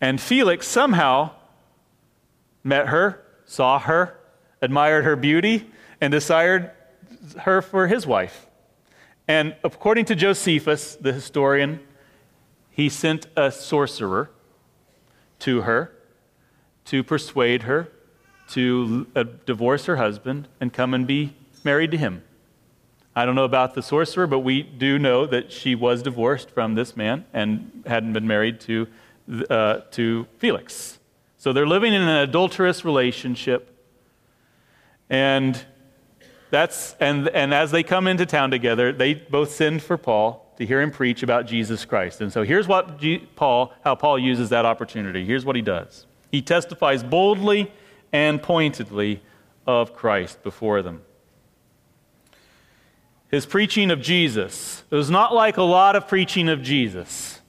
And 0.00 0.20
Felix 0.20 0.66
somehow 0.66 1.32
met 2.64 2.88
her, 2.88 3.22
saw 3.44 3.78
her, 3.78 4.18
admired 4.62 5.04
her 5.04 5.16
beauty, 5.16 5.70
and 6.00 6.10
desired 6.10 6.70
her 7.40 7.60
for 7.60 7.86
his 7.86 8.06
wife. 8.06 8.46
And 9.28 9.54
according 9.62 10.06
to 10.06 10.14
Josephus, 10.14 10.96
the 10.96 11.12
historian, 11.12 11.80
he 12.70 12.88
sent 12.88 13.26
a 13.36 13.52
sorcerer 13.52 14.30
to 15.40 15.62
her 15.62 15.92
to 16.86 17.04
persuade 17.04 17.62
her 17.62 17.88
to 18.48 19.06
uh, 19.14 19.24
divorce 19.46 19.86
her 19.86 19.96
husband 19.96 20.48
and 20.60 20.72
come 20.72 20.92
and 20.92 21.06
be 21.06 21.36
married 21.62 21.90
to 21.92 21.96
him. 21.96 22.22
I 23.14 23.24
don't 23.24 23.34
know 23.34 23.44
about 23.44 23.74
the 23.74 23.82
sorcerer, 23.82 24.26
but 24.26 24.40
we 24.40 24.62
do 24.62 24.98
know 24.98 25.26
that 25.26 25.52
she 25.52 25.74
was 25.74 26.02
divorced 26.02 26.50
from 26.50 26.74
this 26.74 26.96
man 26.96 27.24
and 27.32 27.84
hadn't 27.86 28.12
been 28.12 28.26
married 28.26 28.60
to 28.62 28.88
uh, 29.48 29.80
to 29.92 30.26
Felix. 30.38 30.98
So 31.36 31.52
they're 31.52 31.66
living 31.66 31.94
in 31.94 32.02
an 32.02 32.28
adulterous 32.28 32.84
relationship. 32.84 33.76
And 35.08 35.64
that's 36.50 36.94
and, 37.00 37.28
and 37.28 37.54
as 37.54 37.70
they 37.70 37.82
come 37.82 38.06
into 38.06 38.26
town 38.26 38.50
together, 38.50 38.92
they 38.92 39.14
both 39.14 39.50
send 39.52 39.82
for 39.82 39.96
Paul 39.96 40.52
to 40.58 40.66
hear 40.66 40.80
him 40.82 40.90
preach 40.90 41.22
about 41.22 41.46
Jesus 41.46 41.84
Christ. 41.84 42.20
And 42.20 42.32
so 42.32 42.42
here's 42.42 42.68
what 42.68 42.98
G, 42.98 43.26
Paul, 43.36 43.72
how 43.82 43.94
Paul 43.94 44.18
uses 44.18 44.50
that 44.50 44.66
opportunity. 44.66 45.24
Here's 45.24 45.44
what 45.44 45.56
he 45.56 45.62
does. 45.62 46.06
He 46.30 46.42
testifies 46.42 47.02
boldly 47.02 47.72
and 48.12 48.42
pointedly 48.42 49.22
of 49.66 49.94
Christ 49.94 50.42
before 50.42 50.82
them. 50.82 51.02
His 53.30 53.46
preaching 53.46 53.90
of 53.90 54.02
Jesus, 54.02 54.82
it 54.90 54.94
was 54.94 55.08
not 55.08 55.32
like 55.32 55.56
a 55.56 55.62
lot 55.62 55.96
of 55.96 56.08
preaching 56.08 56.48
of 56.48 56.62
Jesus. 56.62 57.39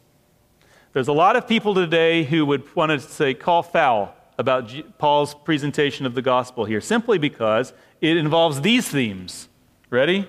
There's 0.94 1.08
a 1.08 1.14
lot 1.14 1.36
of 1.38 1.48
people 1.48 1.74
today 1.74 2.24
who 2.24 2.46
would 2.46 2.76
want 2.76 2.92
to 2.92 3.00
say, 3.00 3.34
call 3.34 3.64
foul 3.64 4.14
about 4.38 4.68
G- 4.68 4.84
Paul's 4.98 5.34
presentation 5.34 6.06
of 6.06 6.16
the 6.16 6.22
gospel 6.22 6.66
here, 6.66 6.82
simply 6.82 7.18
because 7.18 7.72
it 8.02 8.18
involves 8.18 8.62
these 8.62 8.90
themes. 8.90 9.48
Ready? 9.90 10.28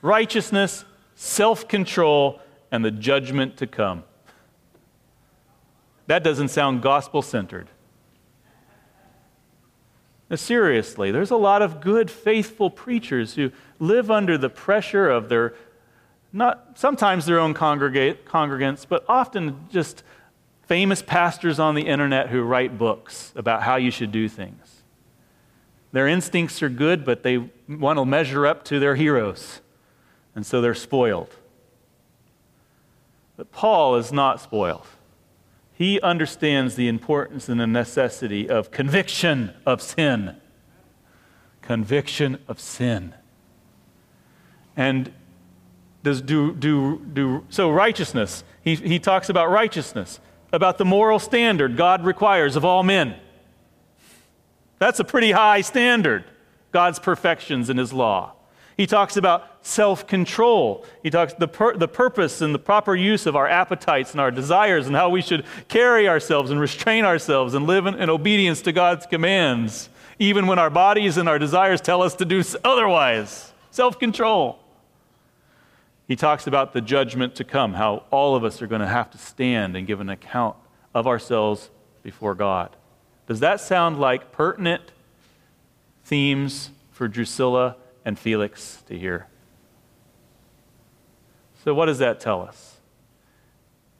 Righteousness, 0.00 0.84
self 1.16 1.66
control, 1.66 2.40
and 2.70 2.84
the 2.84 2.90
judgment 2.92 3.56
to 3.56 3.66
come. 3.66 4.04
That 6.06 6.22
doesn't 6.22 6.48
sound 6.48 6.82
gospel 6.82 7.22
centered. 7.22 7.68
seriously, 10.34 11.10
there's 11.10 11.30
a 11.30 11.36
lot 11.36 11.60
of 11.60 11.80
good, 11.80 12.10
faithful 12.10 12.70
preachers 12.70 13.34
who 13.34 13.50
live 13.78 14.10
under 14.10 14.38
the 14.38 14.48
pressure 14.48 15.10
of 15.10 15.28
their 15.28 15.54
not 16.32 16.78
sometimes 16.78 17.26
their 17.26 17.38
own 17.38 17.54
congregants, 17.54 18.86
but 18.88 19.04
often 19.08 19.66
just 19.70 20.02
famous 20.62 21.02
pastors 21.02 21.58
on 21.58 21.74
the 21.74 21.82
internet 21.82 22.30
who 22.30 22.42
write 22.42 22.78
books 22.78 23.32
about 23.36 23.62
how 23.62 23.76
you 23.76 23.90
should 23.90 24.10
do 24.10 24.28
things. 24.28 24.82
Their 25.92 26.08
instincts 26.08 26.62
are 26.62 26.70
good, 26.70 27.04
but 27.04 27.22
they 27.22 27.50
want 27.68 27.98
to 27.98 28.06
measure 28.06 28.46
up 28.46 28.64
to 28.64 28.78
their 28.78 28.94
heroes, 28.94 29.60
and 30.34 30.46
so 30.46 30.62
they're 30.62 30.74
spoiled. 30.74 31.36
But 33.36 33.52
Paul 33.52 33.96
is 33.96 34.12
not 34.12 34.40
spoiled. 34.40 34.86
He 35.74 36.00
understands 36.00 36.76
the 36.76 36.88
importance 36.88 37.48
and 37.48 37.60
the 37.60 37.66
necessity 37.66 38.48
of 38.48 38.70
conviction 38.70 39.52
of 39.66 39.82
sin. 39.82 40.36
Conviction 41.60 42.38
of 42.48 42.58
sin. 42.58 43.14
And 44.76 45.12
does 46.02 46.20
do, 46.20 46.52
do, 46.54 46.98
do 47.12 47.44
so 47.48 47.70
righteousness 47.70 48.44
he, 48.62 48.74
he 48.76 48.98
talks 48.98 49.28
about 49.28 49.50
righteousness 49.50 50.20
about 50.52 50.78
the 50.78 50.84
moral 50.84 51.18
standard 51.18 51.76
god 51.76 52.04
requires 52.04 52.56
of 52.56 52.64
all 52.64 52.82
men. 52.82 53.16
That's 54.78 55.00
a 55.00 55.04
pretty 55.04 55.32
high 55.32 55.62
standard 55.62 56.24
god's 56.70 56.98
perfections 56.98 57.70
in 57.70 57.76
his 57.76 57.92
law. 57.92 58.32
He 58.76 58.86
talks 58.86 59.16
about 59.16 59.48
self-control. 59.60 60.84
He 61.02 61.10
talks 61.10 61.34
the, 61.34 61.46
pur- 61.46 61.76
the 61.76 61.86
purpose 61.86 62.40
and 62.40 62.54
the 62.54 62.58
proper 62.58 62.96
use 62.96 63.26
of 63.26 63.36
our 63.36 63.46
appetites 63.46 64.12
and 64.12 64.20
our 64.20 64.30
desires 64.30 64.86
and 64.86 64.96
how 64.96 65.10
we 65.10 65.20
should 65.20 65.44
carry 65.68 66.08
ourselves 66.08 66.50
and 66.50 66.58
restrain 66.58 67.04
ourselves 67.04 67.54
and 67.54 67.66
live 67.66 67.86
in, 67.86 67.94
in 67.94 68.08
obedience 68.08 68.62
to 68.62 68.72
god's 68.72 69.06
commands 69.06 69.88
even 70.18 70.46
when 70.46 70.58
our 70.58 70.70
bodies 70.70 71.16
and 71.16 71.28
our 71.28 71.38
desires 71.38 71.80
tell 71.80 72.02
us 72.02 72.14
to 72.14 72.24
do 72.24 72.42
otherwise. 72.64 73.52
Self-control 73.70 74.61
he 76.12 76.16
talks 76.16 76.46
about 76.46 76.74
the 76.74 76.82
judgment 76.82 77.34
to 77.36 77.44
come, 77.44 77.72
how 77.72 78.04
all 78.10 78.36
of 78.36 78.44
us 78.44 78.60
are 78.60 78.66
going 78.66 78.82
to 78.82 78.86
have 78.86 79.10
to 79.12 79.18
stand 79.18 79.76
and 79.76 79.86
give 79.86 79.98
an 79.98 80.10
account 80.10 80.56
of 80.94 81.06
ourselves 81.06 81.70
before 82.02 82.34
God. 82.34 82.76
Does 83.26 83.40
that 83.40 83.60
sound 83.60 83.98
like 83.98 84.30
pertinent 84.30 84.92
themes 86.04 86.70
for 86.90 87.08
Drusilla 87.08 87.76
and 88.04 88.18
Felix 88.18 88.82
to 88.88 88.98
hear. 88.98 89.26
So, 91.64 91.72
what 91.74 91.86
does 91.86 91.98
that 91.98 92.20
tell 92.20 92.42
us? 92.42 92.76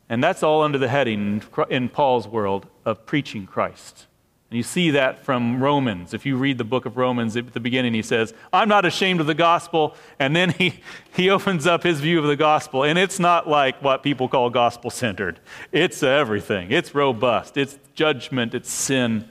And 0.08 0.22
that's 0.22 0.42
all 0.42 0.62
under 0.62 0.78
the 0.78 0.88
heading 0.88 1.42
in 1.70 1.88
Paul's 1.88 2.28
world 2.28 2.66
of 2.84 3.06
preaching 3.06 3.46
Christ. 3.46 4.06
And 4.52 4.58
you 4.58 4.62
see 4.62 4.90
that 4.90 5.24
from 5.24 5.62
Romans. 5.62 6.12
If 6.12 6.26
you 6.26 6.36
read 6.36 6.58
the 6.58 6.64
book 6.64 6.84
of 6.84 6.98
Romans 6.98 7.38
at 7.38 7.54
the 7.54 7.58
beginning, 7.58 7.94
he 7.94 8.02
says, 8.02 8.34
I'm 8.52 8.68
not 8.68 8.84
ashamed 8.84 9.22
of 9.22 9.26
the 9.26 9.32
gospel. 9.32 9.96
And 10.18 10.36
then 10.36 10.50
he, 10.50 10.82
he 11.14 11.30
opens 11.30 11.66
up 11.66 11.82
his 11.82 12.00
view 12.00 12.18
of 12.18 12.26
the 12.26 12.36
gospel. 12.36 12.84
And 12.84 12.98
it's 12.98 13.18
not 13.18 13.48
like 13.48 13.82
what 13.82 14.02
people 14.02 14.28
call 14.28 14.50
gospel 14.50 14.90
centered, 14.90 15.40
it's 15.72 16.02
everything. 16.02 16.70
It's 16.70 16.94
robust, 16.94 17.56
it's 17.56 17.78
judgment, 17.94 18.52
it's 18.52 18.70
sin, 18.70 19.26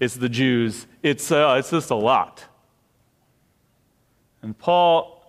it's 0.00 0.14
the 0.14 0.30
Jews. 0.30 0.86
It's, 1.02 1.30
uh, 1.30 1.56
it's 1.58 1.68
just 1.68 1.90
a 1.90 1.94
lot. 1.94 2.42
And 4.40 4.56
Paul, 4.56 5.22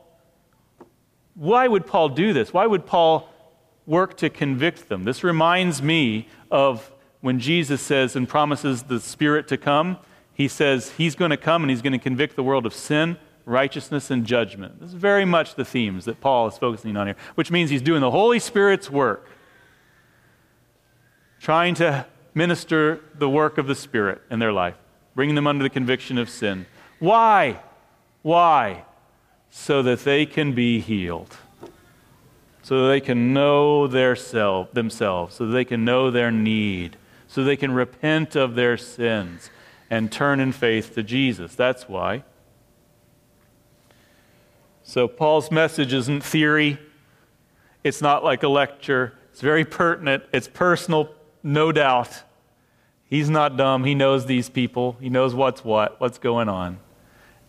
why 1.36 1.68
would 1.68 1.86
Paul 1.86 2.08
do 2.08 2.32
this? 2.32 2.54
Why 2.54 2.66
would 2.66 2.86
Paul 2.86 3.28
work 3.86 4.16
to 4.20 4.30
convict 4.30 4.88
them? 4.88 5.04
This 5.04 5.26
reminds 5.26 5.82
me 5.82 6.30
of 6.50 6.90
when 7.24 7.40
Jesus 7.40 7.82
says 7.82 8.18
and 8.18 8.28
promises 8.28 8.84
the 8.84 9.00
Spirit 9.00 9.48
to 9.48 9.58
come, 9.58 9.98
he 10.34 10.50
says 10.50 10.92
he's 10.98 11.16
going 11.16 11.32
to 11.32 11.38
come 11.38 11.64
and 11.64 11.70
he's 11.70 11.82
going 11.82 11.94
to 11.94 11.98
convict 11.98 12.36
the 12.36 12.44
world 12.44 12.66
of 12.66 12.74
sin, 12.74 13.16
righteousness, 13.46 14.12
and 14.12 14.26
judgment. 14.26 14.82
This 14.82 14.90
is 14.90 14.96
very 14.96 15.24
much 15.24 15.56
the 15.56 15.64
themes 15.64 16.04
that 16.04 16.20
Paul 16.20 16.48
is 16.48 16.58
focusing 16.58 16.98
on 16.98 17.08
here, 17.08 17.16
which 17.36 17.50
means 17.50 17.70
he's 17.70 17.82
doing 17.82 18.02
the 18.02 18.12
Holy 18.12 18.40
Spirit's 18.40 18.92
work, 18.92 19.30
trying 21.40 21.76
to 21.76 22.06
minister 22.34 23.00
the 23.16 23.30
work 23.30 23.58
of 23.58 23.68
the 23.68 23.76
Spirit 23.76 24.22
in 24.30 24.40
their 24.40 24.52
life, 24.52 24.76
bringing 25.16 25.36
them 25.36 25.48
under 25.48 25.64
the 25.64 25.70
conviction 25.70 26.18
of 26.18 26.30
sin. 26.30 26.66
Why? 27.00 27.62
Why? 28.22 28.84
So 29.50 29.82
that 29.84 30.04
they 30.04 30.26
can 30.26 30.52
be 30.52 30.82
healed 30.82 31.38
so 32.64 32.88
they 32.88 33.02
can 33.02 33.34
know 33.34 33.88
their 33.88 34.16
self, 34.16 34.72
themselves, 34.72 35.36
so 35.36 35.46
they 35.46 35.66
can 35.66 35.84
know 35.84 36.10
their 36.10 36.32
need, 36.32 36.96
so 37.34 37.44
they 37.44 37.58
can 37.58 37.72
repent 37.72 38.36
of 38.36 38.54
their 38.54 38.78
sins 38.78 39.50
and 39.90 40.12
turn 40.12 40.40
in 40.40 40.52
faith 40.52 40.94
to 40.94 41.02
Jesus. 41.02 41.56
That's 41.56 41.90
why. 41.90 42.24
So, 44.84 45.08
Paul's 45.08 45.50
message 45.50 45.94
isn't 45.94 46.24
theory, 46.24 46.78
it's 47.84 48.04
not 48.04 48.24
like 48.24 48.44
a 48.44 48.48
lecture. 48.48 49.14
It's 49.32 49.42
very 49.42 49.66
pertinent, 49.66 50.26
it's 50.32 50.48
personal, 50.48 51.10
no 51.42 51.72
doubt. 51.72 52.22
He's 53.10 53.32
not 53.32 53.58
dumb. 53.58 53.84
He 53.84 53.96
knows 53.96 54.28
these 54.28 54.48
people, 54.48 54.98
he 55.02 55.10
knows 55.10 55.34
what's 55.34 55.66
what, 55.66 56.00
what's 56.00 56.20
going 56.20 56.50
on. 56.50 56.78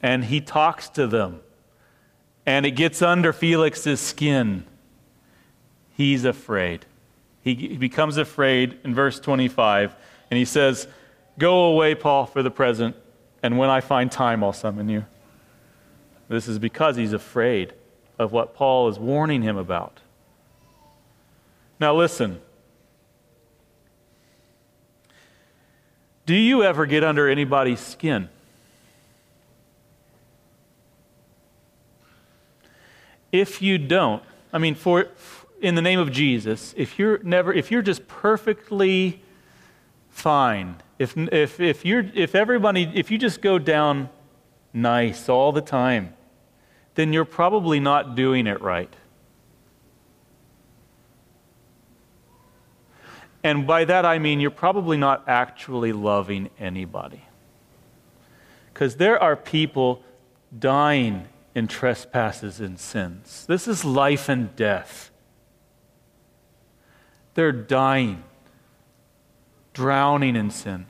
And 0.03 0.25
he 0.25 0.41
talks 0.41 0.89
to 0.91 1.07
them. 1.07 1.41
And 2.47 2.65
it 2.65 2.71
gets 2.71 3.03
under 3.03 3.35
Felix's 3.35 4.01
skin. 4.01 4.65
He's 5.95 6.25
afraid. 6.25 6.87
He, 7.45 7.55
he 7.55 7.77
becomes 7.77 8.17
afraid 8.17 8.79
in 8.85 8.95
verse 8.95 9.21
25, 9.21 9.95
and 10.31 10.39
he 10.39 10.47
says, 10.47 10.89
Go 11.39 11.67
away, 11.67 11.95
Paul, 11.95 12.25
for 12.25 12.43
the 12.43 12.51
present, 12.51 12.97
and 13.43 13.59
when 13.59 13.69
I 13.69 13.81
find 13.81 14.11
time, 14.11 14.43
I'll 14.43 14.55
summon 14.55 14.89
you. 14.89 15.05
This 16.29 16.49
is 16.49 16.59
because 16.59 16.97
he's 16.97 17.13
afraid 17.13 17.75
of 18.19 18.33
what 18.33 18.55
Paul 18.55 18.89
is 18.89 18.99
warning 18.99 19.43
him 19.43 19.59
about. 19.59 20.01
Now, 21.79 21.95
listen. 21.95 22.41
Do 26.25 26.35
you 26.35 26.63
ever 26.63 26.87
get 26.87 27.05
under 27.05 27.29
anybody's 27.29 27.81
skin? 27.81 28.31
If 33.31 33.61
you 33.61 33.77
don't, 33.77 34.23
I 34.53 34.59
mean, 34.59 34.77
for, 34.77 35.09
in 35.65 35.75
the 35.75 35.83
name 35.83 35.99
of 35.99 36.13
Jesus, 36.13 36.75
if 36.77 36.99
you're 36.99 37.19
never, 37.23 37.51
if 37.51 37.71
you're 37.71 37.81
just 37.81 38.07
perfectly 38.07 39.23
fine, 40.11 40.77
if, 40.99 41.17
if, 41.17 41.59
if, 41.59 41.87
you're, 41.87 42.05
if 42.15 42.35
everybody, 42.35 42.91
if 42.95 43.11
you 43.11 43.17
just 43.17 43.41
go 43.41 43.59
down 43.59 44.11
nice 44.75 45.31
all 45.31 45.53
the 45.53 45.63
time, 45.63 46.13
then 46.97 47.15
you're 47.15 47.25
probably 47.25 47.81
not 47.81 48.15
doing 48.15 48.47
it 48.47 48.61
right. 48.61 48.95
And 53.43 53.67
by 53.67 53.87
that 53.87 54.05
I 54.05 54.19
mean 54.19 54.41
you're 54.41 54.51
probably 54.51 54.99
not 54.99 55.25
actually 55.27 55.93
loving 55.93 56.51
anybody. 56.59 57.23
Because 58.73 58.97
there 58.97 59.21
are 59.23 59.35
people 59.35 60.03
dying 60.57 61.27
in 61.55 61.69
trespasses 61.69 62.61
and 62.61 62.79
sins. 62.79 63.47
This 63.47 63.67
is 63.67 63.83
life 63.83 64.29
and 64.29 64.55
death. 64.57 65.11
They're 67.35 67.53
dying, 67.53 68.23
drowning 69.73 70.37
in 70.37 70.51
sin, 70.51 70.87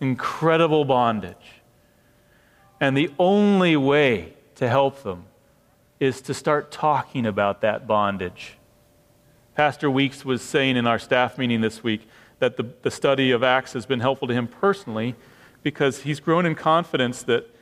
incredible 0.00 0.84
bondage. 0.84 1.62
And 2.80 2.96
the 2.96 3.10
only 3.18 3.76
way 3.76 4.34
to 4.56 4.68
help 4.68 5.02
them 5.02 5.24
is 5.98 6.20
to 6.22 6.34
start 6.34 6.70
talking 6.70 7.26
about 7.26 7.60
that 7.60 7.86
bondage. 7.86 8.56
Pastor 9.54 9.90
Weeks 9.90 10.24
was 10.24 10.40
saying 10.40 10.76
in 10.76 10.86
our 10.86 10.98
staff 10.98 11.36
meeting 11.36 11.60
this 11.60 11.82
week 11.82 12.08
that 12.38 12.56
the, 12.56 12.72
the 12.82 12.90
study 12.90 13.30
of 13.30 13.42
Acts 13.42 13.74
has 13.74 13.84
been 13.84 14.00
helpful 14.00 14.28
to 14.28 14.34
him 14.34 14.46
personally 14.46 15.14
because 15.62 16.02
he's 16.02 16.20
grown 16.20 16.46
in 16.46 16.54
confidence 16.54 17.22
that 17.24 17.54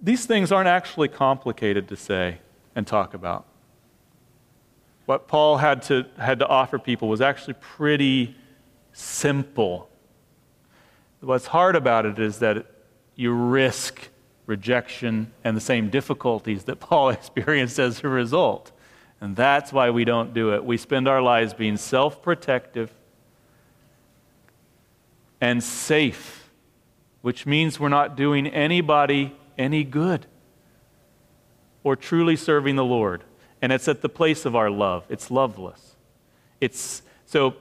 these 0.00 0.26
things 0.26 0.52
aren't 0.52 0.68
actually 0.68 1.08
complicated 1.08 1.88
to 1.88 1.96
say 1.96 2.38
and 2.76 2.86
talk 2.86 3.14
about 3.14 3.46
what 5.10 5.26
Paul 5.26 5.56
had 5.56 5.82
to, 5.82 6.06
had 6.20 6.38
to 6.38 6.46
offer 6.46 6.78
people 6.78 7.08
was 7.08 7.20
actually 7.20 7.54
pretty 7.54 8.36
simple. 8.92 9.90
What's 11.18 11.46
hard 11.46 11.74
about 11.74 12.06
it 12.06 12.20
is 12.20 12.38
that 12.38 12.64
you 13.16 13.32
risk 13.32 14.08
rejection 14.46 15.32
and 15.42 15.56
the 15.56 15.60
same 15.60 15.90
difficulties 15.90 16.62
that 16.66 16.78
Paul 16.78 17.10
experienced 17.18 17.80
as 17.80 18.04
a 18.04 18.08
result. 18.08 18.70
And 19.20 19.34
that's 19.34 19.72
why 19.72 19.90
we 19.90 20.04
don't 20.04 20.32
do 20.32 20.54
it. 20.54 20.64
We 20.64 20.76
spend 20.76 21.08
our 21.08 21.20
lives 21.20 21.54
being 21.54 21.76
self 21.76 22.22
protective 22.22 22.94
and 25.40 25.60
safe, 25.60 26.52
which 27.20 27.46
means 27.46 27.80
we're 27.80 27.88
not 27.88 28.16
doing 28.16 28.46
anybody 28.46 29.36
any 29.58 29.82
good 29.82 30.26
or 31.82 31.96
truly 31.96 32.36
serving 32.36 32.76
the 32.76 32.84
Lord 32.84 33.24
and 33.62 33.72
it's 33.72 33.88
at 33.88 34.02
the 34.02 34.08
place 34.08 34.44
of 34.44 34.56
our 34.56 34.70
love. 34.70 35.04
It's 35.08 35.30
loveless. 35.30 35.96
It's 36.60 37.02
so 37.26 37.54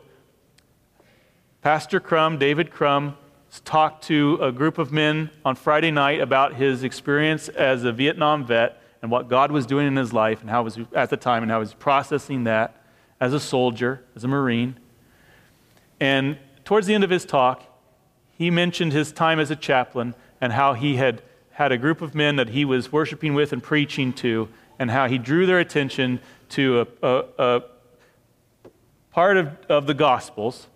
Pastor 1.61 1.99
Crum, 1.99 2.37
David 2.37 2.71
Crum, 2.71 3.17
talked 3.65 4.05
to 4.05 4.39
a 4.41 4.51
group 4.51 4.77
of 4.77 4.91
men 4.91 5.29
on 5.43 5.55
Friday 5.55 5.91
night 5.91 6.21
about 6.21 6.53
his 6.53 6.83
experience 6.83 7.49
as 7.49 7.83
a 7.83 7.91
Vietnam 7.91 8.45
vet 8.45 8.81
and 9.01 9.11
what 9.11 9.27
God 9.27 9.51
was 9.51 9.65
doing 9.65 9.87
in 9.87 9.95
his 9.95 10.13
life 10.13 10.41
and 10.41 10.49
how 10.49 10.63
was 10.63 10.77
at 10.93 11.09
the 11.09 11.17
time 11.17 11.43
and 11.43 11.51
how 11.51 11.57
he 11.57 11.61
was 11.61 11.73
processing 11.73 12.43
that 12.45 12.81
as 13.19 13.33
a 13.33 13.39
soldier, 13.39 14.03
as 14.15 14.23
a 14.23 14.27
Marine. 14.27 14.77
And 15.99 16.37
towards 16.63 16.87
the 16.87 16.93
end 16.93 17.03
of 17.03 17.09
his 17.09 17.25
talk, 17.25 17.63
he 18.37 18.49
mentioned 18.49 18.93
his 18.93 19.11
time 19.11 19.39
as 19.39 19.51
a 19.51 19.55
chaplain 19.55 20.15
and 20.39 20.53
how 20.53 20.73
he 20.73 20.95
had 20.95 21.21
had 21.51 21.71
a 21.73 21.77
group 21.77 22.01
of 22.01 22.15
men 22.15 22.37
that 22.37 22.49
he 22.49 22.63
was 22.63 22.91
worshiping 22.91 23.33
with 23.33 23.51
and 23.51 23.61
preaching 23.61 24.13
to 24.13 24.47
and 24.79 24.89
how 24.89 25.07
he 25.07 25.17
drew 25.17 25.45
their 25.45 25.59
attention 25.59 26.19
to 26.49 26.87
a, 27.03 27.07
a, 27.07 27.23
a 27.37 27.63
part 29.11 29.37
of, 29.37 29.57
of 29.69 29.85
the 29.85 29.93
Gospels. 29.93 30.67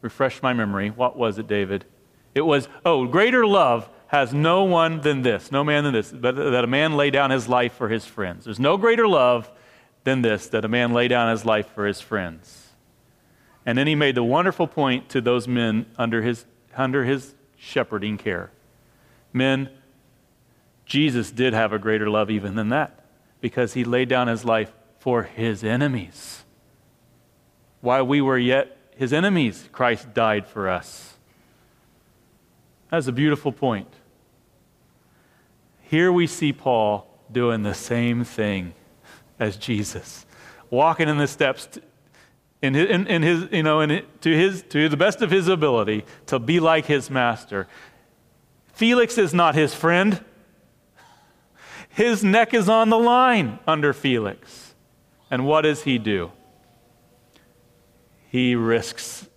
Refresh 0.00 0.42
my 0.42 0.52
memory. 0.52 0.90
What 0.90 1.16
was 1.16 1.38
it, 1.38 1.46
David? 1.46 1.84
It 2.34 2.42
was, 2.42 2.68
oh, 2.84 3.06
greater 3.06 3.46
love 3.46 3.88
has 4.08 4.34
no 4.34 4.64
one 4.64 5.00
than 5.00 5.22
this, 5.22 5.50
no 5.50 5.64
man 5.64 5.84
than 5.84 5.92
this, 5.92 6.10
but 6.12 6.36
that 6.36 6.64
a 6.64 6.66
man 6.66 6.96
lay 6.96 7.10
down 7.10 7.30
his 7.30 7.48
life 7.48 7.72
for 7.72 7.88
his 7.88 8.04
friends. 8.04 8.44
There's 8.44 8.60
no 8.60 8.76
greater 8.76 9.08
love 9.08 9.50
than 10.04 10.22
this, 10.22 10.48
that 10.48 10.64
a 10.64 10.68
man 10.68 10.92
lay 10.92 11.08
down 11.08 11.30
his 11.30 11.44
life 11.44 11.68
for 11.74 11.86
his 11.86 12.00
friends. 12.00 12.68
And 13.66 13.78
then 13.78 13.86
he 13.86 13.94
made 13.94 14.14
the 14.14 14.22
wonderful 14.22 14.66
point 14.66 15.08
to 15.10 15.20
those 15.20 15.48
men 15.48 15.86
under 15.96 16.22
his, 16.22 16.44
under 16.76 17.04
his 17.04 17.34
shepherding 17.56 18.18
care. 18.18 18.50
Men, 19.32 19.70
Jesus 20.86 21.30
did 21.30 21.54
have 21.54 21.72
a 21.72 21.78
greater 21.78 22.08
love 22.08 22.30
even 22.30 22.54
than 22.54 22.68
that 22.68 23.04
because 23.40 23.74
he 23.74 23.84
laid 23.84 24.08
down 24.08 24.28
his 24.28 24.44
life 24.44 24.72
for 24.98 25.22
his 25.22 25.64
enemies. 25.64 26.44
While 27.80 28.06
we 28.06 28.20
were 28.20 28.38
yet 28.38 28.76
his 28.96 29.12
enemies, 29.12 29.68
Christ 29.72 30.14
died 30.14 30.46
for 30.46 30.68
us. 30.68 31.14
That's 32.90 33.06
a 33.06 33.12
beautiful 33.12 33.52
point. 33.52 33.88
Here 35.82 36.12
we 36.12 36.26
see 36.26 36.52
Paul 36.52 37.06
doing 37.30 37.62
the 37.62 37.74
same 37.74 38.24
thing 38.24 38.74
as 39.38 39.56
Jesus, 39.56 40.24
walking 40.70 41.08
in 41.08 41.18
the 41.18 41.26
steps 41.26 41.68
in 42.62 42.72
his, 42.72 42.88
in, 42.88 43.06
in 43.06 43.22
his 43.22 43.48
you 43.52 43.62
know, 43.62 43.80
in, 43.80 44.04
to, 44.22 44.34
his, 44.34 44.62
to 44.70 44.88
the 44.88 44.96
best 44.96 45.20
of 45.20 45.30
his 45.30 45.48
ability 45.48 46.04
to 46.26 46.38
be 46.38 46.60
like 46.60 46.86
his 46.86 47.10
master. 47.10 47.68
Felix 48.72 49.18
is 49.18 49.34
not 49.34 49.54
his 49.54 49.74
friend. 49.74 50.24
His 51.94 52.24
neck 52.24 52.52
is 52.52 52.68
on 52.68 52.90
the 52.90 52.98
line 52.98 53.60
under 53.68 53.92
Felix. 53.92 54.74
And 55.30 55.46
what 55.46 55.62
does 55.62 55.84
he 55.84 55.96
do? 55.98 56.32
He 58.30 58.56
risks 58.56 59.28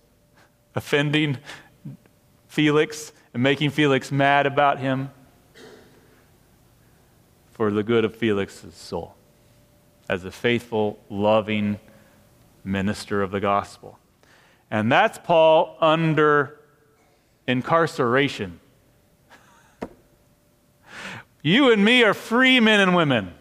offending 0.74 1.38
Felix 2.48 3.12
and 3.32 3.44
making 3.44 3.70
Felix 3.70 4.10
mad 4.10 4.44
about 4.44 4.80
him 4.80 5.10
for 7.52 7.70
the 7.70 7.84
good 7.84 8.04
of 8.04 8.16
Felix's 8.16 8.74
soul 8.74 9.14
as 10.08 10.24
a 10.24 10.32
faithful, 10.32 10.98
loving 11.08 11.78
minister 12.64 13.22
of 13.22 13.30
the 13.30 13.40
gospel. 13.40 14.00
And 14.68 14.90
that's 14.90 15.18
Paul 15.18 15.76
under 15.80 16.58
incarceration. 17.46 18.58
You 21.48 21.72
and 21.72 21.82
me 21.82 22.02
are 22.02 22.12
free 22.12 22.60
men 22.60 22.78
and 22.78 22.94
women. 22.94 23.32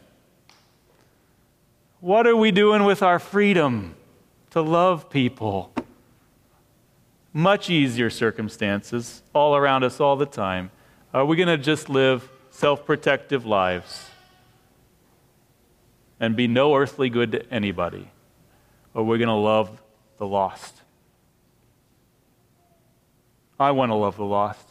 What 1.99 2.25
are 2.25 2.37
we 2.37 2.51
doing 2.51 2.85
with 2.85 3.03
our 3.03 3.19
freedom 3.19 3.95
to 4.51 4.61
love 4.61 5.09
people? 5.09 5.73
Much 7.33 7.69
easier 7.69 8.09
circumstances 8.09 9.23
all 9.35 9.57
around 9.57 9.83
us 9.83 9.99
all 9.99 10.15
the 10.15 10.25
time. 10.25 10.71
Are 11.13 11.25
we 11.25 11.35
going 11.35 11.49
to 11.49 11.57
just 11.57 11.89
live 11.89 12.29
self 12.49 12.85
protective 12.85 13.45
lives 13.45 14.09
and 16.17 16.33
be 16.33 16.47
no 16.47 16.75
earthly 16.77 17.09
good 17.09 17.33
to 17.33 17.53
anybody? 17.53 18.09
Or 18.93 19.01
are 19.01 19.03
we 19.03 19.17
going 19.17 19.27
to 19.27 19.33
love 19.33 19.81
the 20.17 20.25
lost? 20.25 20.75
I 23.59 23.71
want 23.71 23.89
to 23.89 23.95
love 23.95 24.15
the 24.15 24.23
lost. 24.23 24.66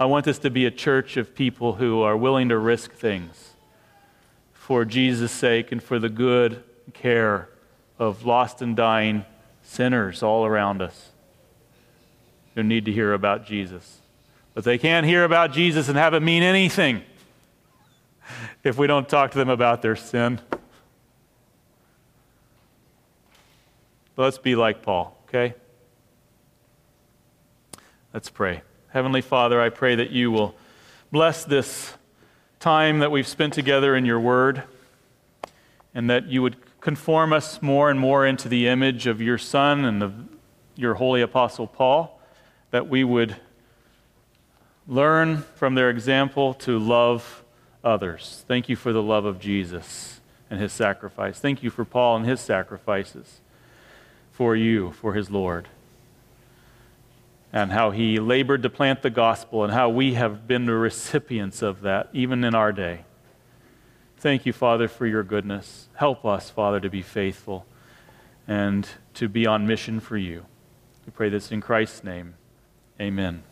I 0.00 0.04
want 0.04 0.24
this 0.24 0.38
to 0.40 0.50
be 0.50 0.64
a 0.64 0.70
church 0.70 1.16
of 1.16 1.34
people 1.34 1.74
who 1.74 2.02
are 2.02 2.16
willing 2.16 2.50
to 2.50 2.58
risk 2.58 2.92
things 2.92 3.54
for 4.52 4.84
Jesus' 4.84 5.32
sake 5.32 5.72
and 5.72 5.82
for 5.82 5.98
the 5.98 6.08
good 6.08 6.62
care 6.94 7.48
of 7.98 8.24
lost 8.24 8.62
and 8.62 8.76
dying 8.76 9.24
sinners 9.62 10.22
all 10.22 10.46
around 10.46 10.80
us 10.80 11.10
who 12.54 12.62
need 12.62 12.84
to 12.84 12.92
hear 12.92 13.12
about 13.12 13.44
Jesus. 13.44 13.98
But 14.54 14.64
they 14.64 14.78
can't 14.78 15.04
hear 15.04 15.24
about 15.24 15.52
Jesus 15.52 15.88
and 15.88 15.98
have 15.98 16.14
it 16.14 16.20
mean 16.20 16.42
anything 16.44 17.02
if 18.62 18.78
we 18.78 18.86
don't 18.86 19.08
talk 19.08 19.32
to 19.32 19.38
them 19.38 19.48
about 19.48 19.82
their 19.82 19.96
sin. 19.96 20.40
Let's 24.16 24.38
be 24.38 24.54
like 24.54 24.82
Paul, 24.82 25.16
okay? 25.28 25.54
Let's 28.12 28.30
pray. 28.30 28.62
Heavenly 28.90 29.20
Father, 29.20 29.60
I 29.60 29.68
pray 29.68 29.96
that 29.96 30.12
you 30.12 30.30
will 30.30 30.54
bless 31.12 31.44
this 31.44 31.92
time 32.58 33.00
that 33.00 33.10
we've 33.10 33.28
spent 33.28 33.52
together 33.52 33.94
in 33.94 34.06
your 34.06 34.18
word 34.18 34.62
and 35.94 36.08
that 36.08 36.28
you 36.28 36.40
would 36.40 36.56
conform 36.80 37.34
us 37.34 37.60
more 37.60 37.90
and 37.90 38.00
more 38.00 38.24
into 38.24 38.48
the 38.48 38.66
image 38.66 39.06
of 39.06 39.20
your 39.20 39.36
Son 39.36 39.84
and 39.84 40.02
of 40.02 40.14
your 40.74 40.94
holy 40.94 41.20
apostle 41.20 41.66
Paul, 41.66 42.18
that 42.70 42.88
we 42.88 43.04
would 43.04 43.36
learn 44.86 45.42
from 45.54 45.74
their 45.74 45.90
example 45.90 46.54
to 46.54 46.78
love 46.78 47.44
others. 47.84 48.42
Thank 48.48 48.70
you 48.70 48.76
for 48.76 48.94
the 48.94 49.02
love 49.02 49.26
of 49.26 49.38
Jesus 49.38 50.22
and 50.48 50.58
his 50.58 50.72
sacrifice. 50.72 51.38
Thank 51.38 51.62
you 51.62 51.68
for 51.68 51.84
Paul 51.84 52.16
and 52.16 52.26
his 52.26 52.40
sacrifices 52.40 53.42
for 54.32 54.56
you, 54.56 54.92
for 54.92 55.12
his 55.12 55.30
Lord 55.30 55.68
and 57.52 57.72
how 57.72 57.90
he 57.90 58.18
labored 58.18 58.62
to 58.62 58.70
plant 58.70 59.02
the 59.02 59.10
gospel 59.10 59.64
and 59.64 59.72
how 59.72 59.88
we 59.88 60.14
have 60.14 60.46
been 60.46 60.66
the 60.66 60.74
recipients 60.74 61.62
of 61.62 61.80
that, 61.82 62.08
even 62.12 62.44
in 62.44 62.54
our 62.54 62.72
day. 62.72 63.04
Thank 64.18 64.46
you, 64.46 64.52
Father, 64.52 64.88
for 64.88 65.06
your 65.06 65.22
goodness. 65.22 65.88
Help 65.94 66.24
us, 66.24 66.50
Father, 66.50 66.80
to 66.80 66.90
be 66.90 67.02
faithful 67.02 67.66
and 68.46 68.88
to 69.14 69.28
be 69.28 69.46
on 69.46 69.66
mission 69.66 70.00
for 70.00 70.16
you. 70.16 70.44
We 71.06 71.12
pray 71.12 71.28
this 71.28 71.52
in 71.52 71.60
Christ's 71.60 72.04
name. 72.04 72.34
Amen. 73.00 73.42